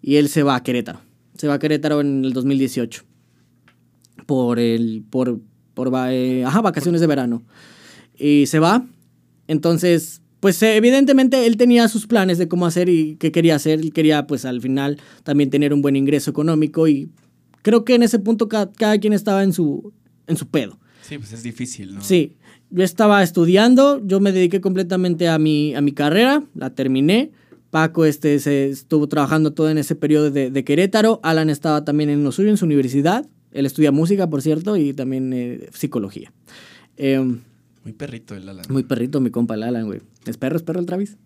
Y 0.03 0.17
él 0.17 0.29
se 0.29 0.43
va 0.43 0.57
a 0.57 0.63
Querétaro. 0.63 1.01
Se 1.39 1.49
va 1.49 1.55
a 1.55 1.59
Querétaro 1.59 2.03
en 2.03 2.23
el 2.23 2.35
2018. 2.35 3.03
Por 4.27 4.59
el. 4.59 5.05
por. 5.09 5.41
por 5.73 5.91
eh, 6.11 6.45
vacaciones 6.63 7.01
de 7.01 7.07
verano. 7.07 7.43
Y 8.15 8.45
se 8.45 8.59
va. 8.59 8.85
Entonces, 9.47 10.20
pues 10.41 10.63
eh, 10.63 10.77
evidentemente 10.77 11.47
él 11.47 11.57
tenía 11.57 11.87
sus 11.89 12.07
planes 12.07 12.39
de 12.39 12.49
cómo 12.49 12.67
hacer 12.67 12.89
y 12.89 13.17
qué 13.17 13.31
quería 13.31 13.55
hacer. 13.57 13.79
Él 13.81 13.93
quería, 13.93 14.27
pues 14.27 14.45
al 14.45 14.61
final, 14.61 14.99
también 15.23 15.51
tener 15.51 15.73
un 15.73 15.83
buen 15.83 15.97
ingreso 15.97 16.31
económico. 16.31 16.89
Y 16.89 17.11
creo 17.63 17.85
que 17.85 17.95
en 17.95 18.03
ese 18.03 18.19
punto 18.19 18.49
ca- 18.49 18.71
cada, 18.73 18.99
quien 18.99 19.13
estaba 19.13 19.43
en 19.43 19.53
su. 19.53 19.93
en 20.27 20.37
su 20.37 20.49
pedo. 20.49 20.79
Sí, 21.03 21.19
pues 21.19 21.33
es 21.33 21.43
difícil, 21.43 21.95
¿no? 21.95 22.01
Sí, 22.03 22.37
yo 22.71 22.85
estaba 22.85 23.23
estudiando, 23.23 24.01
yo 24.07 24.21
me 24.21 24.33
dediqué 24.33 24.61
completamente 24.61 25.29
a 25.29 25.39
mi, 25.39 25.75
a 25.75 25.81
mi 25.81 25.93
carrera, 25.93 26.45
la 26.55 26.71
terminé. 26.75 27.33
Paco 27.71 28.05
este, 28.05 28.39
se 28.41 28.69
estuvo 28.69 29.09
trabajando 29.09 29.53
todo 29.53 29.71
en 29.71 29.79
ese 29.79 29.95
periodo 29.95 30.31
de, 30.31 30.51
de 30.51 30.65
Querétaro. 30.65 31.21
Alan 31.23 31.51
estaba 31.51 31.85
también 31.85 32.11
en 32.11 32.25
lo 32.25 32.33
suyo, 32.33 32.49
en 32.51 32.57
su 32.57 32.65
universidad. 32.65 33.29
Él 33.53 33.67
estudia 33.67 33.93
música, 33.93 34.29
por 34.31 34.43
cierto, 34.43 34.77
y 34.77 34.93
también 34.93 35.33
eh, 35.33 35.69
psicología. 35.73 36.33
Eh, 36.97 37.37
Muy 37.85 37.93
perrito 37.93 38.35
el 38.35 38.49
Alan. 38.49 38.65
Muy 38.69 38.83
perrito 38.83 39.21
mi 39.21 39.31
compa 39.31 39.55
el 39.55 39.63
Alan, 39.63 39.87
güey. 39.87 40.01
¿Es 40.27 40.37
perro, 40.37 40.57
es 40.57 40.63
perro 40.63 40.81
el 40.81 40.87
Travis? 40.87 41.17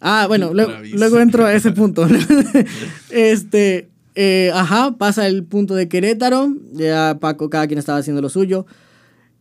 Ah, 0.00 0.26
bueno, 0.28 0.52
luego, 0.52 0.72
luego 0.94 1.20
entro 1.20 1.46
a 1.46 1.54
ese 1.54 1.70
punto. 1.72 2.06
este, 3.10 3.88
eh, 4.14 4.50
ajá, 4.54 4.96
pasa 4.98 5.26
el 5.26 5.44
punto 5.44 5.74
de 5.74 5.88
Querétaro. 5.88 6.54
Ya 6.72 7.18
Paco, 7.20 7.48
cada 7.48 7.66
quien 7.66 7.78
estaba 7.78 7.98
haciendo 7.98 8.20
lo 8.20 8.28
suyo. 8.28 8.66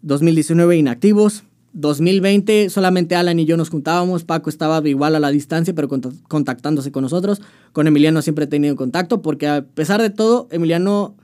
2019 0.02 0.78
inactivos. 0.78 1.44
2020 1.74 2.70
solamente 2.70 3.16
Alan 3.16 3.40
y 3.40 3.46
yo 3.46 3.58
nos 3.58 3.70
juntábamos. 3.70 4.24
Paco 4.24 4.50
estaba 4.50 4.88
igual 4.88 5.16
a 5.16 5.20
la 5.20 5.32
distancia, 5.32 5.74
pero 5.74 5.90
contactándose 6.28 6.92
con 6.92 7.04
nosotros. 7.04 7.42
Con 7.74 7.88
Emiliano 7.88 8.22
siempre 8.22 8.46
he 8.46 8.48
tenido 8.48 8.76
contacto 8.76 9.22
porque 9.22 9.48
a 9.48 9.66
pesar 9.66 10.02
de 10.02 10.10
todo, 10.10 10.48
Emiliano, 10.52 11.16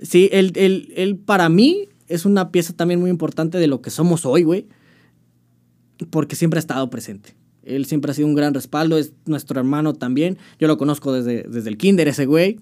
sí, 0.00 0.28
él, 0.32 0.52
él, 0.54 0.92
él 0.96 1.16
para 1.16 1.48
mí 1.48 1.88
es 2.08 2.24
una 2.24 2.50
pieza 2.50 2.72
también 2.72 3.00
muy 3.00 3.10
importante 3.10 3.58
de 3.58 3.66
lo 3.66 3.82
que 3.82 3.90
somos 3.90 4.26
hoy, 4.26 4.42
güey. 4.42 4.66
Porque 6.08 6.36
siempre 6.36 6.58
ha 6.58 6.60
estado 6.60 6.88
presente. 6.88 7.34
Él 7.62 7.84
siempre 7.86 8.10
ha 8.10 8.14
sido 8.14 8.26
un 8.26 8.34
gran 8.34 8.54
respaldo, 8.54 8.96
es 8.96 9.12
nuestro 9.26 9.60
hermano 9.60 9.94
también. 9.94 10.38
Yo 10.58 10.66
lo 10.66 10.78
conozco 10.78 11.12
desde, 11.12 11.42
desde 11.42 11.68
el 11.68 11.76
kinder, 11.76 12.08
ese 12.08 12.26
güey. 12.26 12.58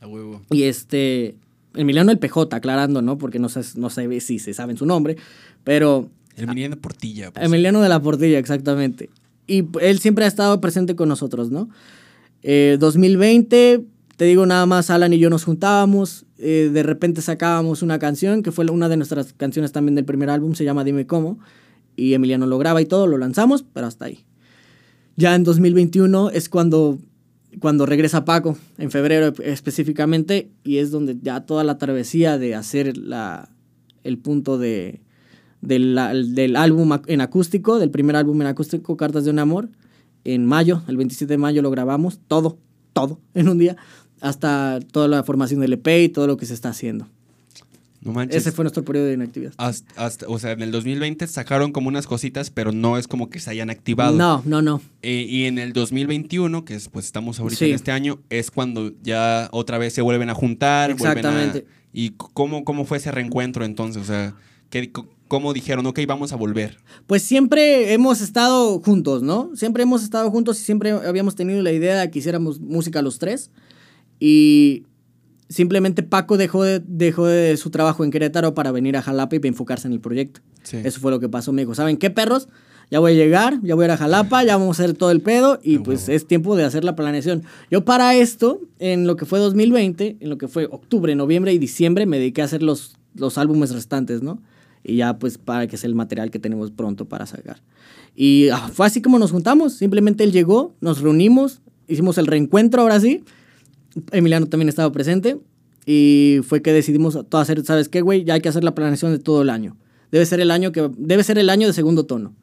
a 0.00 0.06
huevo. 0.06 0.42
Y 0.50 0.62
este, 0.64 1.36
Emiliano 1.74 2.10
el 2.10 2.18
PJ, 2.18 2.54
aclarando, 2.56 3.02
¿no? 3.02 3.18
Porque 3.18 3.38
no 3.38 3.48
sé, 3.48 3.60
no 3.76 3.90
sé 3.90 4.20
si 4.20 4.38
se 4.38 4.54
sabe 4.54 4.76
su 4.76 4.86
nombre, 4.86 5.16
pero... 5.64 6.08
Emiliano 6.36 6.76
Portilla. 6.76 7.30
Pues. 7.30 7.44
Emiliano 7.44 7.80
de 7.82 7.88
la 7.88 8.00
Portilla, 8.00 8.38
exactamente. 8.38 9.10
Y 9.46 9.64
él 9.80 9.98
siempre 9.98 10.24
ha 10.24 10.28
estado 10.28 10.60
presente 10.60 10.96
con 10.96 11.08
nosotros, 11.08 11.50
¿no? 11.50 11.68
2020, 12.42 13.72
eh, 13.72 13.80
te 14.16 14.24
digo 14.24 14.46
nada 14.46 14.66
más, 14.66 14.90
Alan 14.90 15.12
y 15.12 15.18
yo 15.18 15.30
nos 15.30 15.44
juntábamos, 15.44 16.24
eh, 16.38 16.70
de 16.72 16.82
repente 16.82 17.22
sacábamos 17.22 17.82
una 17.82 17.98
canción, 17.98 18.42
que 18.42 18.50
fue 18.50 18.68
una 18.70 18.88
de 18.88 18.96
nuestras 18.96 19.32
canciones 19.32 19.72
también 19.72 19.94
del 19.94 20.04
primer 20.04 20.30
álbum, 20.30 20.54
se 20.54 20.64
llama 20.64 20.82
Dime 20.82 21.06
Cómo, 21.06 21.38
y 21.96 22.14
Emiliano 22.14 22.46
lo 22.46 22.58
graba 22.58 22.80
y 22.80 22.86
todo, 22.86 23.06
lo 23.06 23.18
lanzamos, 23.18 23.64
pero 23.72 23.86
hasta 23.86 24.06
ahí. 24.06 24.24
Ya 25.16 25.34
en 25.34 25.44
2021 25.44 26.30
es 26.30 26.48
cuando 26.48 26.98
cuando 27.60 27.86
regresa 27.86 28.24
Paco, 28.24 28.56
en 28.78 28.90
febrero 28.90 29.34
específicamente, 29.42 30.50
y 30.64 30.78
es 30.78 30.90
donde 30.90 31.18
ya 31.20 31.40
toda 31.40 31.64
la 31.64 31.78
travesía 31.78 32.38
de 32.38 32.54
hacer 32.54 32.96
la, 32.96 33.50
el 34.04 34.18
punto 34.18 34.58
de, 34.58 35.00
del, 35.60 35.98
del, 36.34 36.56
álbum 36.56 36.98
en 37.06 37.20
acústico, 37.20 37.78
del 37.78 37.90
primer 37.90 38.16
álbum 38.16 38.40
en 38.40 38.48
acústico, 38.48 38.96
Cartas 38.96 39.24
de 39.24 39.30
un 39.30 39.38
Amor, 39.38 39.68
en 40.24 40.46
mayo, 40.46 40.82
el 40.88 40.96
27 40.96 41.34
de 41.34 41.38
mayo 41.38 41.62
lo 41.62 41.70
grabamos, 41.70 42.20
todo, 42.26 42.58
todo, 42.92 43.20
en 43.34 43.48
un 43.48 43.58
día, 43.58 43.76
hasta 44.20 44.80
toda 44.90 45.08
la 45.08 45.22
formación 45.22 45.60
del 45.60 45.74
EP 45.74 45.88
y 46.04 46.08
todo 46.08 46.26
lo 46.26 46.36
que 46.36 46.46
se 46.46 46.54
está 46.54 46.70
haciendo. 46.70 47.08
No 48.02 48.12
manches. 48.12 48.36
Ese 48.36 48.52
fue 48.52 48.64
nuestro 48.64 48.84
periodo 48.84 49.06
de 49.06 49.14
inactividad. 49.14 49.52
Hasta, 49.58 50.28
o 50.28 50.38
sea, 50.38 50.52
en 50.52 50.62
el 50.62 50.72
2020 50.72 51.26
sacaron 51.28 51.70
como 51.70 51.88
unas 51.88 52.06
cositas, 52.06 52.50
pero 52.50 52.72
no 52.72 52.98
es 52.98 53.06
como 53.06 53.30
que 53.30 53.38
se 53.38 53.50
hayan 53.50 53.70
activado. 53.70 54.16
No, 54.16 54.42
no, 54.44 54.60
no. 54.60 54.80
Eh, 55.02 55.24
y 55.28 55.44
en 55.44 55.58
el 55.58 55.72
2021, 55.72 56.64
que 56.64 56.74
es, 56.74 56.88
pues 56.88 57.06
estamos 57.06 57.38
ahorita 57.38 57.64
en 57.64 57.74
este 57.74 57.92
año, 57.92 58.18
es 58.28 58.50
cuando 58.50 58.92
ya 59.02 59.48
otra 59.52 59.78
vez 59.78 59.92
se 59.92 60.02
vuelven 60.02 60.30
a 60.30 60.34
juntar. 60.34 60.90
Exactamente. 60.90 61.64
¿Y 61.92 62.10
cómo, 62.10 62.64
cómo 62.64 62.84
fue 62.84 62.98
ese 62.98 63.12
reencuentro 63.12 63.64
entonces? 63.64 64.02
O 64.02 64.04
sea, 64.04 64.34
¿qué, 64.70 64.90
¿cómo 65.28 65.52
dijeron, 65.52 65.86
ok, 65.86 66.00
vamos 66.06 66.32
a 66.32 66.36
volver? 66.36 66.78
Pues 67.06 67.22
siempre 67.22 67.92
hemos 67.92 68.20
estado 68.20 68.80
juntos, 68.80 69.22
¿no? 69.22 69.50
Siempre 69.54 69.84
hemos 69.84 70.02
estado 70.02 70.30
juntos 70.30 70.60
y 70.60 70.64
siempre 70.64 70.90
habíamos 70.90 71.36
tenido 71.36 71.62
la 71.62 71.70
idea 71.70 72.00
de 72.00 72.10
que 72.10 72.18
hiciéramos 72.18 72.58
música 72.58 73.00
los 73.00 73.18
tres. 73.18 73.50
Y 74.18 74.84
simplemente 75.52 76.02
Paco 76.02 76.36
dejó 76.36 76.64
de, 76.64 76.82
dejó 76.84 77.26
de 77.26 77.56
su 77.56 77.70
trabajo 77.70 78.04
en 78.04 78.10
Querétaro 78.10 78.54
para 78.54 78.72
venir 78.72 78.96
a 78.96 79.02
Jalapa 79.02 79.36
y 79.36 79.46
enfocarse 79.46 79.86
en 79.86 79.92
el 79.92 80.00
proyecto. 80.00 80.40
Eso 80.72 81.00
fue 81.00 81.10
lo 81.10 81.20
que 81.20 81.28
pasó. 81.28 81.52
Me 81.52 81.62
dijo, 81.62 81.74
¿saben 81.74 81.96
qué, 81.96 82.10
perros? 82.10 82.48
Ya 82.90 83.00
voy 83.00 83.12
a 83.12 83.14
llegar, 83.14 83.58
ya 83.62 83.74
voy 83.74 83.84
a 83.84 83.86
ir 83.86 83.90
a 83.92 83.96
Jalapa, 83.96 84.44
ya 84.44 84.56
vamos 84.56 84.78
a 84.78 84.82
hacer 84.82 84.96
todo 84.96 85.10
el 85.10 85.20
pedo 85.20 85.58
y 85.62 85.78
pues 85.78 86.08
es 86.08 86.26
tiempo 86.26 86.56
de 86.56 86.64
hacer 86.64 86.84
la 86.84 86.94
planeación. 86.94 87.42
Yo 87.70 87.84
para 87.84 88.14
esto, 88.14 88.60
en 88.78 89.06
lo 89.06 89.16
que 89.16 89.24
fue 89.24 89.38
2020, 89.38 90.18
en 90.20 90.28
lo 90.28 90.36
que 90.36 90.46
fue 90.46 90.66
octubre, 90.70 91.14
noviembre 91.14 91.52
y 91.52 91.58
diciembre, 91.58 92.04
me 92.04 92.18
dediqué 92.18 92.42
a 92.42 92.44
hacer 92.44 92.62
los, 92.62 92.96
los 93.14 93.38
álbumes 93.38 93.72
restantes, 93.72 94.22
¿no? 94.22 94.42
Y 94.84 94.96
ya 94.96 95.18
pues 95.18 95.38
para 95.38 95.66
que 95.68 95.78
sea 95.78 95.88
el 95.88 95.94
material 95.94 96.30
que 96.30 96.38
tenemos 96.38 96.70
pronto 96.70 97.06
para 97.06 97.24
sacar. 97.24 97.62
Y 98.14 98.50
ah, 98.50 98.70
fue 98.72 98.86
así 98.86 99.00
como 99.00 99.18
nos 99.18 99.30
juntamos, 99.30 99.72
simplemente 99.72 100.22
él 100.24 100.32
llegó, 100.32 100.74
nos 100.80 101.00
reunimos, 101.00 101.62
hicimos 101.88 102.18
el 102.18 102.26
reencuentro 102.26 102.82
ahora 102.82 103.00
sí 103.00 103.24
Emiliano 104.10 104.46
también 104.46 104.68
estaba 104.68 104.90
presente 104.92 105.38
y 105.86 106.40
fue 106.46 106.62
que 106.62 106.72
decidimos 106.72 107.18
todo 107.28 107.40
hacer, 107.40 107.64
¿sabes 107.64 107.88
qué, 107.88 108.00
güey? 108.00 108.24
Ya 108.24 108.34
hay 108.34 108.40
que 108.40 108.48
hacer 108.48 108.64
la 108.64 108.74
planeación 108.74 109.12
de 109.12 109.18
todo 109.18 109.42
el 109.42 109.50
año. 109.50 109.76
Debe 110.10 110.26
ser 110.26 110.40
el 110.40 110.50
año 110.50 110.72
que 110.72 110.90
debe 110.96 111.24
ser 111.24 111.38
el 111.38 111.50
año 111.50 111.66
de 111.66 111.72
segundo 111.72 112.04
tono. 112.04 112.34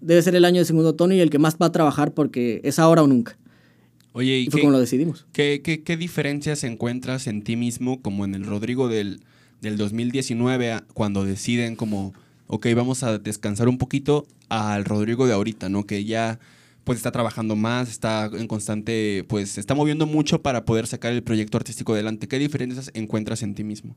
Debe 0.00 0.22
ser 0.22 0.34
el 0.34 0.44
año 0.44 0.60
de 0.60 0.64
segundo 0.64 0.94
tono 0.94 1.14
y 1.14 1.20
el 1.20 1.30
que 1.30 1.38
más 1.38 1.56
va 1.60 1.66
a 1.66 1.72
trabajar 1.72 2.12
porque 2.12 2.60
es 2.64 2.78
ahora 2.78 3.02
o 3.02 3.06
nunca. 3.06 3.36
Oye, 4.12 4.38
¿y, 4.38 4.50
fue 4.50 4.60
como 4.60 4.72
lo 4.72 4.80
decidimos. 4.80 5.26
¿qué, 5.32 5.60
qué, 5.62 5.96
diferencias 5.96 6.64
encuentras 6.64 7.26
en 7.26 7.42
ti 7.42 7.56
mismo 7.56 8.02
como 8.02 8.24
en 8.24 8.34
el 8.34 8.44
Rodrigo 8.44 8.88
del, 8.88 9.20
del 9.60 9.76
2019 9.76 10.80
cuando 10.94 11.24
deciden 11.24 11.76
como, 11.76 12.12
ok, 12.48 12.66
vamos 12.74 13.02
a 13.02 13.18
descansar 13.18 13.68
un 13.68 13.78
poquito 13.78 14.26
al 14.48 14.84
Rodrigo 14.84 15.26
de 15.26 15.34
ahorita, 15.34 15.68
¿no? 15.68 15.86
Que 15.86 16.04
ya 16.04 16.40
pues 16.84 16.98
está 16.98 17.12
trabajando 17.12 17.56
más, 17.56 17.88
está 17.88 18.30
en 18.32 18.46
constante, 18.46 19.24
pues 19.28 19.50
se 19.50 19.60
está 19.60 19.74
moviendo 19.74 20.06
mucho 20.06 20.42
para 20.42 20.64
poder 20.64 20.86
sacar 20.86 21.12
el 21.12 21.22
proyecto 21.22 21.58
artístico 21.58 21.92
adelante. 21.92 22.28
¿Qué 22.28 22.38
diferencias 22.38 22.90
encuentras 22.94 23.42
en 23.42 23.54
ti 23.54 23.64
mismo? 23.64 23.94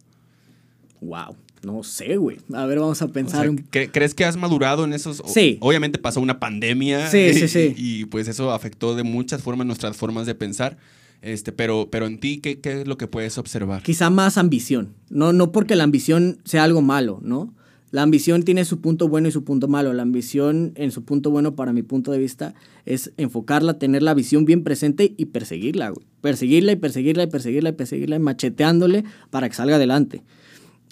Wow, 1.02 1.36
no 1.64 1.84
sé, 1.84 2.16
güey. 2.16 2.38
A 2.54 2.66
ver, 2.66 2.80
vamos 2.80 3.02
a 3.02 3.08
pensar. 3.10 3.50
¿Crees 3.70 4.14
que 4.14 4.26
has 4.26 4.38
madurado 4.38 4.86
en 4.86 4.94
esos? 4.94 5.22
Sí. 5.26 5.58
Obviamente 5.60 6.00
pasó 6.00 6.22
una 6.22 6.40
pandemia. 6.40 7.10
Sí, 7.10 7.34
sí, 7.34 7.48
sí. 7.48 7.74
Y, 7.78 8.06
pues 8.06 8.28
eso 8.28 8.52
afectó 8.52 8.96
de 8.96 9.04
muchas 9.04 9.42
formas 9.42 9.68
nuestras 9.68 9.98
formas 9.98 10.26
de 10.26 10.36
pensar. 10.36 10.78
Este, 11.22 11.52
pero, 11.54 11.90
pero 11.90 12.06
en 12.06 12.20
ti, 12.20 12.40
¿qué, 12.40 12.60
¿qué, 12.60 12.82
es 12.82 12.88
lo 12.88 12.98
que 12.98 13.08
puedes 13.08 13.38
observar? 13.38 13.82
Quizá 13.82 14.10
más 14.10 14.38
ambición. 14.38 14.94
No, 15.10 15.32
no 15.32 15.52
porque 15.52 15.76
la 15.76 15.86
ambición 15.86 16.40
sea 16.44 16.64
algo 16.64 16.82
malo, 16.82 17.20
¿no? 17.22 17.54
La 17.94 18.02
ambición 18.02 18.42
tiene 18.42 18.66
su 18.66 18.82
punto 18.82 19.08
bueno 19.08 19.28
y 19.28 19.32
su 19.32 19.44
punto 19.44 19.68
malo. 19.68 19.94
La 19.94 20.02
ambición, 20.02 20.72
en 20.78 20.90
su 20.90 21.04
punto 21.04 21.30
bueno, 21.30 21.56
para 21.56 21.74
mi 21.74 21.84
punto 21.84 22.12
de 22.12 22.18
vista, 22.18 22.56
es 22.88 23.14
enfocarla, 23.18 23.78
tener 23.78 24.02
la 24.02 24.16
visión 24.16 24.46
bien 24.46 24.64
presente 24.64 25.14
y 25.16 25.26
perseguirla, 25.26 25.92
güey. 25.92 26.04
Perseguirla 26.20 26.72
y 26.72 26.76
perseguirla 26.76 27.22
y 27.22 27.28
perseguirla 27.28 27.70
y 27.70 27.74
perseguirla 27.74 28.16
y 28.16 28.20
macheteándole 28.20 29.04
para 29.30 29.48
que 29.48 29.54
salga 29.54 29.76
adelante. 29.76 30.24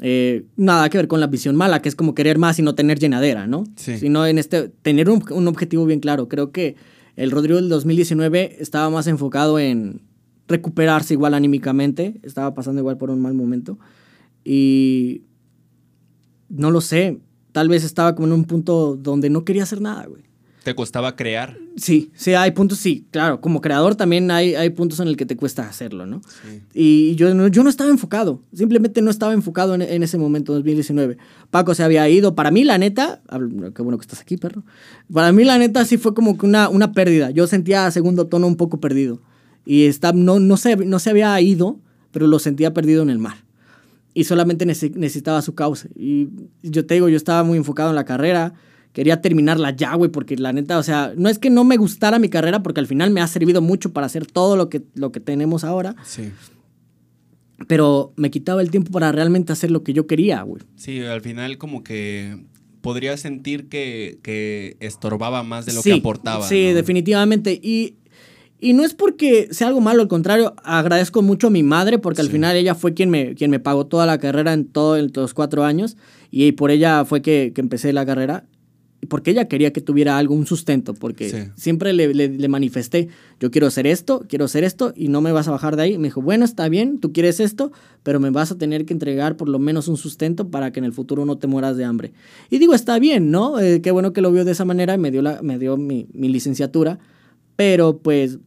Eh, 0.02 0.46
nada 0.58 0.92
que 0.92 1.00
ver 1.00 1.08
con 1.08 1.20
la 1.20 1.26
visión 1.26 1.56
mala, 1.56 1.82
que 1.82 1.90
es 1.90 1.96
como 1.96 2.14
querer 2.14 2.38
más 2.38 2.60
y 2.60 2.62
no 2.62 2.76
tener 2.76 3.00
llenadera, 3.00 3.48
¿no? 3.48 3.64
Sí. 3.78 3.98
Sino 3.98 4.28
en 4.28 4.38
este, 4.38 4.70
tener 4.70 5.10
un, 5.10 5.24
un 5.32 5.48
objetivo 5.48 5.88
bien 5.88 6.02
claro. 6.02 6.28
Creo 6.28 6.52
que 6.52 6.76
el 7.16 7.32
Rodrigo 7.32 7.60
del 7.60 7.70
2019 7.70 8.58
estaba 8.60 8.92
más 8.92 9.08
enfocado 9.08 9.58
en 9.58 10.02
recuperarse 10.48 11.16
igual 11.16 11.34
anímicamente, 11.34 12.20
estaba 12.22 12.54
pasando 12.54 12.80
igual 12.80 13.00
por 13.00 13.10
un 13.10 13.22
mal 13.22 13.34
momento. 13.34 13.80
Y 14.44 15.24
no 16.52 16.72
lo 16.72 16.82
sé, 16.82 17.20
tal 17.52 17.70
vez 17.70 17.84
estaba 17.84 18.16
como 18.16 18.28
en 18.28 18.34
un 18.34 18.46
punto 18.46 18.96
donde 18.96 19.30
no 19.30 19.46
quería 19.46 19.64
hacer 19.64 19.82
nada, 19.82 20.06
güey. 20.06 20.24
¿Te 20.64 20.76
costaba 20.76 21.16
crear? 21.16 21.58
Sí, 21.76 22.12
sí, 22.14 22.36
hay 22.36 22.52
puntos, 22.52 22.78
sí, 22.78 23.08
claro, 23.10 23.42
como 23.42 23.62
creador 23.62 23.96
también 23.96 24.30
hay, 24.30 24.54
hay 24.54 24.70
puntos 24.70 25.00
en 25.00 25.08
el 25.08 25.18
que 25.18 25.26
te 25.26 25.36
cuesta 25.36 25.68
hacerlo, 25.68 26.06
¿no? 26.06 26.22
Sí. 26.44 26.62
Y 26.76 27.16
yo 27.16 27.34
no, 27.34 27.48
yo 27.48 27.64
no 27.64 27.70
estaba 27.70 27.90
enfocado, 27.90 28.44
simplemente 28.54 29.02
no 29.02 29.10
estaba 29.10 29.34
enfocado 29.34 29.74
en, 29.74 29.82
en, 29.82 30.04
ese 30.04 30.20
momento, 30.20 30.54
2019. 30.54 31.18
Paco 31.50 31.74
se 31.74 31.82
había 31.82 32.08
ido, 32.10 32.36
para 32.36 32.52
mí 32.52 32.64
la 32.64 32.78
neta, 32.78 33.24
qué 33.74 33.82
bueno 33.82 33.98
que 33.98 34.04
estás 34.04 34.20
aquí, 34.20 34.38
perro, 34.38 34.64
para 35.12 35.32
mí 35.32 35.44
la 35.46 35.58
neta 35.58 35.84
sí 35.84 35.98
fue 35.98 36.14
como 36.14 36.38
que 36.38 36.46
una, 36.46 36.70
una 36.70 36.92
pérdida, 36.92 37.32
yo 37.32 37.48
sentía 37.48 37.88
a 37.88 37.92
segundo 37.92 38.28
tono 38.28 38.46
un 38.46 38.56
poco 38.56 38.80
perdido 38.80 39.20
y 39.66 39.86
está, 39.86 40.14
no, 40.14 40.40
no, 40.40 40.58
se, 40.58 40.76
no 40.76 41.00
se 41.00 41.10
había 41.10 41.42
ido, 41.42 41.80
pero 42.12 42.28
lo 42.28 42.38
sentía 42.38 42.72
perdido 42.72 43.02
en 43.02 43.10
el 43.10 43.18
mar 43.18 43.38
y 44.14 44.24
solamente 44.26 44.66
necesitaba 44.66 45.42
su 45.42 45.56
cauce. 45.56 45.90
Y 45.96 46.30
yo 46.64 46.86
te 46.86 46.96
digo, 46.96 47.10
yo 47.10 47.18
estaba 47.18 47.44
muy 47.44 47.58
enfocado 47.58 47.90
en 47.90 47.96
la 47.96 48.06
carrera, 48.06 48.54
quería 48.94 49.22
terminarla 49.22 49.72
ya, 49.72 49.96
güey, 49.96 50.12
porque 50.12 50.36
la 50.36 50.54
neta, 50.54 50.78
o 50.78 50.84
sea, 50.84 51.14
no 51.16 51.30
es 51.30 51.40
que 51.40 51.50
no 51.50 51.64
me 51.64 51.78
gustara 51.78 52.20
mi 52.20 52.30
carrera, 52.30 52.62
porque 52.62 52.80
al 52.80 52.88
final 52.88 53.12
me 53.12 53.22
ha 53.22 53.28
servido 53.28 53.62
mucho 53.62 53.94
para 53.94 54.08
hacer 54.08 54.26
todo 54.26 54.56
lo 54.58 54.70
que, 54.70 54.84
lo 54.96 55.12
que 55.12 55.20
tenemos 55.20 55.64
ahora. 55.64 55.96
Sí. 56.04 56.32
Pero 57.68 58.14
me 58.16 58.32
quitaba 58.32 58.62
el 58.62 58.72
tiempo 58.72 58.92
para 58.92 59.12
realmente 59.12 59.54
hacer 59.54 59.72
lo 59.72 59.84
que 59.84 59.94
yo 59.94 60.08
quería, 60.08 60.42
güey. 60.42 60.64
Sí, 60.76 61.00
al 61.02 61.22
final 61.22 61.58
como 61.58 61.84
que 61.84 62.46
podría 62.82 63.16
sentir 63.18 63.70
que, 63.70 64.20
que 64.24 64.78
estorbaba 64.80 65.44
más 65.44 65.66
de 65.66 65.74
lo 65.74 65.84
que 65.84 65.94
aportaba. 65.94 66.48
Sí, 66.48 66.74
definitivamente. 66.74 67.60
Y 67.62 67.96
y 68.64 68.74
no 68.74 68.86
es 68.86 68.94
porque 68.94 69.48
sea 69.52 69.68
algo 69.68 69.82
malo, 69.82 70.04
al 70.04 70.08
contrario, 70.08 70.54
agradezco 70.64 71.24
mucho 71.24 71.48
a 71.48 71.50
mi 71.50 71.64
madre 71.64 71.98
porque 71.98 72.22
al 72.22 72.30
final 72.30 72.56
ella 72.56 72.76
fue 72.76 72.94
quien 72.94 73.10
me, 73.10 73.34
quien 73.34 73.50
me 73.50 73.60
pagó 73.60 73.88
toda 73.88 74.06
la 74.06 74.20
carrera 74.20 74.54
en 74.54 74.66
todos 74.66 75.04
los 75.16 75.34
cuatro 75.34 75.64
años 75.66 75.98
y 76.30 76.52
por 76.52 76.70
ella 76.70 77.04
fue 77.04 77.24
que, 77.24 77.54
que 77.56 77.62
empecé 77.62 77.92
la 77.92 78.06
carrera. 78.06 78.46
porque 79.10 79.32
ella 79.32 79.48
quería 79.48 79.74
que 79.74 79.82
tuviera 79.82 80.20
algo, 80.20 80.36
un 80.36 80.46
sustento, 80.46 80.94
porque 80.94 81.50
siempre 81.56 81.92
le, 81.92 82.14
le, 82.14 82.48
manifesté, 82.48 83.08
yo 83.40 83.50
quiero 83.50 83.66
hacer 83.66 83.88
esto, 83.88 84.24
quiero 84.30 84.46
hacer 84.46 84.64
esto, 84.64 84.94
y 84.96 85.08
no 85.08 85.22
me 85.22 85.32
vas 85.32 85.48
a 85.48 85.52
bajar 85.52 85.76
de 85.76 85.82
ahí. 85.82 85.98
Me 85.98 86.10
dijo, 86.10 86.22
bueno, 86.22 86.46
está 86.46 86.70
bien, 86.70 87.00
tú 87.00 87.12
quieres 87.12 87.40
esto, 87.40 87.72
pero 88.04 88.20
me 88.20 88.30
vas 88.30 88.52
a 88.52 88.60
tener 88.60 88.86
que 88.86 88.94
entregar 88.94 89.38
por 89.38 89.50
lo 89.50 89.58
menos 89.58 89.88
un 89.88 89.98
sustento 89.98 90.50
para 90.50 90.72
que 90.72 90.80
en 90.80 90.86
el 90.86 90.94
futuro 90.94 91.26
no 91.26 91.40
te 91.40 91.48
mueras 91.48 91.78
de 91.78 91.84
hambre. 91.84 92.14
Y 92.52 92.60
digo, 92.60 92.76
está 92.76 93.00
bien, 93.00 93.32
¿no? 93.32 93.60
Eh, 93.60 93.82
qué 93.82 93.90
bueno 93.90 94.14
que 94.14 94.22
lo 94.22 94.32
vio 94.32 94.46
de 94.46 94.52
esa 94.52 94.66
manera 94.66 94.94
y 94.94 95.00
me 95.00 95.10
dio, 95.10 95.24
la, 95.24 95.42
me 95.42 95.58
dio 95.58 95.78
mi, 95.78 96.08
mi 96.14 96.30
licenciatura, 96.30 97.00
pero 97.56 97.98
pues 97.98 98.38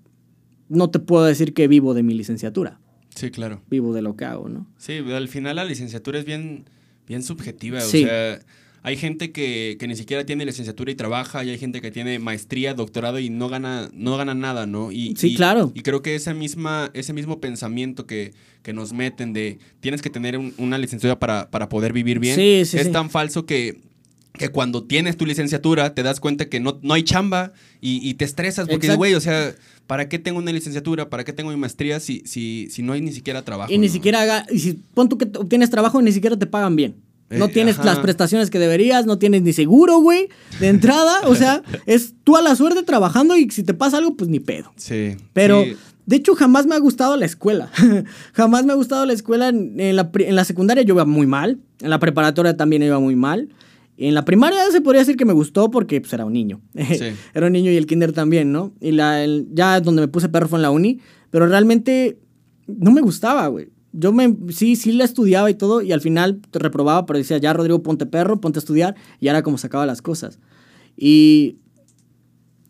no 0.74 0.90
te 0.90 0.98
puedo 0.98 1.24
decir 1.24 1.54
que 1.54 1.68
vivo 1.68 1.94
de 1.94 2.02
mi 2.02 2.14
licenciatura. 2.14 2.80
Sí, 3.14 3.30
claro. 3.30 3.62
Vivo 3.70 3.94
de 3.94 4.02
lo 4.02 4.16
que 4.16 4.24
hago, 4.24 4.48
¿no? 4.48 4.66
Sí, 4.76 4.98
al 4.98 5.28
final 5.28 5.56
la 5.56 5.64
licenciatura 5.64 6.18
es 6.18 6.24
bien, 6.24 6.64
bien 7.06 7.22
subjetiva, 7.22 7.80
sí. 7.80 8.04
o 8.04 8.06
sea 8.06 8.40
hay 8.84 8.98
gente 8.98 9.32
que, 9.32 9.78
que, 9.80 9.88
ni 9.88 9.96
siquiera 9.96 10.26
tiene 10.26 10.44
licenciatura 10.44 10.92
y 10.92 10.94
trabaja, 10.94 11.42
y 11.42 11.48
hay 11.48 11.56
gente 11.56 11.80
que 11.80 11.90
tiene 11.90 12.18
maestría, 12.18 12.74
doctorado 12.74 13.18
y 13.18 13.30
no 13.30 13.48
gana, 13.48 13.88
no 13.94 14.18
gana 14.18 14.34
nada, 14.34 14.66
¿no? 14.66 14.92
Y, 14.92 15.14
sí, 15.16 15.34
claro. 15.36 15.72
Y 15.74 15.80
creo 15.80 16.02
que 16.02 16.14
esa 16.14 16.34
misma, 16.34 16.90
ese 16.92 17.14
mismo 17.14 17.40
pensamiento 17.40 18.06
que, 18.06 18.34
que 18.62 18.74
nos 18.74 18.92
meten 18.92 19.32
de 19.32 19.58
tienes 19.80 20.02
que 20.02 20.10
tener 20.10 20.38
una 20.58 20.76
licenciatura 20.76 21.18
para, 21.18 21.50
para, 21.50 21.70
poder 21.70 21.94
vivir 21.94 22.18
bien 22.18 22.38
es 22.38 22.92
tan 22.92 23.08
falso 23.08 23.46
que, 23.46 23.80
que 24.36 24.48
cuando 24.48 24.82
tienes 24.82 25.16
tu 25.16 25.26
licenciatura 25.26 25.94
te 25.94 26.02
das 26.02 26.18
cuenta 26.18 26.48
que 26.48 26.58
no, 26.58 26.78
no 26.82 26.94
hay 26.94 27.04
chamba 27.04 27.52
y, 27.80 28.08
y 28.08 28.14
te 28.14 28.24
estresas 28.24 28.66
porque, 28.68 28.94
güey, 28.96 29.14
o 29.14 29.20
sea, 29.20 29.54
¿para 29.86 30.08
qué 30.08 30.18
tengo 30.18 30.38
una 30.38 30.50
licenciatura? 30.50 31.08
¿Para 31.08 31.22
qué 31.24 31.32
tengo 31.32 31.50
mi 31.50 31.56
maestría 31.56 32.00
si, 32.00 32.22
si, 32.26 32.68
si 32.70 32.82
no 32.82 32.94
hay 32.94 33.00
ni 33.00 33.12
siquiera 33.12 33.42
trabajo? 33.42 33.72
Y 33.72 33.78
ni 33.78 33.88
siquiera 33.88 34.22
haga, 34.22 34.44
y 34.50 34.58
si 34.58 34.72
pon 34.72 35.08
tú 35.08 35.18
que 35.18 35.30
obtienes 35.38 35.70
trabajo 35.70 36.00
y 36.00 36.04
ni 36.04 36.12
siquiera 36.12 36.36
te 36.36 36.46
pagan 36.46 36.74
bien. 36.74 36.96
No 37.30 37.46
eh, 37.46 37.48
tienes 37.48 37.78
las 37.84 38.00
prestaciones 38.00 38.50
que 38.50 38.58
deberías, 38.58 39.06
no 39.06 39.18
tienes 39.18 39.42
ni 39.42 39.52
seguro, 39.52 39.98
güey, 39.98 40.28
de 40.58 40.68
entrada. 40.68 41.28
o 41.28 41.36
sea, 41.36 41.62
es 41.86 42.14
tú 42.24 42.36
a 42.36 42.42
la 42.42 42.56
suerte 42.56 42.82
trabajando 42.82 43.36
y 43.36 43.48
si 43.50 43.62
te 43.62 43.72
pasa 43.72 43.98
algo, 43.98 44.16
pues 44.16 44.28
ni 44.28 44.40
pedo. 44.40 44.72
Sí. 44.76 45.16
Pero, 45.32 45.64
de 46.06 46.16
hecho, 46.16 46.34
jamás 46.34 46.66
me 46.66 46.74
ha 46.74 46.78
gustado 46.78 47.16
la 47.16 47.24
escuela. 47.24 47.70
jamás 48.32 48.64
me 48.64 48.72
ha 48.72 48.76
gustado 48.76 49.06
la 49.06 49.12
escuela. 49.12 49.48
En, 49.48 49.96
la, 49.96 50.10
en 50.12 50.36
la 50.36 50.44
secundaria 50.44 50.82
yo 50.82 50.94
iba 50.94 51.04
muy 51.04 51.26
mal. 51.26 51.60
En 51.80 51.90
la 51.90 52.00
preparatoria 52.00 52.56
también 52.56 52.82
iba 52.82 52.98
muy 52.98 53.14
mal. 53.14 53.48
En 53.96 54.14
la 54.14 54.24
primaria 54.24 54.58
se 54.70 54.80
podría 54.80 55.00
decir 55.00 55.16
que 55.16 55.24
me 55.24 55.32
gustó 55.32 55.70
porque 55.70 56.00
pues, 56.00 56.12
era 56.12 56.24
un 56.24 56.32
niño. 56.32 56.60
era 57.34 57.46
un 57.46 57.52
niño 57.52 57.70
y 57.70 57.76
el 57.76 57.86
kinder 57.86 58.12
también, 58.12 58.52
¿no? 58.52 58.72
Y 58.80 58.92
la, 58.92 59.24
ya 59.52 59.80
donde 59.80 60.02
me 60.02 60.08
puse 60.08 60.28
perro 60.28 60.48
fue 60.48 60.58
en 60.58 60.62
la 60.62 60.70
uni. 60.70 61.00
Pero 61.30 61.46
realmente 61.46 62.18
no 62.66 62.90
me 62.90 63.00
gustaba, 63.00 63.46
güey 63.48 63.68
yo 63.96 64.12
me, 64.12 64.36
sí, 64.50 64.74
sí 64.76 64.92
la 64.92 65.04
estudiaba 65.04 65.48
y 65.50 65.54
todo, 65.54 65.80
y 65.80 65.92
al 65.92 66.00
final 66.00 66.40
te 66.50 66.58
reprobaba, 66.58 67.06
pero 67.06 67.18
decía, 67.18 67.38
ya 67.38 67.52
Rodrigo, 67.52 67.82
ponte 67.82 68.06
perro, 68.06 68.40
ponte 68.40 68.58
a 68.58 68.60
estudiar, 68.60 68.96
y 69.20 69.28
era 69.28 69.42
como 69.42 69.56
sacaba 69.56 69.86
las 69.86 70.02
cosas. 70.02 70.40
Y 70.96 71.58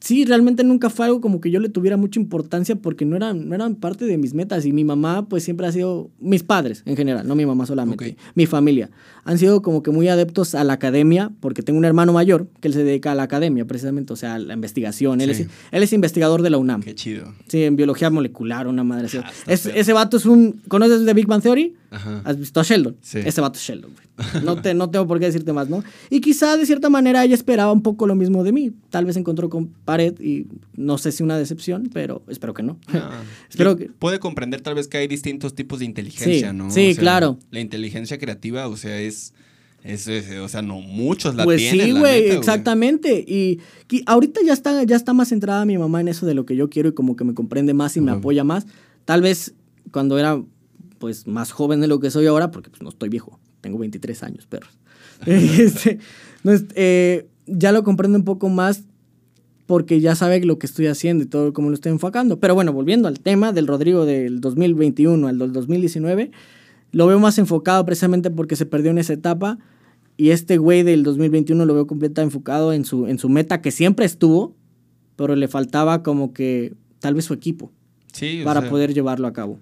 sí, 0.01 0.27
realmente 0.27 0.64
nunca 0.64 0.91
fue 0.91 1.07
algo 1.07 1.22
como 1.22 1.41
que 1.41 1.51
yo 1.51 1.61
le 1.61 1.70
tuviera 1.70 1.97
mucha 1.97 2.20
importancia 2.20 2.77
porque 2.77 3.07
no 3.07 3.16
eran, 3.16 3.49
no 3.49 3.55
eran 3.55 3.77
parte 3.77 4.05
de 4.05 4.18
mis 4.18 4.35
metas. 4.35 4.66
Y 4.66 4.72
mi 4.72 4.85
mamá, 4.85 5.27
pues 5.27 5.45
siempre 5.45 5.66
ha 5.66 5.72
sido, 5.72 6.11
mis 6.20 6.43
padres 6.43 6.83
en 6.85 6.95
general, 6.95 7.27
no 7.27 7.35
mi 7.35 7.47
mamá 7.47 7.64
solamente, 7.64 8.16
mi 8.35 8.45
familia, 8.45 8.91
han 9.25 9.39
sido 9.39 9.62
como 9.62 9.83
que 9.83 9.91
muy 9.91 10.09
adeptos 10.09 10.55
a 10.55 10.64
la 10.64 10.75
academia, 10.75 11.31
porque 11.41 11.62
tengo 11.62 11.79
un 11.79 11.85
hermano 11.85 12.12
mayor 12.12 12.49
que 12.61 12.68
él 12.68 12.75
se 12.75 12.85
dedica 12.85 13.12
a 13.12 13.14
la 13.14 13.25
academia, 13.25 13.64
precisamente, 13.64 14.12
o 14.12 14.16
sea, 14.16 14.35
a 14.35 14.39
la 14.39 14.55
investigación. 14.55 15.20
Él, 15.20 15.31
es, 15.31 15.41
él 15.41 15.83
es 15.83 15.93
investigador 15.93 16.43
de 16.43 16.51
la 16.51 16.59
UNAM. 16.59 16.83
Qué 16.83 16.95
chido. 16.95 17.33
Sí, 17.49 17.64
en 17.64 17.77
biología 17.77 18.11
molecular, 18.11 18.66
una 18.66 18.85
madre. 18.85 19.09
Ah, 19.18 19.31
ese 19.47 19.93
vato 19.93 20.16
es 20.16 20.27
un. 20.27 20.61
¿Conoces 20.68 21.05
de 21.05 21.14
Big 21.14 21.27
Bang 21.27 21.43
Theory? 21.43 21.75
¿Has 22.25 22.39
visto 22.39 22.61
a 22.61 22.62
Sheldon? 22.62 22.97
Sí. 23.01 23.20
Ese 23.25 23.41
vato 23.41 23.59
es 23.59 23.64
Sheldon, 23.64 23.93
No, 24.43 24.57
te, 24.62 24.75
no 24.75 24.91
tengo 24.91 25.07
por 25.07 25.18
qué 25.18 25.27
decirte 25.27 25.53
más, 25.53 25.68
¿no? 25.68 25.85
Y 26.11 26.20
quizá 26.20 26.57
de 26.57 26.66
cierta 26.66 26.91
manera 26.91 27.25
ella 27.25 27.35
esperaba 27.35 27.72
un 27.72 27.83
poco 27.83 28.07
lo 28.07 28.14
mismo 28.14 28.43
de 28.45 28.53
mí. 28.53 28.72
Tal 28.91 29.05
vez 29.05 29.16
encontró 29.16 29.49
con 29.49 29.68
pared 29.68 30.18
y 30.20 30.47
no 30.77 30.99
sé 30.99 31.12
si 31.12 31.22
una 31.22 31.39
decepción, 31.39 31.91
pero 31.93 32.22
espero 32.29 32.55
que 32.55 32.62
no. 32.62 32.79
Ah, 32.89 33.22
espero 33.49 33.77
que... 33.77 33.87
Puede 33.87 34.18
comprender 34.18 34.61
tal 34.61 34.75
vez 34.75 34.89
que 34.89 34.99
hay 34.99 35.07
distintos 35.07 35.55
tipos 35.55 35.79
de 35.79 35.85
inteligencia, 35.85 36.53
¿no? 36.53 36.70
Sí, 36.70 36.95
claro. 36.97 37.39
La 37.51 37.61
inteligencia 37.61 38.18
creativa, 38.18 38.68
o 38.68 38.77
sea, 38.77 39.01
es... 39.01 39.14
Es, 39.83 40.09
o 40.09 40.49
sea, 40.49 40.62
no 40.62 40.81
muchos 40.81 41.35
la 41.35 41.45
pues 41.45 41.61
tienen. 41.61 41.87
Sí, 41.87 41.93
güey, 41.93 42.31
exactamente. 42.31 43.23
Y, 43.27 43.61
ahorita 44.07 44.41
ya 44.45 44.55
está, 44.55 44.83
ya 44.85 44.97
está 44.97 45.12
más 45.12 45.29
centrada 45.29 45.67
mi 45.67 45.77
mamá 45.77 46.01
en 46.01 46.09
eso 46.09 46.25
de 46.25 46.33
lo 46.33 46.47
que 46.47 46.57
yo 46.57 46.71
quiero 46.71 46.89
y 46.89 46.93
como 46.93 47.17
que 47.17 47.25
me 47.25 47.35
comprende 47.35 47.75
más 47.75 47.97
y 47.97 48.01
me 48.01 48.12
apoya 48.12 48.45
más. 48.45 48.67
Tal 49.05 49.21
vez 49.21 49.55
cuando 49.93 50.19
era 50.19 50.43
pues 50.99 51.27
más 51.27 51.53
joven 51.53 51.83
de 51.83 51.87
lo 51.87 52.01
que 52.01 52.11
soy 52.11 52.27
ahora, 52.27 52.51
porque 52.51 52.71
pues, 52.71 52.81
no 52.81 52.89
estoy 52.89 53.11
viejo, 53.11 53.39
tengo 53.61 53.77
23 53.77 54.23
años, 54.23 54.47
perros. 54.47 54.79
este, 55.27 55.99
eh, 56.75 57.29
ya 57.47 57.73
lo 57.73 57.85
comprendo 57.85 58.17
un 58.17 58.25
poco 58.25 58.49
más 58.49 58.85
porque 59.67 60.01
ya 60.01 60.15
sabe 60.15 60.43
lo 60.45 60.59
que 60.59 60.67
estoy 60.67 60.87
haciendo 60.87 61.25
y 61.25 61.27
todo 61.27 61.53
cómo 61.53 61.69
lo 61.69 61.75
estoy 61.75 61.93
enfocando. 61.93 62.41
Pero 62.41 62.55
bueno, 62.55 62.73
volviendo 62.73 63.09
al 63.09 63.21
tema 63.21 63.53
del 63.53 63.67
Rodrigo 63.67 64.07
del 64.07 64.41
2021 64.41 65.29
al 65.29 65.39
del 65.39 65.53
2019, 65.53 66.31
lo 66.95 67.09
veo 67.09 67.19
más 67.19 67.39
enfocado 67.39 67.85
precisamente 67.85 68.31
porque 68.31 68.55
se 68.55 68.67
perdió 68.67 68.93
en 68.93 68.99
esa 68.99 69.13
etapa 69.13 69.59
y 70.17 70.31
este 70.31 70.59
güey 70.59 70.85
del 70.85 71.03
2021 71.03 71.67
lo 71.67 71.75
veo 71.75 71.87
completamente 71.89 72.29
enfocado 72.29 72.73
en 72.73 72.85
su, 72.85 73.09
en 73.09 73.19
su 73.19 73.29
meta 73.29 73.61
que 73.61 73.73
siempre 73.73 74.07
estuvo, 74.07 74.55
pero 75.17 75.35
le 75.35 75.49
faltaba 75.49 76.05
como 76.05 76.33
que 76.33 76.73
tal 77.01 77.15
vez 77.15 77.25
su 77.25 77.35
equipo 77.35 77.73
para 78.45 78.71
poder 78.71 78.95
llevarlo 78.95 79.27
a 79.27 79.33
cabo. 79.33 79.59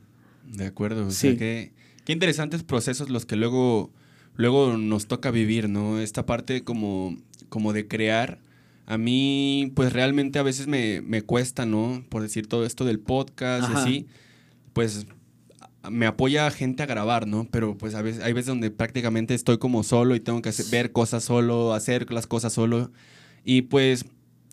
De 0.46 0.66
acuerdo, 0.66 1.06
o 1.06 1.10
sea 1.10 1.34
que 1.36 1.72
qué 2.04 2.12
interesantes 2.12 2.64
procesos 2.64 3.08
los 3.08 3.24
que 3.24 3.36
luego, 3.36 3.90
luego 4.34 4.76
nos 4.76 5.06
toca 5.06 5.30
vivir, 5.30 5.70
¿no? 5.70 6.00
Esta 6.00 6.26
parte 6.26 6.64
como, 6.64 7.16
como 7.48 7.72
de 7.72 7.88
crear, 7.88 8.40
a 8.84 8.98
mí 8.98 9.72
pues 9.74 9.94
realmente 9.94 10.38
a 10.38 10.42
veces 10.42 10.66
me, 10.66 11.00
me 11.00 11.22
cuesta, 11.22 11.64
¿no? 11.64 12.04
Por 12.10 12.20
decir 12.20 12.46
todo 12.46 12.66
esto 12.66 12.84
del 12.84 13.00
podcast 13.00 13.70
y 13.70 13.74
así, 13.74 14.06
pues 14.74 15.06
me 15.90 16.06
apoya 16.06 16.50
gente 16.50 16.82
a 16.82 16.86
grabar, 16.86 17.26
¿no? 17.26 17.48
Pero 17.50 17.76
pues 17.76 17.94
a 17.94 18.02
veces, 18.02 18.22
hay 18.22 18.32
veces 18.32 18.46
donde 18.46 18.70
prácticamente 18.70 19.34
estoy 19.34 19.58
como 19.58 19.82
solo 19.82 20.14
y 20.14 20.20
tengo 20.20 20.40
que 20.42 20.52
ver 20.70 20.92
cosas 20.92 21.24
solo, 21.24 21.74
hacer 21.74 22.10
las 22.12 22.26
cosas 22.26 22.52
solo. 22.52 22.90
Y 23.44 23.62
pues 23.62 24.04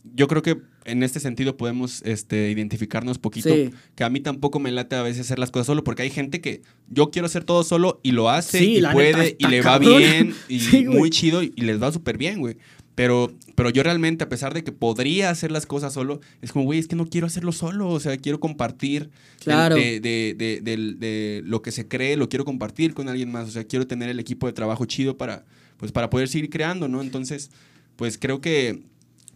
yo 0.03 0.27
creo 0.27 0.41
que 0.41 0.57
en 0.85 1.03
este 1.03 1.19
sentido 1.19 1.57
podemos 1.57 2.01
este, 2.03 2.49
identificarnos 2.49 3.17
poquito. 3.19 3.49
Que 3.95 4.03
a 4.03 4.09
mí 4.09 4.19
tampoco 4.19 4.59
me 4.59 4.71
late 4.71 4.95
a 4.95 5.03
veces 5.03 5.21
hacer 5.21 5.39
las 5.39 5.51
cosas 5.51 5.67
solo, 5.67 5.83
porque 5.83 6.03
hay 6.03 6.09
gente 6.09 6.41
que 6.41 6.61
yo 6.87 7.11
quiero 7.11 7.27
hacer 7.27 7.43
todo 7.43 7.63
solo 7.63 7.99
y 8.03 8.11
lo 8.11 8.29
hace 8.29 8.63
y 8.63 8.81
puede 8.81 9.35
y 9.37 9.47
le 9.47 9.61
va 9.61 9.77
bien 9.77 10.33
y 10.49 10.85
muy 10.85 11.09
chido 11.09 11.43
y, 11.43 11.51
les 11.55 11.81
va 11.81 11.91
súper 11.91 12.17
bien, 12.17 12.39
güey. 12.39 12.57
Pero, 12.99 13.31
pero 13.55 13.69
yo 13.69 13.81
realmente, 13.81 14.25
a 14.25 14.27
pesar 14.27 14.53
de 14.53 14.61
que 14.61 14.73
podría 14.73 15.29
hacer 15.29 15.53
las 15.53 15.65
cosas 15.65 15.93
solo, 15.93 16.19
es 16.41 16.51
como, 16.51 16.65
güey, 16.65 16.79
es 16.79 16.89
que 16.89 16.97
no 16.97 17.07
quiero 17.07 17.27
hacerlo 17.27 17.53
solo. 17.53 17.87
O 17.87 17.97
sea, 18.01 18.17
quiero 18.17 18.41
compartir 18.41 19.09
de, 19.45 20.01
de, 20.01 20.59
de, 20.61 21.41
lo 21.45 21.61
que 21.61 21.71
se 21.71 21.87
cree, 21.87 22.17
lo 22.17 22.27
quiero 22.27 22.43
compartir 22.43 22.93
con 22.93 23.07
alguien 23.07 23.31
más. 23.31 23.47
O 23.47 23.51
sea, 23.51 23.63
quiero 23.63 23.87
tener 23.87 24.09
el 24.09 24.19
equipo 24.19 24.47
de 24.47 24.51
trabajo 24.51 24.83
chido 24.83 25.15
para, 25.15 25.45
pues, 25.77 25.93
para 25.93 26.09
poder 26.09 26.27
seguir 26.27 26.49
creando, 26.49 26.89
¿no? 26.89 27.01
Entonces, 27.01 27.51
pues 27.95 28.17
creo 28.17 28.41
que 28.41 28.83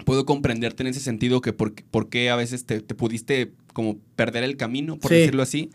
puedo 0.03 0.25
comprenderte 0.25 0.83
en 0.83 0.87
ese 0.87 0.99
sentido 0.99 1.39
que 1.39 1.53
por, 1.53 1.73
por 1.73 2.09
qué 2.09 2.29
a 2.29 2.35
veces 2.35 2.65
te, 2.65 2.81
pudiste 2.81 3.53
como 3.71 3.97
perder 4.17 4.43
el 4.43 4.57
camino, 4.57 4.97
por 4.97 5.09
decirlo 5.09 5.41
así. 5.41 5.69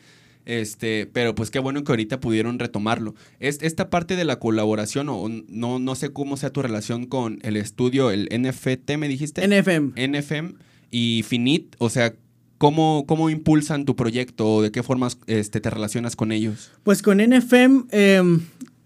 Este, 0.49 1.07
pero 1.13 1.35
pues 1.35 1.51
qué 1.51 1.59
bueno 1.59 1.85
que 1.85 1.93
ahorita 1.93 2.21
pudieron 2.21 2.59
retomarlo. 2.59 3.15
Es, 3.39 3.59
esta 3.61 3.91
parte 3.91 4.17
de 4.17 4.25
la 4.25 4.39
colaboración, 4.39 5.11
o 5.11 5.29
no, 5.29 5.79
no 5.79 5.95
sé 5.95 6.11
cómo 6.11 6.39
sea 6.39 6.51
tu 6.51 6.63
relación 6.63 7.05
con 7.05 7.39
el 7.43 7.59
estudio, 7.59 8.11
el 8.11 8.31
NFT, 8.33 8.97
me 8.97 9.09
dijiste. 9.09 9.47
NFM. 9.47 9.93
NFM 9.95 10.55
y 10.91 11.23
Finit, 11.29 11.77
o 11.77 11.91
sea, 11.91 12.15
¿cómo, 12.57 13.05
cómo 13.07 13.29
impulsan 13.29 13.85
tu 13.85 13.95
proyecto 13.95 14.49
o 14.49 14.63
de 14.63 14.71
qué 14.71 14.83
formas 14.83 15.19
este, 15.27 15.61
te 15.61 15.69
relacionas 15.69 16.17
con 16.17 16.33
ellos? 16.33 16.73
Pues 16.83 17.03
con 17.03 17.19
NFM, 17.19 17.85
em, 17.91 18.41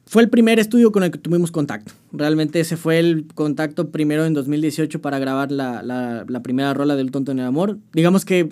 fue 0.04 0.22
el 0.22 0.30
primer 0.30 0.58
estudio 0.58 0.90
con 0.90 1.04
el 1.04 1.12
que 1.12 1.18
tuvimos 1.18 1.52
contacto. 1.52 1.92
Realmente 2.12 2.58
ese 2.58 2.76
fue 2.76 2.98
el 2.98 3.28
contacto 3.36 3.90
primero 3.90 4.26
en 4.26 4.34
2018 4.34 5.00
para 5.00 5.20
grabar 5.20 5.52
la, 5.52 5.80
la, 5.84 6.42
primera 6.42 6.74
rola 6.74 6.96
del 6.96 7.12
Tonto 7.12 7.30
en 7.30 7.38
el 7.38 7.46
Amor. 7.46 7.78
Digamos 7.92 8.24
que 8.24 8.48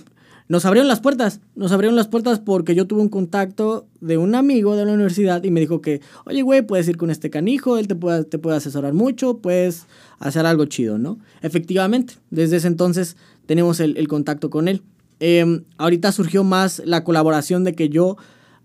nos 0.50 0.64
abrieron 0.64 0.88
las 0.88 0.98
puertas, 0.98 1.38
nos 1.54 1.70
abrieron 1.70 1.94
las 1.94 2.08
puertas 2.08 2.40
porque 2.40 2.74
yo 2.74 2.88
tuve 2.88 3.00
un 3.02 3.08
contacto 3.08 3.86
de 4.00 4.18
un 4.18 4.34
amigo 4.34 4.74
de 4.74 4.84
la 4.84 4.92
universidad 4.92 5.44
y 5.44 5.52
me 5.52 5.60
dijo 5.60 5.80
que, 5.80 6.00
oye, 6.26 6.42
güey, 6.42 6.62
puedes 6.62 6.88
ir 6.88 6.96
con 6.96 7.08
este 7.08 7.30
canijo, 7.30 7.78
él 7.78 7.86
te 7.86 7.94
puede, 7.94 8.24
te 8.24 8.36
puede 8.36 8.56
asesorar 8.56 8.92
mucho, 8.92 9.38
puedes 9.38 9.86
hacer 10.18 10.46
algo 10.46 10.64
chido, 10.64 10.98
¿no? 10.98 11.20
Efectivamente, 11.40 12.14
desde 12.30 12.56
ese 12.56 12.66
entonces 12.66 13.16
tenemos 13.46 13.78
el, 13.78 13.96
el 13.96 14.08
contacto 14.08 14.50
con 14.50 14.66
él. 14.66 14.82
Em, 15.20 15.62
ahorita 15.78 16.10
surgió 16.10 16.42
más 16.42 16.82
la 16.84 17.04
colaboración 17.04 17.62
de 17.62 17.76
que 17.76 17.88
yo 17.88 18.16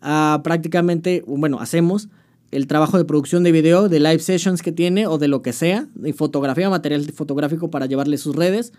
ah, 0.01 0.41
prácticamente, 0.43 1.23
bueno, 1.27 1.59
hacemos 1.59 2.09
el 2.49 2.65
trabajo 2.65 2.97
de 2.97 3.05
producción 3.05 3.43
de 3.43 3.51
video, 3.51 3.89
de 3.89 3.99
live 3.99 4.19
sessions 4.19 4.63
que 4.63 4.71
tiene 4.71 5.05
o 5.05 5.19
de 5.19 5.27
lo 5.27 5.43
que 5.43 5.53
sea, 5.53 5.87
de 5.93 6.13
fotografía, 6.13 6.67
material 6.67 7.03
fotográfico 7.11 7.69
para 7.69 7.85
llevarle 7.85 8.17
sus 8.17 8.35
redes. 8.35 8.73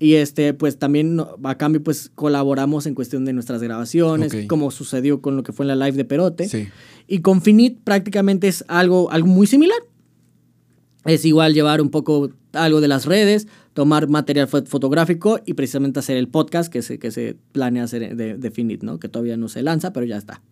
Y 0.00 0.14
este, 0.14 0.54
pues 0.54 0.78
también 0.78 1.20
a 1.44 1.56
cambio, 1.56 1.82
pues 1.82 2.10
colaboramos 2.14 2.86
en 2.86 2.94
cuestión 2.94 3.24
de 3.24 3.32
nuestras 3.32 3.62
grabaciones, 3.62 4.34
como 4.48 4.70
sucedió 4.70 5.20
con 5.22 5.36
lo 5.36 5.42
que 5.44 5.52
fue 5.52 5.64
en 5.64 5.78
la 5.78 5.86
live 5.86 5.96
de 5.96 6.04
Perote. 6.04 6.72
Y 7.06 7.20
con 7.20 7.42
Finit 7.42 7.80
prácticamente 7.84 8.48
es 8.48 8.64
algo, 8.68 9.10
algo 9.10 9.28
muy 9.28 9.46
similar. 9.46 9.78
es 11.04 11.24
igual 11.24 11.54
llevar 11.54 11.80
un 11.80 11.90
poco 11.90 12.30
algo 12.52 12.80
de 12.80 12.88
las 12.88 13.06
redes, 13.06 13.46
tomar 13.72 14.08
material 14.08 14.48
fotográfico 14.48 15.40
y 15.44 15.54
precisamente 15.54 16.00
hacer 16.00 16.16
el 16.16 16.28
podcast 16.28 16.72
que 16.72 16.82
se, 16.82 16.98
que 16.98 17.10
se 17.10 17.36
planea 17.52 17.84
hacer 17.84 18.16
de, 18.16 18.36
de 18.36 18.50
Finit, 18.50 18.82
¿no? 18.82 18.98
Que 18.98 19.08
todavía 19.08 19.36
no 19.36 19.48
se 19.48 19.62
lanza, 19.62 19.92
pero 19.92 20.06
ya 20.06 20.16
está. 20.16 20.42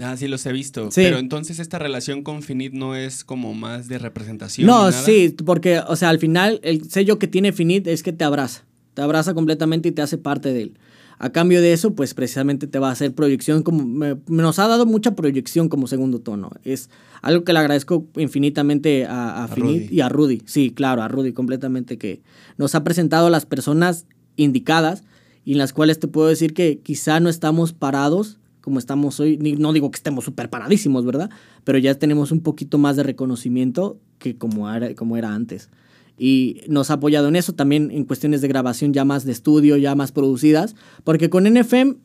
Ah, 0.00 0.16
sí, 0.16 0.28
los 0.28 0.44
he 0.46 0.52
visto. 0.52 0.88
Pero 0.94 1.18
entonces 1.18 1.58
esta 1.58 1.78
relación 1.78 2.22
con 2.22 2.42
Finit 2.42 2.72
no 2.72 2.94
es 2.94 3.24
como 3.24 3.54
más 3.54 3.88
de 3.88 3.98
representación. 3.98 4.66
No, 4.66 4.92
sí, 4.92 5.34
porque, 5.44 5.80
o 5.80 5.96
sea, 5.96 6.08
al 6.10 6.18
final 6.18 6.60
el 6.62 6.90
sello 6.90 7.18
que 7.18 7.26
tiene 7.26 7.52
Finit 7.52 7.86
es 7.86 8.02
que 8.02 8.12
te 8.12 8.24
abraza. 8.24 8.64
Te 8.94 9.02
abraza 9.02 9.34
completamente 9.34 9.88
y 9.88 9.92
te 9.92 10.02
hace 10.02 10.18
parte 10.18 10.52
de 10.52 10.62
él. 10.62 10.78
A 11.20 11.30
cambio 11.30 11.60
de 11.60 11.72
eso, 11.72 11.94
pues 11.94 12.14
precisamente 12.14 12.68
te 12.68 12.78
va 12.78 12.90
a 12.90 12.92
hacer 12.92 13.12
proyección 13.12 13.64
como... 13.64 14.16
nos 14.28 14.58
ha 14.60 14.68
dado 14.68 14.86
mucha 14.86 15.16
proyección 15.16 15.68
como 15.68 15.88
segundo 15.88 16.20
tono. 16.20 16.50
Es 16.62 16.90
algo 17.22 17.42
que 17.42 17.52
le 17.52 17.58
agradezco 17.58 18.06
infinitamente 18.16 19.04
a, 19.04 19.42
a, 19.42 19.48
Finit 19.48 19.90
y 19.90 20.00
a 20.00 20.08
Rudy. 20.08 20.42
Sí, 20.46 20.70
claro, 20.70 21.02
a 21.02 21.08
Rudy 21.08 21.32
completamente 21.32 21.98
que 21.98 22.22
nos 22.56 22.76
ha 22.76 22.84
presentado 22.84 23.26
a 23.26 23.30
las 23.30 23.46
personas 23.46 24.06
indicadas 24.36 25.02
y 25.44 25.52
en 25.52 25.58
las 25.58 25.72
cuales 25.72 25.98
te 25.98 26.06
puedo 26.06 26.28
decir 26.28 26.54
que 26.54 26.78
quizá 26.78 27.18
no 27.18 27.28
estamos 27.28 27.72
parados 27.72 28.38
como 28.68 28.78
estamos 28.78 29.18
hoy. 29.18 29.38
No 29.38 29.72
digo 29.72 29.90
que 29.90 29.96
estemos 29.96 30.26
súper 30.26 30.50
paradísimos, 30.50 31.06
¿verdad? 31.06 31.30
Pero 31.64 31.78
ya 31.78 31.94
tenemos 31.94 32.32
un 32.32 32.40
poquito 32.40 32.76
más 32.76 32.96
de 32.96 33.02
reconocimiento 33.02 33.98
que 34.18 34.36
como 34.36 34.70
era, 34.70 34.94
como 34.94 35.16
era 35.16 35.34
antes. 35.34 35.70
Y 36.18 36.60
nos 36.68 36.90
ha 36.90 36.94
apoyado 36.94 37.28
en 37.28 37.36
eso 37.36 37.54
también 37.54 37.90
en 37.90 38.04
cuestiones 38.04 38.42
de 38.42 38.48
grabación 38.48 38.92
ya 38.92 39.06
más 39.06 39.24
de 39.24 39.32
estudio, 39.32 39.78
ya 39.78 39.94
más 39.94 40.12
producidas. 40.12 40.76
Porque 41.02 41.30
con 41.30 41.44
NFM 41.44 41.96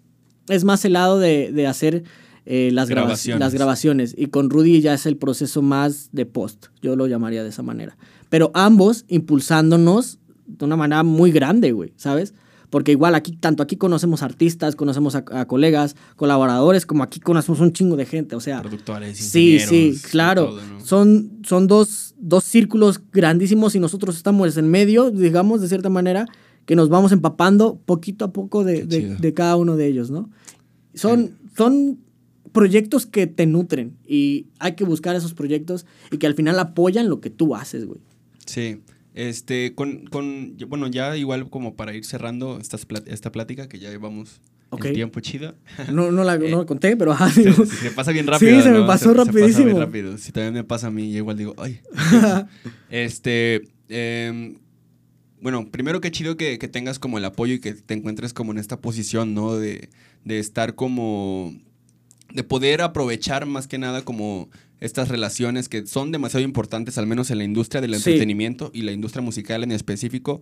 es 0.47 0.64
más 0.64 0.86
el 0.86 0.93
lado 0.93 1.20
de, 1.20 1.51
de 1.51 1.68
hacer 1.68 2.05
eh, 2.45 2.70
las, 2.72 2.88
grabaciones. 2.88 3.39
las 3.41 3.53
grabaciones. 3.53 4.16
Y 4.18 4.28
con 4.28 4.49
Rudy 4.49 4.80
ya 4.80 4.93
es 4.93 5.05
el 5.05 5.18
proceso 5.18 5.61
más 5.61 6.11
de 6.14 6.26
post. 6.26 6.68
Yo 6.82 6.95
lo 6.95 7.07
llamaría 7.07 7.43
de 7.43 7.49
esa 7.49 7.64
manera. 7.64 7.97
Pero 8.30 8.51
ambos 8.53 9.03
impulsándonos 9.09 10.20
de 10.45 10.64
una 10.64 10.78
manera 10.78 11.03
muy 11.03 11.34
grande, 11.34 11.74
güey, 11.74 11.91
¿sabes? 11.97 12.34
Porque 12.74 12.91
igual 12.91 13.13
aquí, 13.13 13.34
tanto 13.34 13.61
aquí 13.61 13.78
conocemos 13.78 14.24
artistas, 14.24 14.76
conocemos 14.76 15.13
a, 15.13 15.45
colegas, 15.45 15.95
colaboradores, 16.15 16.88
como 16.88 17.03
aquí 17.03 17.19
conocemos 17.19 17.59
un 17.59 17.71
chingo 17.71 17.95
de 17.95 18.07
gente, 18.07 18.36
o 18.36 18.39
sea. 18.39 18.61
Productores, 18.63 19.15
Sí, 19.15 19.59
sí, 19.59 19.95
claro. 20.09 20.57
Son, 20.84 21.34
son 21.43 21.67
dos, 21.67 22.15
dos 22.17 22.43
círculos 22.43 22.99
grandísimos 23.11 23.76
y 23.76 23.80
nosotros 23.80 24.17
estamos 24.17 24.57
en 24.57 24.71
medio, 24.71 25.11
digamos, 25.11 25.61
de 25.61 25.67
cierta 25.67 25.89
manera, 25.89 26.26
que 26.65 26.76
nos 26.76 26.89
vamos 26.89 27.11
empapando 27.11 27.80
poquito 27.86 28.26
a 28.26 28.34
poco 28.34 28.63
de, 28.63 28.88
de, 28.88 29.34
cada 29.36 29.55
uno 29.55 29.76
de 29.76 29.86
ellos, 29.86 30.09
¿no? 30.09 30.32
Son, 30.95 31.38
son 31.55 31.99
proyectos 32.53 33.05
que 33.05 33.28
te 33.28 33.45
nutren 33.45 33.97
y 34.03 34.47
hay 34.57 34.74
que 34.74 34.84
buscar 34.84 35.15
esos 35.15 35.36
proyectos 35.36 35.86
y 36.09 36.17
que 36.17 36.26
al 36.26 36.34
final 36.34 36.57
apoyan 36.57 37.07
lo 37.07 37.21
que 37.21 37.30
tú 37.30 37.55
haces, 37.55 37.86
güey. 37.86 37.99
Sí. 38.47 38.82
Este, 39.14 39.76
con, 39.76 40.05
con, 40.07 40.57
bueno, 40.68 40.88
ya 40.88 41.16
igual 41.18 41.49
como 41.49 41.76
para 41.76 41.93
ir 41.93 42.03
cerrando 42.03 42.59
esta, 42.59 42.78
esta 43.05 43.32
plática, 43.32 43.70
que 43.70 43.80
ya 43.80 43.89
llevamos 43.89 44.41
el 44.72 44.93
tiempo 44.93 45.20
chido. 45.20 45.55
No, 45.91 46.11
no, 46.11 46.24
la, 46.24 46.38
no 46.49 46.66
conté, 46.66 46.97
pero 46.97 47.16
se, 47.30 47.91
pasa 47.91 48.11
bien 48.11 48.28
rápido. 48.28 48.57
Sí, 48.57 48.64
se 48.64 48.72
me 48.72 48.86
pasó 48.86 49.14
rapidísimo. 49.14 49.47
Se 49.47 49.53
pasa 49.53 49.66
bien 49.66 49.80
rápido. 49.80 50.18
Si 50.18 50.32
también 50.32 50.53
me 50.53 50.64
pasa 50.64 50.88
a 50.88 50.91
mí, 50.91 51.11
yo 51.11 51.18
igual 51.18 51.38
digo, 51.38 51.53
ay. 51.57 51.80
este, 52.89 53.68
em, 53.89 54.57
bueno, 55.41 55.70
primero 55.70 56.01
que 56.01 56.11
chido 56.11 56.38
que, 56.38 56.57
que, 56.57 56.68
tengas 56.68 56.99
como 56.99 57.18
el 57.18 57.26
apoyo 57.26 57.53
y 57.53 57.59
que 57.59 57.74
te 57.74 57.93
encuentres 57.93 58.34
como 58.34 58.51
en 58.51 58.57
esta 58.57 58.82
posición, 58.82 59.34
¿no? 59.34 59.55
De, 59.55 59.89
de 60.26 60.39
estar 60.39 60.76
como, 60.76 61.53
de 62.34 62.43
poder 62.43 62.82
aprovechar 62.82 63.45
más 63.45 63.68
que 63.68 63.78
nada 63.78 64.01
como 64.01 64.49
estas 64.84 65.08
relaciones 65.08 65.70
que 65.70 65.88
son 65.88 66.12
demasiado 66.12 66.44
importantes, 66.44 66.98
al 66.98 67.08
menos 67.08 67.32
en 67.32 67.38
la 67.38 67.46
industria 67.46 67.80
del 67.80 67.94
entretenimiento 67.94 68.70
y 68.74 68.82
la 68.82 68.92
industria 68.92 69.22
musical 69.22 69.64
en 69.64 69.72
específico. 69.72 70.42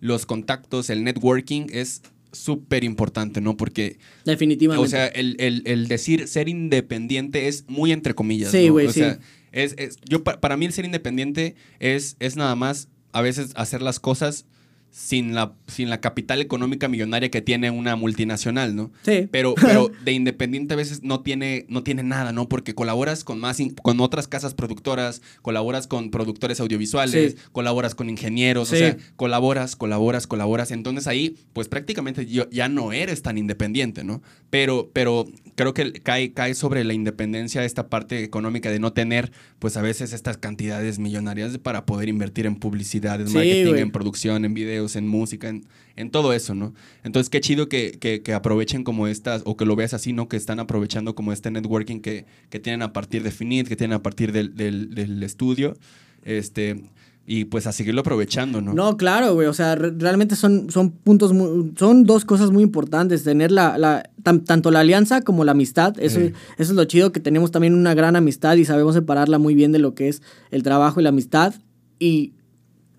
Los 0.00 0.24
contactos, 0.24 0.88
el 0.88 1.04
networking 1.04 1.66
es 1.70 2.00
súper 2.32 2.84
importante, 2.84 3.42
¿no? 3.42 3.58
Porque... 3.58 3.98
Definitivamente. 4.24 4.86
O 4.86 4.88
sea, 4.88 5.08
el, 5.08 5.88
decir 5.88 6.26
ser 6.26 6.48
independiente 6.48 7.48
es 7.48 7.66
muy 7.68 7.92
entre 7.92 8.14
comillas. 8.14 8.50
Sí, 8.50 8.70
güey, 8.70 8.86
O 8.86 8.92
sea, 8.92 9.18
es, 9.52 9.76
yo, 10.08 10.24
para 10.24 10.56
mí 10.56 10.64
el 10.64 10.72
ser 10.72 10.86
independiente 10.86 11.54
es, 11.78 12.16
es 12.18 12.36
nada 12.36 12.56
más 12.56 12.88
a 13.12 13.20
veces 13.20 13.50
hacer 13.56 13.82
las 13.82 14.00
cosas 14.00 14.46
sin 14.92 15.34
la, 15.34 15.54
sin 15.66 15.88
la 15.88 16.02
capital 16.02 16.42
económica 16.42 16.86
millonaria 16.86 17.30
que 17.30 17.40
tiene 17.40 17.70
una 17.70 17.96
multinacional, 17.96 18.76
¿no? 18.76 18.92
Sí. 19.02 19.26
Pero, 19.30 19.54
pero 19.54 19.90
de 20.04 20.12
independiente 20.12 20.74
a 20.74 20.76
veces 20.76 21.02
no 21.02 21.22
tiene, 21.22 21.64
no 21.70 21.82
tiene 21.82 22.02
nada, 22.02 22.32
¿no? 22.32 22.46
Porque 22.46 22.74
colaboras 22.74 23.24
con 23.24 23.40
más 23.40 23.56
con 23.82 24.00
otras 24.00 24.28
casas 24.28 24.52
productoras, 24.52 25.22
colaboras 25.40 25.86
con 25.86 26.10
productores 26.10 26.60
audiovisuales, 26.60 27.36
colaboras 27.52 27.94
con 27.94 28.10
ingenieros, 28.10 28.70
o 28.70 28.76
sea, 28.76 28.98
colaboras, 29.16 29.76
colaboras, 29.76 30.26
colaboras. 30.26 30.70
Entonces 30.70 31.06
ahí, 31.06 31.36
pues 31.54 31.68
prácticamente 31.68 32.26
ya 32.26 32.68
no 32.68 32.92
eres 32.92 33.22
tan 33.22 33.38
independiente, 33.38 34.04
¿no? 34.04 34.22
Pero, 34.50 34.90
pero 34.92 35.24
creo 35.54 35.74
que 35.74 35.92
cae, 35.92 36.32
cae 36.32 36.54
sobre 36.54 36.84
la 36.84 36.94
independencia 36.94 37.64
esta 37.64 37.88
parte 37.88 38.22
económica 38.22 38.70
de 38.70 38.78
no 38.78 38.92
tener, 38.92 39.32
pues 39.58 39.76
a 39.76 39.82
veces 39.82 40.12
estas 40.12 40.36
cantidades 40.36 40.98
millonarias 40.98 41.58
para 41.58 41.86
poder 41.86 42.08
invertir 42.08 42.46
en 42.46 42.56
publicidad, 42.56 43.20
en 43.20 43.32
marketing, 43.32 43.74
en 43.74 43.90
producción, 43.90 44.44
en 44.44 44.54
video 44.54 44.86
en 44.94 45.08
música, 45.08 45.48
en, 45.48 45.64
en 45.96 46.10
todo 46.10 46.32
eso, 46.32 46.54
¿no? 46.54 46.74
Entonces, 47.04 47.30
qué 47.30 47.40
chido 47.40 47.68
que, 47.68 47.98
que, 47.98 48.34
aprovechen 48.34 48.84
como 48.84 49.06
estas, 49.06 49.42
o 49.44 49.56
que 49.56 49.64
lo 49.64 49.76
veas 49.76 49.94
así, 49.94 50.12
¿no? 50.12 50.28
Que 50.28 50.36
están 50.36 50.60
aprovechando 50.60 51.14
como 51.14 51.32
este 51.32 51.50
networking 51.50 52.00
que, 52.00 52.26
que 52.50 52.58
tienen 52.58 52.82
a 52.82 52.92
partir 52.92 53.22
de 53.22 53.30
Finit, 53.30 53.68
que 53.68 53.76
tienen 53.76 53.94
a 53.94 54.02
partir 54.02 54.32
del, 54.32 54.56
del, 54.56 54.94
del 54.94 55.22
estudio. 55.22 55.76
Este, 56.24 56.82
y 57.26 57.44
pues 57.44 57.66
a 57.66 57.72
seguirlo 57.72 58.00
aprovechando, 58.00 58.60
¿no? 58.60 58.74
No, 58.74 58.96
claro, 58.96 59.34
güey, 59.34 59.46
o 59.46 59.54
sea, 59.54 59.76
realmente 59.76 60.34
son, 60.34 60.70
son 60.70 60.90
puntos, 60.90 61.32
son 61.76 62.04
dos 62.04 62.24
cosas 62.24 62.50
muy 62.50 62.62
importantes, 62.62 63.22
tener 63.22 63.52
la, 63.52 63.78
la 63.78 64.10
tanto 64.22 64.70
la 64.70 64.80
alianza 64.80 65.22
como 65.22 65.44
la 65.44 65.52
amistad, 65.52 65.94
eso, 65.98 66.20
eso 66.20 66.34
es 66.58 66.70
lo 66.70 66.84
chido, 66.84 67.12
que 67.12 67.20
tenemos 67.20 67.50
también 67.50 67.74
una 67.74 67.94
gran 67.94 68.16
amistad 68.16 68.56
y 68.56 68.64
sabemos 68.64 68.94
separarla 68.94 69.38
muy 69.38 69.54
bien 69.54 69.72
de 69.72 69.78
lo 69.78 69.94
que 69.94 70.08
es 70.08 70.22
el 70.50 70.62
trabajo 70.62 71.00
y 71.00 71.04
la 71.04 71.10
amistad, 71.10 71.54
y 71.98 72.32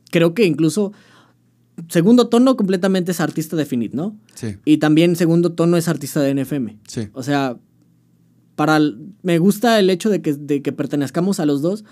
creo 0.09 0.33
que 0.33 0.45
incluso 0.45 0.93
segundo 1.89 2.27
tono 2.29 2.55
completamente 2.55 3.11
es 3.11 3.19
artista 3.19 3.55
de 3.55 3.65
Finit, 3.65 3.93
¿no? 3.93 4.15
Sí. 4.35 4.55
Y 4.63 4.77
también 4.77 5.15
segundo 5.15 5.53
tono 5.53 5.75
es 5.75 5.87
artista 5.87 6.21
de 6.21 6.33
NFM. 6.33 6.77
Sí. 6.87 7.09
O 7.13 7.23
sea, 7.23 7.57
para 8.55 8.79
me 9.23 9.39
gusta 9.39 9.79
el 9.79 9.89
hecho 9.89 10.09
de 10.09 10.21
que, 10.21 10.33
de 10.33 10.61
que 10.61 10.71
pertenezcamos 10.71 11.39
a 11.39 11.45
los 11.45 11.61
dos 11.61 11.83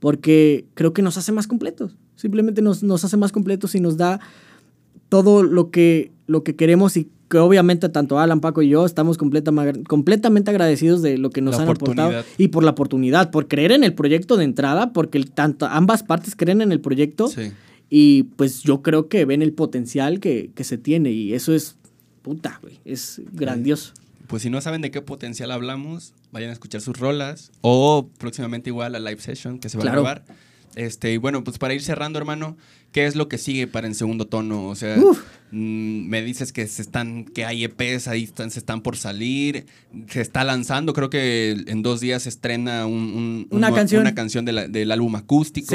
porque 0.00 0.66
creo 0.74 0.92
que 0.92 1.02
nos 1.02 1.16
hace 1.16 1.32
más 1.32 1.46
completos. 1.46 1.96
Simplemente 2.16 2.62
nos, 2.62 2.82
nos 2.82 3.04
hace 3.04 3.16
más 3.16 3.32
completos 3.32 3.74
y 3.74 3.80
nos 3.80 3.96
da 3.96 4.20
todo 5.08 5.42
lo 5.42 5.70
que, 5.70 6.12
lo 6.26 6.42
que 6.42 6.56
queremos 6.56 6.96
y 6.96 7.08
que 7.28 7.38
obviamente 7.38 7.88
tanto 7.88 8.18
Alan, 8.18 8.40
Paco 8.40 8.60
y 8.60 8.68
yo 8.68 8.84
estamos 8.84 9.16
completamente 9.16 10.50
agradecidos 10.50 11.00
de 11.00 11.16
lo 11.16 11.30
que 11.30 11.42
nos 11.42 11.60
han 11.60 11.68
aportado 11.68 12.24
y 12.38 12.48
por 12.48 12.64
la 12.64 12.72
oportunidad, 12.72 13.30
por 13.30 13.46
creer 13.46 13.70
en 13.70 13.84
el 13.84 13.94
proyecto 13.94 14.36
de 14.36 14.44
entrada, 14.44 14.92
porque 14.92 15.22
tanto, 15.22 15.66
ambas 15.66 16.02
partes 16.02 16.34
creen 16.34 16.60
en 16.60 16.72
el 16.72 16.80
proyecto. 16.80 17.28
Sí 17.28 17.52
y 17.90 18.22
pues 18.22 18.62
yo 18.62 18.82
creo 18.82 19.08
que 19.08 19.24
ven 19.24 19.42
el 19.42 19.52
potencial 19.52 20.20
que, 20.20 20.52
se 20.60 20.78
tiene 20.78 21.10
y 21.10 21.34
eso 21.34 21.52
es 21.52 21.76
puta, 22.22 22.60
güey. 22.62 22.78
Es 22.84 23.20
grandioso. 23.32 23.92
Pues 24.30 24.44
si 24.44 24.48
no 24.48 24.60
saben 24.60 24.80
de 24.80 24.92
qué 24.92 25.02
potencial 25.02 25.50
hablamos, 25.50 26.14
vayan 26.30 26.50
a 26.50 26.52
escuchar 26.52 26.80
sus 26.80 26.96
rolas 26.96 27.50
o 27.62 28.08
próximamente 28.16 28.70
igual 28.70 28.94
a 28.94 29.00
live 29.00 29.20
session 29.20 29.58
que 29.58 29.68
se 29.68 29.76
va 29.76 29.82
a 29.82 29.90
grabar. 29.90 30.24
Este, 30.76 31.12
y 31.12 31.16
bueno, 31.16 31.42
pues 31.42 31.58
para 31.58 31.74
ir 31.74 31.82
cerrando, 31.82 32.16
hermano, 32.16 32.56
¿qué 32.92 33.06
es 33.06 33.16
lo 33.16 33.28
que 33.28 33.38
sigue 33.38 33.66
para 33.66 33.86
en 33.86 33.94
segundo 33.94 34.26
tono? 34.26 34.66
O 34.66 34.74
sea, 34.74 34.96
mm, 34.96 36.08
me 36.08 36.22
dices 36.22 36.52
que 36.52 36.66
se 36.66 36.82
están, 36.82 37.24
que 37.24 37.44
hay 37.44 37.64
EPs 37.64 38.08
ahí 38.08 38.24
están, 38.24 38.50
se 38.50 38.58
están 38.58 38.82
por 38.82 38.96
salir, 38.96 39.66
se 40.08 40.20
está 40.20 40.44
lanzando, 40.44 40.92
creo 40.92 41.10
que 41.10 41.64
en 41.66 41.82
dos 41.82 42.00
días 42.00 42.24
se 42.24 42.28
estrena 42.28 42.86
una, 42.86 43.72
canción, 43.72 44.02
una 44.02 44.14
canción 44.14 44.44
del 44.44 44.90
álbum 44.92 45.16
acústico. 45.16 45.74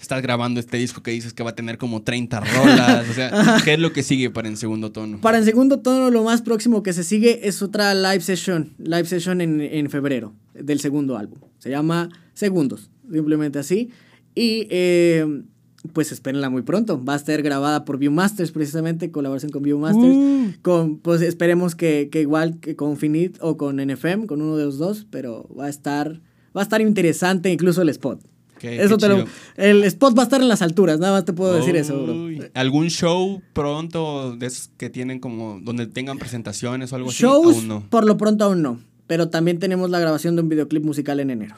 Estás 0.00 0.20
grabando 0.22 0.60
este 0.60 0.76
disco 0.76 1.02
que 1.02 1.10
dices 1.10 1.32
que 1.32 1.42
va 1.42 1.50
a 1.50 1.54
tener 1.54 1.78
como 1.78 2.02
30 2.02 2.40
rolas. 2.40 3.08
o 3.08 3.14
sea, 3.14 3.30
¿qué 3.64 3.74
es 3.74 3.78
lo 3.78 3.92
que 3.92 4.02
sigue 4.02 4.30
para 4.30 4.48
en 4.48 4.56
segundo 4.56 4.92
tono? 4.92 5.20
Para 5.20 5.38
en 5.38 5.44
segundo 5.44 5.80
tono, 5.80 6.10
lo 6.10 6.24
más 6.24 6.42
próximo 6.42 6.82
que 6.82 6.92
se 6.92 7.04
sigue 7.04 7.48
es 7.48 7.62
otra 7.62 7.94
live 7.94 8.20
session, 8.20 8.74
live 8.78 9.06
session 9.06 9.40
en, 9.40 9.60
en 9.60 9.88
febrero 9.90 10.34
del 10.54 10.80
segundo 10.80 11.16
álbum. 11.16 11.38
Se 11.58 11.70
llama 11.70 12.10
Segundos, 12.34 12.90
simplemente 13.10 13.58
así. 13.58 13.90
Y 14.34 14.66
eh, 14.68 15.42
pues 15.88 16.12
espérenla 16.12 16.50
muy 16.50 16.62
pronto. 16.62 17.02
Va 17.02 17.14
a 17.14 17.16
estar 17.16 17.40
grabada 17.42 17.84
por 17.84 17.98
Viewmasters, 17.98 18.52
precisamente, 18.52 19.10
colaboración 19.10 19.52
con 19.52 19.62
Viewmasters. 19.62 20.14
Uh. 20.14 20.52
Con, 20.62 20.98
pues 20.98 21.22
esperemos 21.22 21.74
que, 21.74 22.08
igual 22.14 22.58
que 22.60 22.76
con 22.76 22.96
Finit 22.96 23.38
o 23.40 23.56
con 23.56 23.76
NFM, 23.76 24.26
con 24.26 24.42
uno 24.42 24.56
de 24.56 24.64
los 24.64 24.78
dos, 24.78 25.06
pero 25.10 25.48
va 25.58 25.66
a 25.66 25.68
estar, 25.68 26.20
va 26.56 26.60
a 26.60 26.62
estar 26.62 26.80
interesante 26.80 27.50
incluso 27.50 27.82
el 27.82 27.88
spot. 27.90 28.20
eso 28.62 28.98
te 28.98 29.08
lo, 29.08 29.24
el 29.56 29.84
spot 29.84 30.16
va 30.16 30.22
a 30.22 30.24
estar 30.24 30.40
en 30.40 30.48
las 30.48 30.62
alturas, 30.62 30.98
nada 30.98 31.12
más 31.12 31.24
te 31.24 31.32
puedo 31.32 31.54
decir 31.54 31.76
eso, 31.76 32.02
bro. 32.02 32.28
¿Algún 32.54 32.88
show 32.88 33.42
pronto 33.52 34.36
de 34.36 34.46
esos 34.46 34.70
que 34.76 34.90
tienen 34.90 35.20
como, 35.20 35.60
donde 35.62 35.86
tengan 35.86 36.18
presentaciones 36.18 36.92
o 36.92 36.96
algo 36.96 37.10
así? 37.10 37.22
Shows, 37.22 37.64
por 37.90 38.06
lo 38.06 38.16
pronto 38.16 38.44
aún 38.44 38.62
no. 38.62 38.80
Pero 39.06 39.28
también 39.28 39.58
tenemos 39.58 39.90
la 39.90 40.00
grabación 40.00 40.34
de 40.34 40.42
un 40.42 40.48
videoclip 40.48 40.84
musical 40.84 41.20
en 41.20 41.30
enero. 41.30 41.56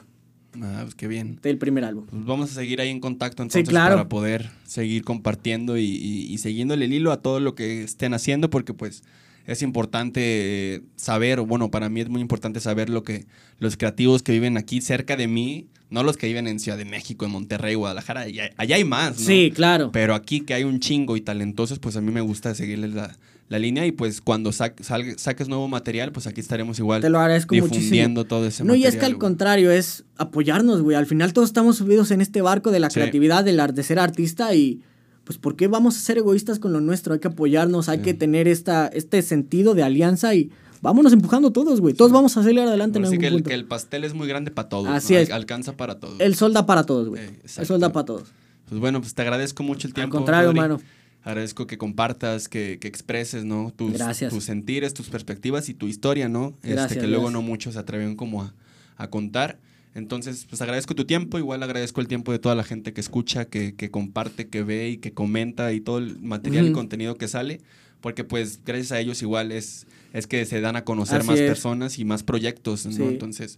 Ah, 0.61 0.79
pues 0.81 0.95
qué 0.95 1.07
bien. 1.07 1.39
del 1.41 1.57
primer 1.57 1.83
álbum. 1.85 2.05
Pues 2.09 2.25
vamos 2.25 2.51
a 2.51 2.53
seguir 2.55 2.81
ahí 2.81 2.89
en 2.89 2.99
contacto 2.99 3.43
entonces 3.43 3.69
claro. 3.69 3.95
para 3.95 4.09
poder 4.09 4.49
seguir 4.65 5.03
compartiendo 5.03 5.77
y, 5.77 5.85
y, 5.85 6.33
y 6.33 6.37
siguiéndole 6.39 6.85
el 6.85 6.93
hilo 6.93 7.11
a 7.11 7.21
todo 7.21 7.39
lo 7.39 7.55
que 7.55 7.83
estén 7.83 8.13
haciendo 8.13 8.49
porque 8.49 8.73
pues 8.73 9.03
es 9.49 9.63
importante 9.63 10.83
saber, 10.95 11.39
o 11.39 11.45
bueno, 11.45 11.71
para 11.71 11.89
mí 11.89 12.01
es 12.01 12.09
muy 12.09 12.21
importante 12.21 12.59
saber 12.59 12.89
lo 12.89 13.03
que 13.03 13.25
los 13.57 13.77
creativos 13.77 14.21
que 14.21 14.31
viven 14.31 14.57
aquí 14.57 14.79
cerca 14.79 15.15
de 15.17 15.27
mí, 15.27 15.67
no 15.89 16.03
los 16.03 16.17
que 16.17 16.27
viven 16.27 16.45
en 16.45 16.59
Ciudad 16.59 16.77
de 16.77 16.85
México, 16.85 17.25
en 17.25 17.31
Monterrey, 17.31 17.73
Guadalajara, 17.73 18.21
allá, 18.21 18.51
allá 18.57 18.75
hay 18.75 18.83
más, 18.83 19.19
¿no? 19.19 19.25
Sí, 19.25 19.51
claro. 19.53 19.91
Pero 19.91 20.13
aquí 20.13 20.41
que 20.41 20.53
hay 20.53 20.65
un 20.65 20.79
chingo 20.79 21.17
y 21.17 21.21
talentosos, 21.21 21.79
pues 21.79 21.95
a 21.95 22.01
mí 22.01 22.11
me 22.11 22.21
gusta 22.21 22.53
seguirles 22.53 22.93
la, 22.93 23.17
la 23.49 23.59
línea 23.59 23.85
y 23.85 23.91
pues 23.91 24.21
cuando 24.21 24.51
sa- 24.51 24.75
salga- 24.77 25.17
saques 25.17 25.47
nuevo 25.49 25.67
material, 25.67 26.11
pues 26.11 26.27
aquí 26.27 26.39
estaremos 26.39 26.77
igual 26.79 27.01
Te 27.01 27.09
lo 27.09 27.19
agradezco 27.19 27.55
difundiendo 27.55 28.21
muchísimo. 28.21 28.25
todo 28.25 28.45
ese 28.47 28.63
No, 28.63 28.73
y 28.75 28.79
material. 28.79 28.93
es 28.93 28.99
que 28.99 29.05
al 29.05 29.11
güey. 29.13 29.19
contrario, 29.19 29.71
es 29.71 30.05
apoyarnos, 30.17 30.81
güey. 30.81 30.95
Al 30.95 31.05
final 31.07 31.33
todos 31.33 31.49
estamos 31.49 31.77
subidos 31.77 32.11
en 32.11 32.21
este 32.21 32.41
barco 32.41 32.71
de 32.71 32.79
la 32.79 32.89
Sí. 32.89 32.95
creatividad, 32.95 33.43
del 33.43 33.59
ar- 33.59 33.73
de 33.73 33.83
ser 33.83 33.99
artista 33.99 34.53
y 34.53 34.81
pues 35.23 35.37
¿por 35.37 35.55
qué 35.55 35.67
vamos 35.67 35.95
a 35.97 35.99
ser 35.99 36.17
egoístas 36.17 36.59
con 36.59 36.73
lo 36.73 36.81
nuestro? 36.81 37.13
Hay 37.13 37.19
que 37.19 37.27
apoyarnos, 37.27 37.89
hay 37.89 37.97
Sí. 37.99 38.03
que 38.03 38.13
tener 38.13 38.47
esta, 38.47 38.87
este 38.87 39.21
sentido 39.21 39.73
de 39.75 39.83
alianza 39.83 40.33
y 40.35 40.49
vámonos 40.81 41.11
empujando 41.13 41.51
todos, 41.51 41.81
güey. 41.81 41.93
Todos 41.93 42.11
vamos 42.11 42.35
a 42.37 42.43
salir 42.43 42.59
adelante 42.61 42.97
en 42.99 43.05
Ahora 43.05 43.15
algún 43.15 43.21
que 43.21 43.27
el, 43.27 43.33
punto. 43.33 43.49
que 43.49 43.55
el 43.55 43.65
pastel 43.65 44.03
es 44.05 44.13
muy 44.13 44.27
grande 44.27 44.49
para 44.51 44.69
todos. 44.69 44.87
Así 44.89 45.13
¿no? 45.13 45.19
Al- 45.19 45.23
es. 45.25 45.31
Alcanza 45.31 45.73
para 45.77 45.99
todos. 45.99 46.19
El 46.19 46.35
sol 46.35 46.53
da 46.53 46.65
para 46.65 46.83
todos, 46.85 47.09
güey. 47.09 47.23
Eh, 47.23 47.39
el 47.57 47.65
sol 47.65 47.79
da 47.79 47.91
para 47.91 48.05
todos. 48.05 48.29
Pues 48.69 48.79
bueno, 48.79 49.01
pues 49.01 49.13
te 49.15 49.21
agradezco 49.23 49.63
mucho 49.63 49.87
el 49.87 49.91
Al 49.91 49.95
tiempo. 49.95 50.17
contrario, 50.17 50.47
Rodri. 50.49 50.59
mano. 50.61 50.81
Agradezco 51.23 51.67
que 51.67 51.77
compartas, 51.77 52.47
que, 52.47 52.77
que 52.79 52.87
expreses, 52.87 53.43
¿no? 53.43 53.73
Tus, 53.75 53.93
Gracias. 53.93 54.33
tus 54.33 54.45
sentires, 54.45 54.93
tus 54.93 55.09
perspectivas 55.09 55.67
y 55.69 55.73
tu 55.73 55.87
historia, 55.87 56.29
¿no? 56.29 56.53
Este, 56.57 56.69
Gracias, 56.71 56.99
que 56.99 57.07
luego 57.07 57.25
gracias. 57.25 57.33
no 57.33 57.47
muchos 57.47 57.73
se 57.73 57.79
atreven 57.79 58.15
como 58.15 58.41
a, 58.43 58.53
a 58.95 59.09
contar. 59.09 59.59
Entonces, 59.95 60.45
pues 60.47 60.61
agradezco 60.61 60.95
tu 60.95 61.05
tiempo, 61.05 61.37
igual 61.39 61.61
agradezco 61.63 61.99
el 61.99 62.07
tiempo 62.07 62.31
de 62.31 62.39
toda 62.39 62.55
la 62.55 62.63
gente 62.63 62.93
que 62.93 63.01
escucha, 63.01 63.45
que, 63.45 63.75
que 63.75 63.91
comparte, 63.91 64.47
que 64.47 64.63
ve 64.63 64.89
y 64.89 64.97
que 64.97 65.11
comenta 65.13 65.73
y 65.73 65.81
todo 65.81 65.97
el 65.97 66.19
material 66.21 66.65
y 66.65 66.69
Ujú. 66.69 66.75
contenido 66.79 67.17
que 67.17 67.27
sale, 67.27 67.59
porque 67.99 68.23
pues 68.23 68.61
gracias 68.63 68.91
a 68.93 68.99
ellos 68.99 69.21
igual 69.21 69.51
es, 69.51 69.87
es 70.13 70.25
que 70.27 70.45
se 70.45 70.61
dan 70.61 70.75
a 70.77 70.85
conocer 70.85 71.19
Así 71.19 71.27
más 71.27 71.39
es. 71.39 71.47
personas 71.47 71.99
y 71.99 72.05
más 72.05 72.23
proyectos, 72.23 72.85
¿no? 72.85 72.91
Sí. 72.93 73.03
Entonces, 73.03 73.57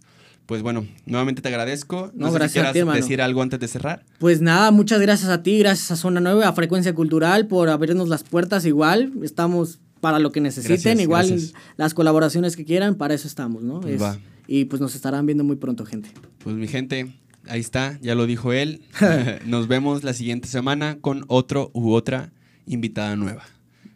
pues 0.52 0.60
bueno, 0.62 0.86
nuevamente 1.06 1.40
te 1.40 1.48
agradezco. 1.48 2.10
No, 2.14 2.26
sé 2.26 2.32
si 2.32 2.38
gracias 2.38 2.50
a 2.50 2.52
quieras 2.52 2.72
ti, 2.74 2.78
hermano. 2.80 3.00
decir 3.00 3.22
algo 3.22 3.40
antes 3.40 3.58
de 3.58 3.68
cerrar. 3.68 4.04
Pues 4.18 4.42
nada, 4.42 4.70
muchas 4.70 5.00
gracias 5.00 5.30
a 5.30 5.42
ti, 5.42 5.58
gracias 5.60 5.90
a 5.92 5.96
Zona 5.96 6.20
9, 6.20 6.44
a 6.44 6.52
Frecuencia 6.52 6.94
Cultural 6.94 7.46
por 7.46 7.70
abrirnos 7.70 8.10
las 8.10 8.22
puertas 8.22 8.66
igual. 8.66 9.14
Estamos 9.22 9.80
para 10.02 10.18
lo 10.18 10.30
que 10.30 10.42
necesiten, 10.42 10.76
Gracias, 10.76 11.00
igual 11.00 11.26
gracias. 11.28 11.54
las 11.78 11.94
colaboraciones 11.94 12.54
que 12.54 12.66
quieran, 12.66 12.96
para 12.96 13.14
eso 13.14 13.26
estamos, 13.28 13.62
¿no? 13.62 13.80
Es- 13.88 14.02
va. 14.02 14.18
y 14.46 14.66
pues 14.66 14.82
nos 14.82 14.94
estarán 14.94 15.24
viendo 15.24 15.42
muy 15.42 15.56
pronto, 15.56 15.86
gente. 15.86 16.10
Pues 16.44 16.54
mi 16.54 16.68
gente, 16.68 17.10
ahí 17.48 17.60
está, 17.60 17.98
ya 18.02 18.14
lo 18.14 18.26
dijo 18.26 18.52
él. 18.52 18.82
Nos 19.46 19.68
vemos 19.68 20.04
la 20.04 20.12
siguiente 20.12 20.48
semana 20.48 20.98
con 21.00 21.24
otro 21.28 21.70
u 21.72 21.92
otra 21.94 22.30
invitada 22.66 23.16
nueva. 23.16 23.44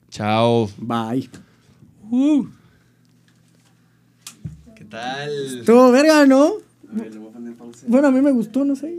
Chao. 0.08 0.70
Bye. 0.78 1.28
¿Qué 4.86 4.90
tal? 4.90 5.58
Estuvo 5.58 5.90
verga, 5.90 6.26
¿no? 6.26 6.44
A 6.44 6.92
ver, 6.92 7.12
le 7.12 7.18
voy 7.18 7.28
a 7.30 7.32
poner 7.32 7.54
pausa. 7.56 7.86
Bueno, 7.88 8.06
a 8.06 8.10
mí 8.12 8.20
me 8.20 8.30
gustó, 8.30 8.64
no 8.64 8.76
sé. 8.76 8.94